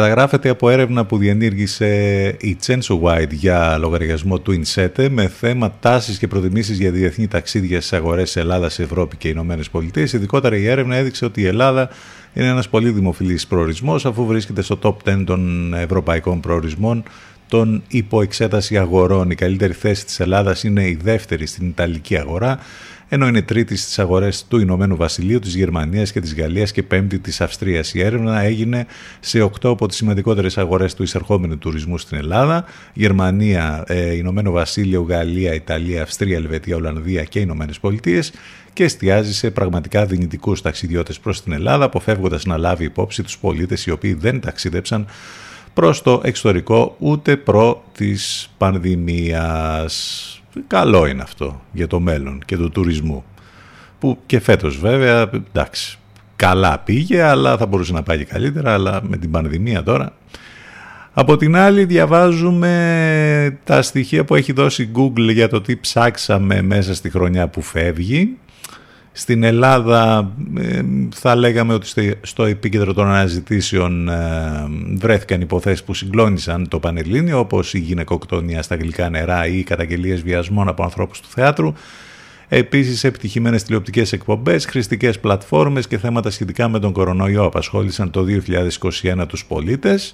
καταγράφεται 0.00 0.48
από 0.48 0.70
έρευνα 0.70 1.04
που 1.04 1.18
διενήργησε 1.18 1.86
η 2.40 2.56
Chenso 2.66 3.00
White 3.02 3.30
για 3.30 3.78
λογαριασμό 3.78 4.38
του 4.38 4.60
Insete 4.60 5.08
με 5.10 5.28
θέμα 5.28 5.72
τάσεις 5.80 6.18
και 6.18 6.26
προτιμήσεις 6.26 6.78
για 6.78 6.90
διεθνή 6.90 7.28
ταξίδια 7.28 7.80
στις 7.80 7.92
αγορές 7.92 8.36
Ελλάδας, 8.36 8.78
Ευρώπη 8.78 9.16
και 9.16 9.28
Ηνωμένες 9.28 9.70
Πολιτείες. 9.70 10.12
Ειδικότερα 10.12 10.56
η 10.56 10.66
έρευνα 10.66 10.96
έδειξε 10.96 11.24
ότι 11.24 11.40
η 11.40 11.46
Ελλάδα 11.46 11.90
είναι 12.34 12.46
ένας 12.46 12.68
πολύ 12.68 12.90
δημοφιλής 12.90 13.46
προορισμός 13.46 14.06
αφού 14.06 14.26
βρίσκεται 14.26 14.62
στο 14.62 14.78
top 14.82 14.94
10 15.10 15.22
των 15.26 15.74
ευρωπαϊκών 15.74 16.40
προορισμών 16.40 17.02
των 17.48 17.82
υποεξέταση 17.88 18.78
αγορών. 18.78 19.30
Η 19.30 19.34
καλύτερη 19.34 19.72
θέση 19.72 20.04
της 20.04 20.20
Ελλάδας 20.20 20.64
είναι 20.64 20.86
η 20.86 20.98
δεύτερη 21.02 21.46
στην 21.46 21.66
Ιταλική 21.68 22.16
αγορά, 22.16 22.58
ενώ 23.08 23.26
είναι 23.26 23.42
τρίτη 23.42 23.76
στις 23.76 23.98
αγορές 23.98 24.44
του 24.48 24.58
Ηνωμένου 24.58 24.96
Βασιλείου, 24.96 25.38
της 25.38 25.54
Γερμανίας 25.54 26.12
και 26.12 26.20
της 26.20 26.34
Γαλλίας 26.34 26.72
και 26.72 26.82
πέμπτη 26.82 27.18
της 27.18 27.40
Αυστρίας. 27.40 27.94
Η 27.94 28.02
έρευνα 28.02 28.40
έγινε 28.40 28.86
σε 29.20 29.40
οκτώ 29.40 29.70
από 29.70 29.88
τις 29.88 29.96
σημαντικότερες 29.96 30.58
αγορές 30.58 30.94
του 30.94 31.02
εισερχόμενου 31.02 31.58
τουρισμού 31.58 31.98
στην 31.98 32.18
Ελλάδα, 32.18 32.64
Γερμανία, 32.92 33.84
ε, 33.86 34.14
Ηνωμένο 34.14 34.50
Βασίλειο, 34.50 35.02
Γαλλία, 35.02 35.54
Ιταλία, 35.54 36.02
Αυστρία, 36.02 36.36
Ελβετία, 36.36 36.76
Ολλανδία 36.76 37.24
και 37.24 37.40
Ηνωμένες 37.40 37.78
Πολιτείες 37.78 38.32
και 38.72 38.84
εστιάζει 38.84 39.34
σε 39.34 39.50
πραγματικά 39.50 40.06
δυνητικούς 40.06 40.62
ταξιδιώτες 40.62 41.18
προς 41.18 41.42
την 41.42 41.52
Ελλάδα, 41.52 41.84
αποφεύγοντας 41.84 42.44
να 42.44 42.56
λάβει 42.56 42.84
υπόψη 42.84 43.22
τους 43.22 43.38
πολίτες 43.38 43.86
οι 43.86 43.90
οποίοι 43.90 44.14
δεν 44.14 44.40
ταξίδεψαν 44.40 45.06
προς 45.74 46.02
το 46.02 46.20
εξωτερικό 46.24 46.96
ούτε 46.98 47.36
προ 47.36 47.84
της 47.96 48.50
πανδημίας. 48.58 50.32
Καλό 50.66 51.06
είναι 51.06 51.22
αυτό 51.22 51.60
για 51.72 51.86
το 51.86 52.00
μέλλον 52.00 52.42
και 52.46 52.56
το 52.56 52.70
τουρισμού. 52.70 53.24
Που 53.98 54.18
και 54.26 54.40
φέτος 54.40 54.78
βέβαια, 54.78 55.30
εντάξει, 55.52 55.98
καλά 56.36 56.78
πήγε, 56.78 57.22
αλλά 57.22 57.56
θα 57.56 57.66
μπορούσε 57.66 57.92
να 57.92 58.02
πάει 58.02 58.18
και 58.18 58.24
καλύτερα, 58.24 58.72
αλλά 58.72 59.00
με 59.02 59.16
την 59.16 59.30
πανδημία 59.30 59.82
τώρα. 59.82 60.12
Από 61.12 61.36
την 61.36 61.56
άλλη 61.56 61.84
διαβάζουμε 61.84 63.58
τα 63.64 63.82
στοιχεία 63.82 64.24
που 64.24 64.34
έχει 64.34 64.52
δώσει 64.52 64.90
Google 64.94 65.32
για 65.32 65.48
το 65.48 65.60
τι 65.60 65.76
ψάξαμε 65.76 66.62
μέσα 66.62 66.94
στη 66.94 67.10
χρονιά 67.10 67.48
που 67.48 67.62
φεύγει. 67.62 68.36
Στην 69.18 69.42
Ελλάδα 69.42 70.32
ε, 70.58 70.80
θα 71.14 71.36
λέγαμε 71.36 71.74
ότι 71.74 72.14
στο 72.22 72.44
επίκεντρο 72.44 72.94
των 72.94 73.06
αναζητήσεων 73.06 74.08
ε, 74.08 74.14
βρέθηκαν 74.94 75.40
υποθέσεις 75.40 75.84
που 75.84 75.94
συγκλώνησαν 75.94 76.68
το 76.68 76.78
Πανελλήνιο 76.78 77.38
όπως 77.38 77.74
η 77.74 77.78
γυναικοκτονία 77.78 78.62
στα 78.62 78.76
γλυκά 78.76 79.10
νερά 79.10 79.46
ή 79.46 79.58
οι 79.58 79.62
καταγγελίες 79.62 80.22
βιασμών 80.22 80.68
από 80.68 80.82
ανθρώπους 80.82 81.20
του 81.20 81.28
θεάτρου. 81.30 81.72
Επίσης 82.48 83.04
επιτυχημένες 83.04 83.62
τηλεοπτικές 83.62 84.12
εκπομπές, 84.12 84.66
χρηστικές 84.66 85.18
πλατφόρμες 85.20 85.86
και 85.86 85.98
θέματα 85.98 86.30
σχετικά 86.30 86.68
με 86.68 86.78
τον 86.78 86.92
κορονοϊό 86.92 87.44
απασχόλησαν 87.44 88.10
το 88.10 88.24
2021 89.02 89.26
τους 89.28 89.44
πολίτες. 89.44 90.12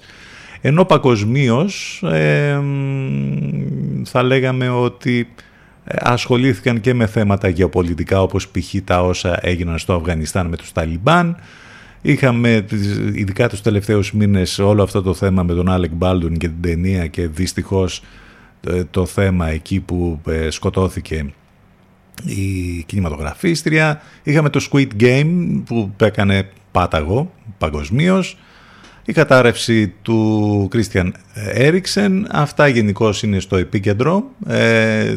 Ενώ 0.61 0.85
παγκοσμίως 0.85 2.03
ε, 2.03 2.59
θα 4.03 4.23
λέγαμε 4.23 4.69
ότι 4.69 5.19
ε, 5.19 5.43
ασχολήθηκαν 5.87 6.81
και 6.81 6.93
με 6.93 7.05
θέματα 7.05 7.47
γεωπολιτικά 7.47 8.21
όπως 8.21 8.47
π.χ. 8.47 8.75
τα 8.83 9.03
όσα 9.03 9.37
έγιναν 9.41 9.77
στο 9.77 9.93
Αφγανιστάν 9.93 10.47
με 10.47 10.57
τους 10.57 10.71
Ταλιμπάν. 10.71 11.37
Είχαμε 12.01 12.65
ειδικά 13.13 13.49
τους 13.49 13.61
τελευταίους 13.61 14.13
μήνες 14.13 14.59
όλο 14.59 14.83
αυτό 14.83 15.01
το 15.01 15.13
θέμα 15.13 15.43
με 15.43 15.53
τον 15.53 15.69
Άλεκ 15.69 15.91
Μπάλτον 15.91 16.37
και 16.37 16.47
την 16.47 16.61
ταινία 16.61 17.07
και 17.07 17.27
δυστυχώς 17.27 18.01
ε, 18.67 18.83
το 18.83 19.05
θέμα 19.05 19.49
εκεί 19.49 19.79
που 19.79 20.21
ε, 20.27 20.49
σκοτώθηκε 20.49 21.33
η 22.25 22.83
κινηματογραφίστρια. 22.85 24.01
Είχαμε 24.23 24.49
το 24.49 24.67
Squid 24.71 24.87
Game 24.99 25.61
που 25.65 25.91
έκανε 25.97 26.49
πάταγο 26.71 27.31
παγκοσμίως 27.57 28.37
η 29.05 29.13
κατάρρευση 29.13 29.87
του 30.01 30.67
Κρίστιαν 30.69 31.15
Έριξεν. 31.33 32.27
Αυτά 32.31 32.67
γενικώς 32.67 33.23
είναι 33.23 33.39
στο 33.39 33.55
επίκεντρο 33.55 34.23
ε, 34.47 35.15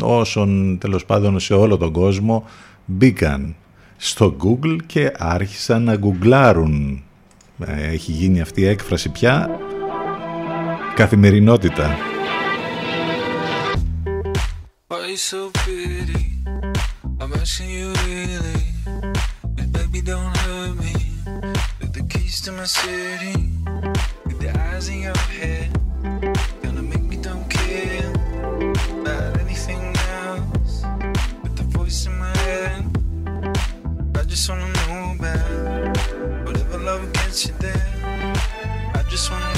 όσων 0.00 0.78
τέλος 0.80 1.04
πάντων 1.04 1.40
σε 1.40 1.54
όλο 1.54 1.76
τον 1.76 1.92
κόσμο 1.92 2.44
μπήκαν 2.84 3.54
στο 3.96 4.36
Google 4.42 4.76
και 4.86 5.12
άρχισαν 5.18 5.82
να 5.82 5.96
γκουγκλάρουν. 5.96 7.02
Ε, 7.66 7.92
έχει 7.92 8.12
γίνει 8.12 8.40
αυτή 8.40 8.60
η 8.60 8.66
έκφραση 8.66 9.08
πια 9.08 9.50
καθημερινότητα. 10.94 11.96
To 22.44 22.52
my 22.52 22.64
city 22.64 23.34
with 24.24 24.38
the 24.40 24.50
eyes 24.58 24.88
in 24.88 25.00
your 25.00 25.18
head. 25.18 25.68
Gonna 26.62 26.80
make 26.80 27.02
me 27.02 27.16
don't 27.16 27.46
care 27.50 28.10
about 29.00 29.38
anything 29.40 29.94
else 30.24 30.84
with 31.42 31.54
the 31.56 31.64
voice 31.64 32.06
in 32.06 32.18
my 32.18 32.34
head. 32.38 32.84
I 34.16 34.22
just 34.22 34.48
wanna 34.48 34.68
know 34.72 35.16
about 35.18 36.46
whatever 36.46 36.78
love 36.78 37.12
gets 37.12 37.46
you 37.46 37.54
there. 37.58 37.86
I 38.94 39.02
just 39.10 39.30
wanna 39.30 39.49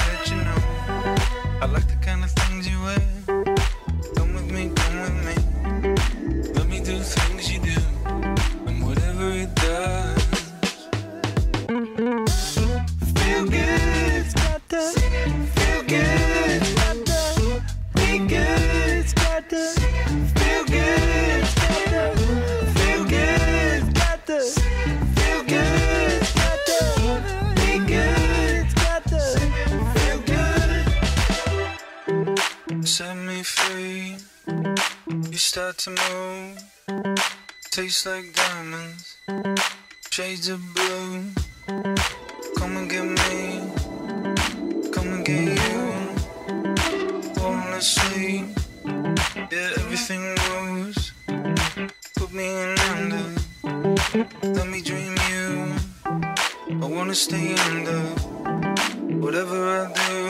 to 35.83 35.91
move, 35.91 36.63
tastes 37.71 38.07
like 38.07 38.33
diamonds, 38.35 39.17
shades 40.11 40.49
of 40.49 40.61
blue. 40.75 41.25
Come 42.57 42.77
and 42.77 42.89
get 42.89 43.05
me, 43.05 43.63
come 44.93 45.09
and 45.15 45.25
get 45.25 45.43
you. 45.43 45.83
Falling 47.35 47.75
asleep, 47.75 48.45
yeah, 49.51 49.71
everything 49.83 50.23
moves. 50.51 51.13
Put 52.15 52.33
me 52.33 52.47
in 52.47 52.79
under, 52.79 53.27
let 54.55 54.69
me 54.69 54.83
dream 54.83 55.17
you. 55.31 55.75
I 56.81 56.87
wanna 56.87 57.17
stay 57.17 57.57
under, 57.57 58.03
whatever 59.19 59.59
I 59.81 59.93
do. 59.93 60.22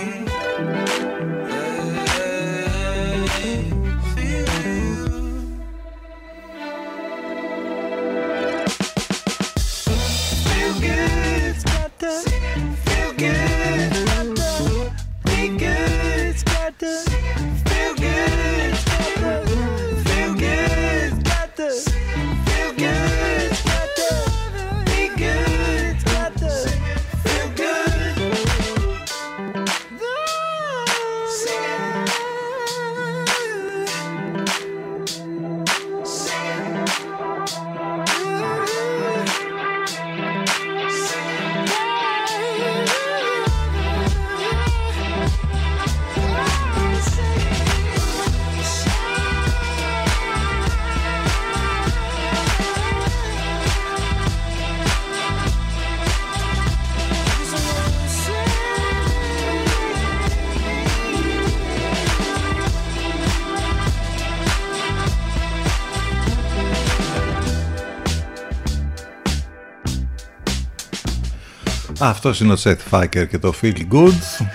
Αυτός 72.04 72.40
είναι 72.40 72.52
ο 72.52 72.56
Seth 72.62 72.78
Φάκερ 72.88 73.28
και 73.28 73.38
το 73.38 73.52
Feel 73.62 73.76
Good. 73.92 74.46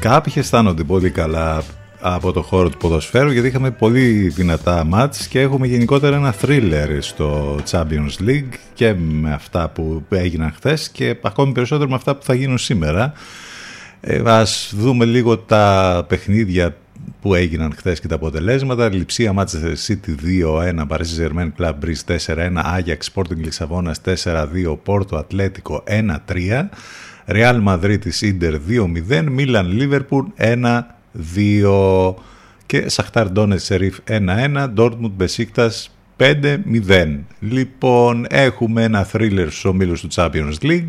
Κάποιοι 0.00 0.32
αισθάνονται 0.36 0.84
πολύ 0.84 1.10
καλά 1.10 1.62
από 2.00 2.32
το 2.32 2.42
χώρο 2.42 2.68
του 2.68 2.76
ποδοσφαίρου 2.76 3.30
γιατί 3.30 3.48
είχαμε 3.48 3.70
πολύ 3.70 4.28
δυνατά 4.28 4.84
μάτς 4.84 5.26
και 5.26 5.40
έχουμε 5.40 5.66
γενικότερα 5.66 6.16
ένα 6.16 6.34
thriller 6.42 6.98
στο 7.00 7.58
Champions 7.70 8.26
League 8.26 8.54
και 8.74 8.94
με 8.94 9.32
αυτά 9.32 9.68
που 9.68 10.04
έγιναν 10.08 10.52
χθες 10.56 10.88
και 10.88 11.16
ακόμη 11.22 11.52
περισσότερο 11.52 11.88
με 11.88 11.94
αυτά 11.94 12.16
που 12.16 12.24
θα 12.24 12.34
γίνουν 12.34 12.58
σήμερα. 12.58 13.12
Ε, 14.00 14.22
ας 14.24 14.72
δούμε 14.76 15.04
λίγο 15.04 15.38
τα 15.38 16.04
παιχνίδια 16.08 16.76
που 17.20 17.34
έγιναν 17.34 17.72
χθε 17.76 17.96
και 18.00 18.08
τα 18.08 18.14
αποτελέσματα. 18.14 18.88
Λιψία 18.88 19.34
Manchester 19.36 19.74
City 19.86 20.14
2-1, 20.78 20.86
Paris 20.88 21.04
Saint-Germain 21.16 21.50
Club 21.58 21.74
Breeze 21.84 22.18
4-1, 22.26 22.52
Ajax 22.78 22.98
Sporting 23.14 23.36
Λισαβόνα 23.36 23.94
4-2, 24.04 24.14
Porto 24.84 25.16
Ατλέτικο 25.16 25.84
1-3, 25.86 26.68
Real 27.26 27.62
Madrid 27.66 27.98
Inter 28.20 28.58
2-0, 29.08 29.26
Milan 29.38 29.66
Liverpool 29.80 30.24
1-2 31.34 32.14
και 32.66 32.88
Σαχτάρ 32.88 33.30
Ντόνετ 33.30 33.60
Σερίφ 33.60 33.98
1-1, 34.08 34.68
Dortmund 34.76 35.12
Besiktas 35.18 35.86
5-0. 36.16 37.18
Λοιπόν, 37.40 38.26
έχουμε 38.28 38.82
ένα 38.82 39.06
thriller 39.12 39.46
στους 39.48 39.64
ομίλους 39.64 40.00
του 40.00 40.08
Champions 40.14 40.54
League. 40.62 40.88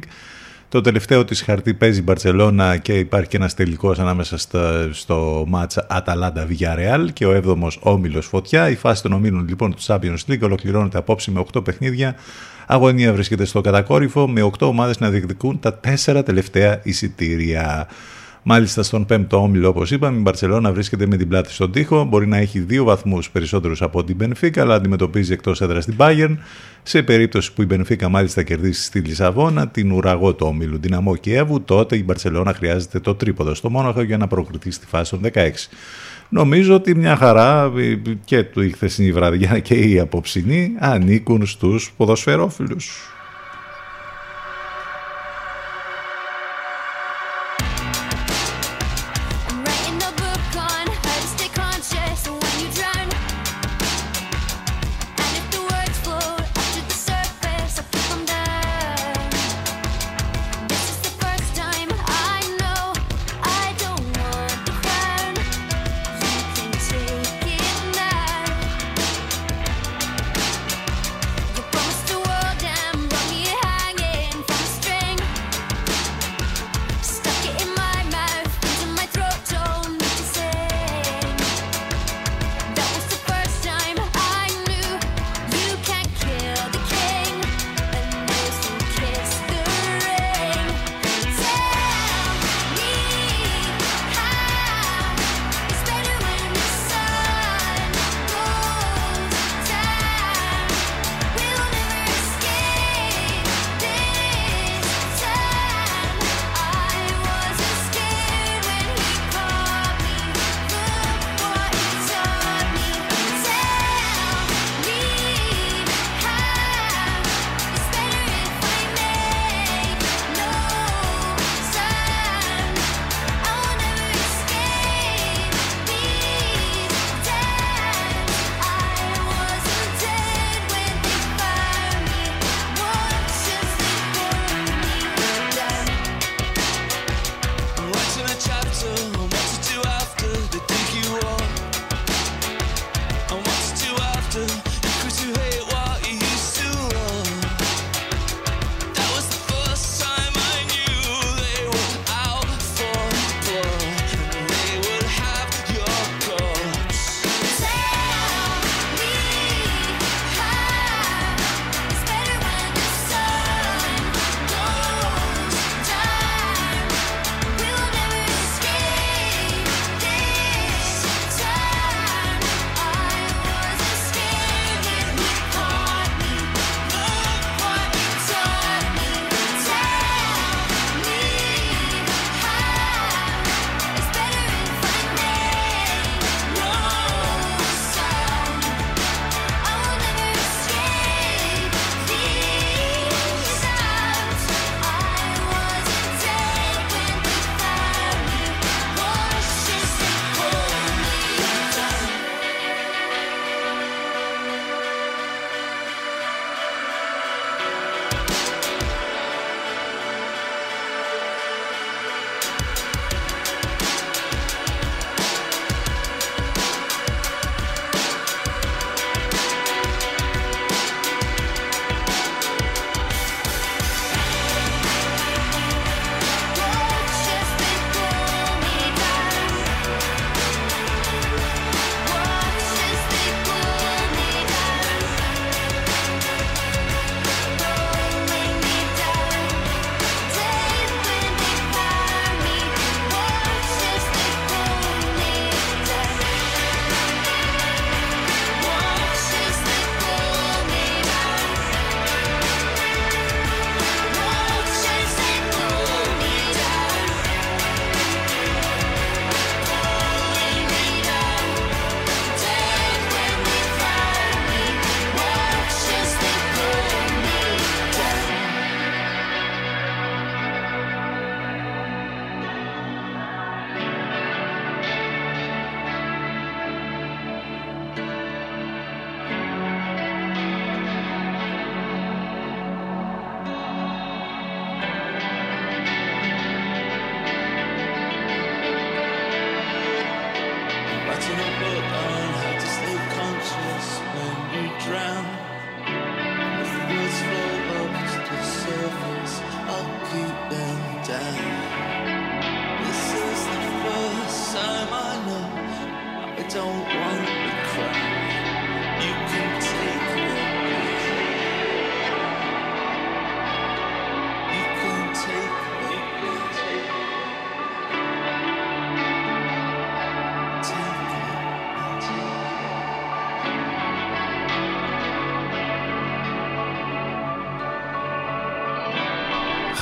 Το 0.70 0.82
τελευταίο 0.82 1.26
της 1.26 1.42
χαρτί 1.42 1.74
παίζει 1.74 2.00
η 2.00 2.04
Μπαρτσελώνα 2.06 2.78
και 2.78 2.94
υπάρχει 2.94 3.28
και 3.28 3.38
ένας 3.38 3.54
τελικός 3.54 4.00
ανάμεσα 4.00 4.38
στο, 4.38 4.60
στο 4.92 5.44
μάτσα 5.48 5.86
Αταλάντα 5.90 6.48
Villarreal 6.50 7.08
και 7.14 7.26
ο 7.26 7.42
7ος 7.44 7.78
Όμιλος 7.80 8.26
Φωτιά. 8.26 8.70
Η 8.70 8.76
φάση 8.76 9.02
των 9.02 9.14
ομίλων 9.14 9.48
λοιπόν 9.48 9.76
του 9.76 9.82
Champions 9.82 10.18
League 10.28 10.42
ολοκληρώνεται 10.42 10.98
απόψε 10.98 11.32
με 11.32 11.46
8 11.54 11.64
παιχνίδια. 11.64 12.16
Αγωνία 12.68 13.14
βρίσκεται 13.14 13.46
στο 13.46 13.62
κατακόρυφο 13.62 14.28
με 14.28 14.50
8 14.58 14.68
ομάδες 14.68 15.00
να 15.00 15.10
διεκδικούν 15.10 15.60
τα 15.60 15.80
4 16.06 16.22
τελευταία 16.26 16.80
εισιτήρια. 16.84 17.88
Μάλιστα 18.50 18.84
στον 18.84 19.06
πέμπτο 19.06 19.38
όμιλο, 19.38 19.70
όπως 19.70 19.92
είπαμε, 19.92 20.18
η 20.18 20.22
Μπαρσελόνα 20.22 20.72
βρίσκεται 20.72 21.08
με 21.08 21.18
την 21.18 21.28
πλάτη 21.28 21.52
στον 21.52 21.72
τοίχο. 21.72 22.04
Μπορεί 22.04 22.28
να 22.28 22.38
έχει 22.38 22.60
δύο 22.60 22.84
βαθμούς 22.84 23.30
περισσότερους 23.30 23.82
από 23.82 24.04
την 24.04 24.16
Μπενφίκα, 24.16 24.62
αλλά 24.62 24.76
αντιμετωπίζει 24.76 25.34
εκτός 25.34 25.62
έδρας 25.62 25.86
την 25.86 25.96
Bayern. 25.98 26.38
Σε 26.84 27.04
περίπτωση 27.04 27.54
που 27.54 27.62
η 27.62 27.66
Μπενφίκα 27.66 28.10
μάλιστα 28.10 28.44
κερδίσει 28.44 28.84
στη 28.84 29.00
Λισαβόνα 29.00 29.68
την 29.68 29.92
ουραγό 29.92 30.34
του 30.34 30.48
όμιλου 30.48 30.78
Δυναμό 30.80 31.16
Κιέβου, 31.16 31.62
τότε 31.62 31.98
η 31.98 32.04
Μπαρσελόνα 32.06 32.54
χρειάζεται 32.54 33.00
το 33.00 33.16
τρίποδο 33.16 33.54
στο 33.54 33.70
Μόναχο 33.70 34.02
για 34.02 34.18
να 34.18 34.28
προκριθεί 34.28 34.72
στη 34.72 34.86
φάση 34.86 35.12
των 35.12 35.22
16. 35.34 35.50
Νομίζω 36.30 36.76
ότι 36.76 36.96
μια 36.96 37.16
χαρά 37.16 37.72
και 38.26 38.44
του 38.44 38.62
η 38.62 38.70
χθεσινή 38.72 39.12
βραδιά 39.12 39.60
και 39.60 39.74
η 39.74 40.00
απόψινή 40.00 40.76
ανήκουν 40.80 41.46
στους 41.46 41.94
ποδοσφαιρόφιλους. 41.98 43.17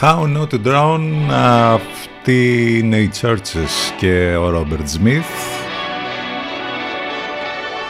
How 0.06 0.28
Not 0.38 0.50
to 0.50 0.68
Drown 0.68 1.32
αυτή 1.32 2.78
είναι 2.80 2.98
οι 2.98 3.12
Churches 3.22 3.94
και 3.98 4.36
ο 4.36 4.50
Robert 4.50 5.04
Smith. 5.04 5.32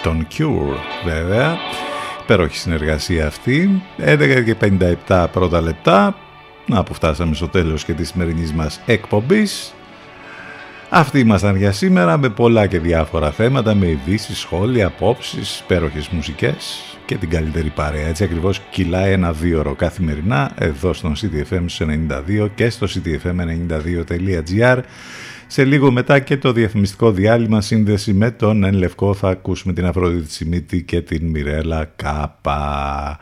Τον 0.03 0.27
Cure 0.37 0.77
βέβαια. 1.05 1.57
Υπέροχη 2.21 2.57
συνεργασία 2.57 3.27
αυτή. 3.27 3.81
11 3.97 4.43
και 4.45 4.55
57 5.07 5.25
πρώτα 5.31 5.61
λεπτά 5.61 6.15
να 6.65 6.83
που 6.83 6.93
φτάσαμε 6.93 7.35
στο 7.35 7.47
τέλος 7.47 7.85
και 7.85 7.93
της 7.93 8.07
σημερινής 8.07 8.53
μας 8.53 8.81
εκπομπής. 8.85 9.73
Αυτοί 10.89 11.19
ήμασταν 11.19 11.55
για 11.55 11.71
σήμερα 11.71 12.17
με 12.17 12.29
πολλά 12.29 12.67
και 12.67 12.79
διάφορα 12.79 13.31
θέματα 13.31 13.75
με 13.75 13.87
ειδήσεις, 13.87 14.39
σχόλια, 14.39 14.87
απόψεις, 14.87 15.59
υπέροχες 15.59 16.07
μουσικές 16.07 16.94
και 17.05 17.15
την 17.15 17.29
καλύτερη 17.29 17.69
παρέα. 17.69 18.07
Έτσι 18.07 18.23
ακριβώς 18.23 18.61
κυλάει 18.71 19.11
ένα 19.11 19.31
δύο 19.33 19.59
ώρο 19.59 19.75
καθημερινά 19.75 20.51
εδώ 20.57 20.93
στον 20.93 21.13
CTFM 21.15 21.65
92 22.39 22.49
και 22.55 22.69
στο 22.69 22.87
ctfm92.gr 22.89 24.79
σε 25.47 25.63
λίγο 25.63 25.91
μετά 25.91 26.19
και 26.19 26.37
το 26.37 26.51
διαφημιστικό 26.51 27.11
διάλειμμα 27.11 27.61
σύνδεση 27.61 28.13
με 28.13 28.31
τον 28.31 28.63
Εν 28.63 28.73
Λευκό 28.73 29.13
θα 29.13 29.29
ακούσουμε 29.29 29.73
την 29.73 29.85
Αφροδίτη 29.85 30.31
Σιμίτη 30.31 30.83
και 30.83 31.01
την 31.01 31.29
Μιρέλα 31.29 31.91
Κάπα. 31.95 33.17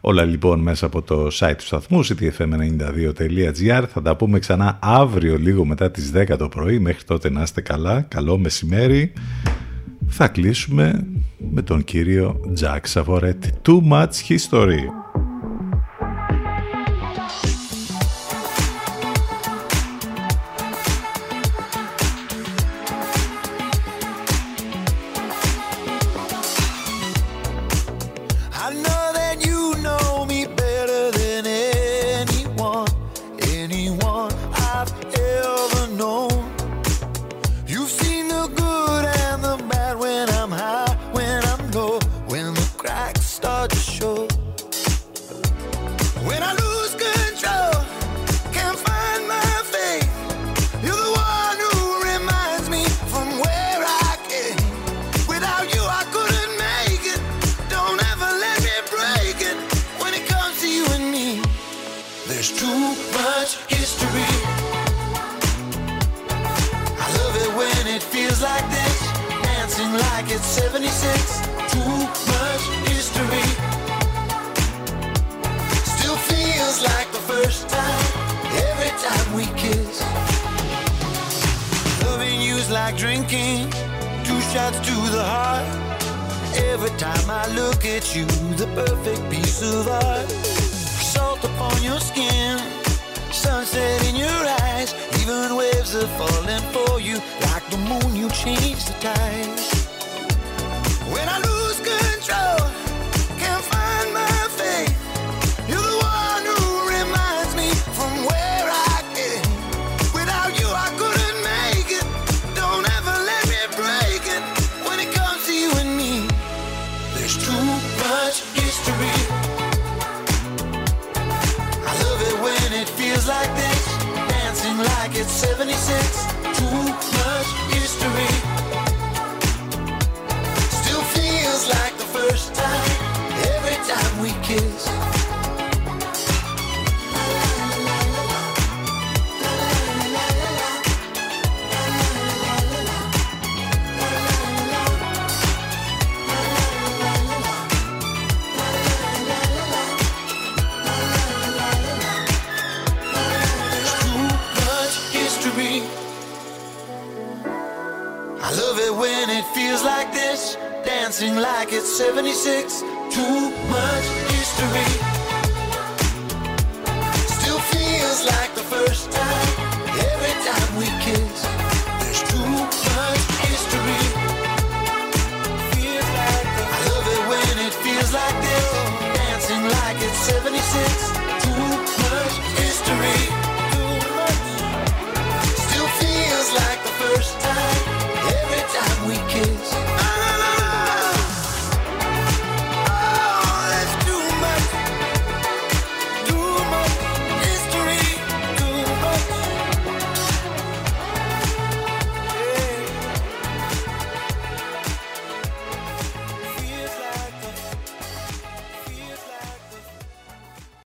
Όλα 0.00 0.24
λοιπόν 0.24 0.60
μέσα 0.60 0.86
από 0.86 1.02
το 1.02 1.28
site 1.32 1.54
του 1.56 1.64
σταθμού 1.64 2.04
ctfm92.gr 2.06 3.84
θα 3.88 4.02
τα 4.02 4.16
πούμε 4.16 4.38
ξανά 4.38 4.78
αύριο 4.82 5.36
λίγο 5.36 5.64
μετά 5.64 5.90
τις 5.90 6.12
10 6.14 6.36
το 6.38 6.48
πρωί. 6.48 6.78
Μέχρι 6.78 7.04
τότε 7.04 7.30
να 7.30 7.42
είστε 7.42 7.60
καλά, 7.60 8.00
καλό 8.00 8.38
μεσημέρι 8.38 9.12
θα 10.14 10.28
κλείσουμε 10.28 11.06
με 11.50 11.62
τον 11.62 11.84
κύριο 11.84 12.40
Jack 12.60 12.80
Savoretti 12.92 13.50
Too 13.66 13.80
Much 13.90 14.08
History 14.28 15.01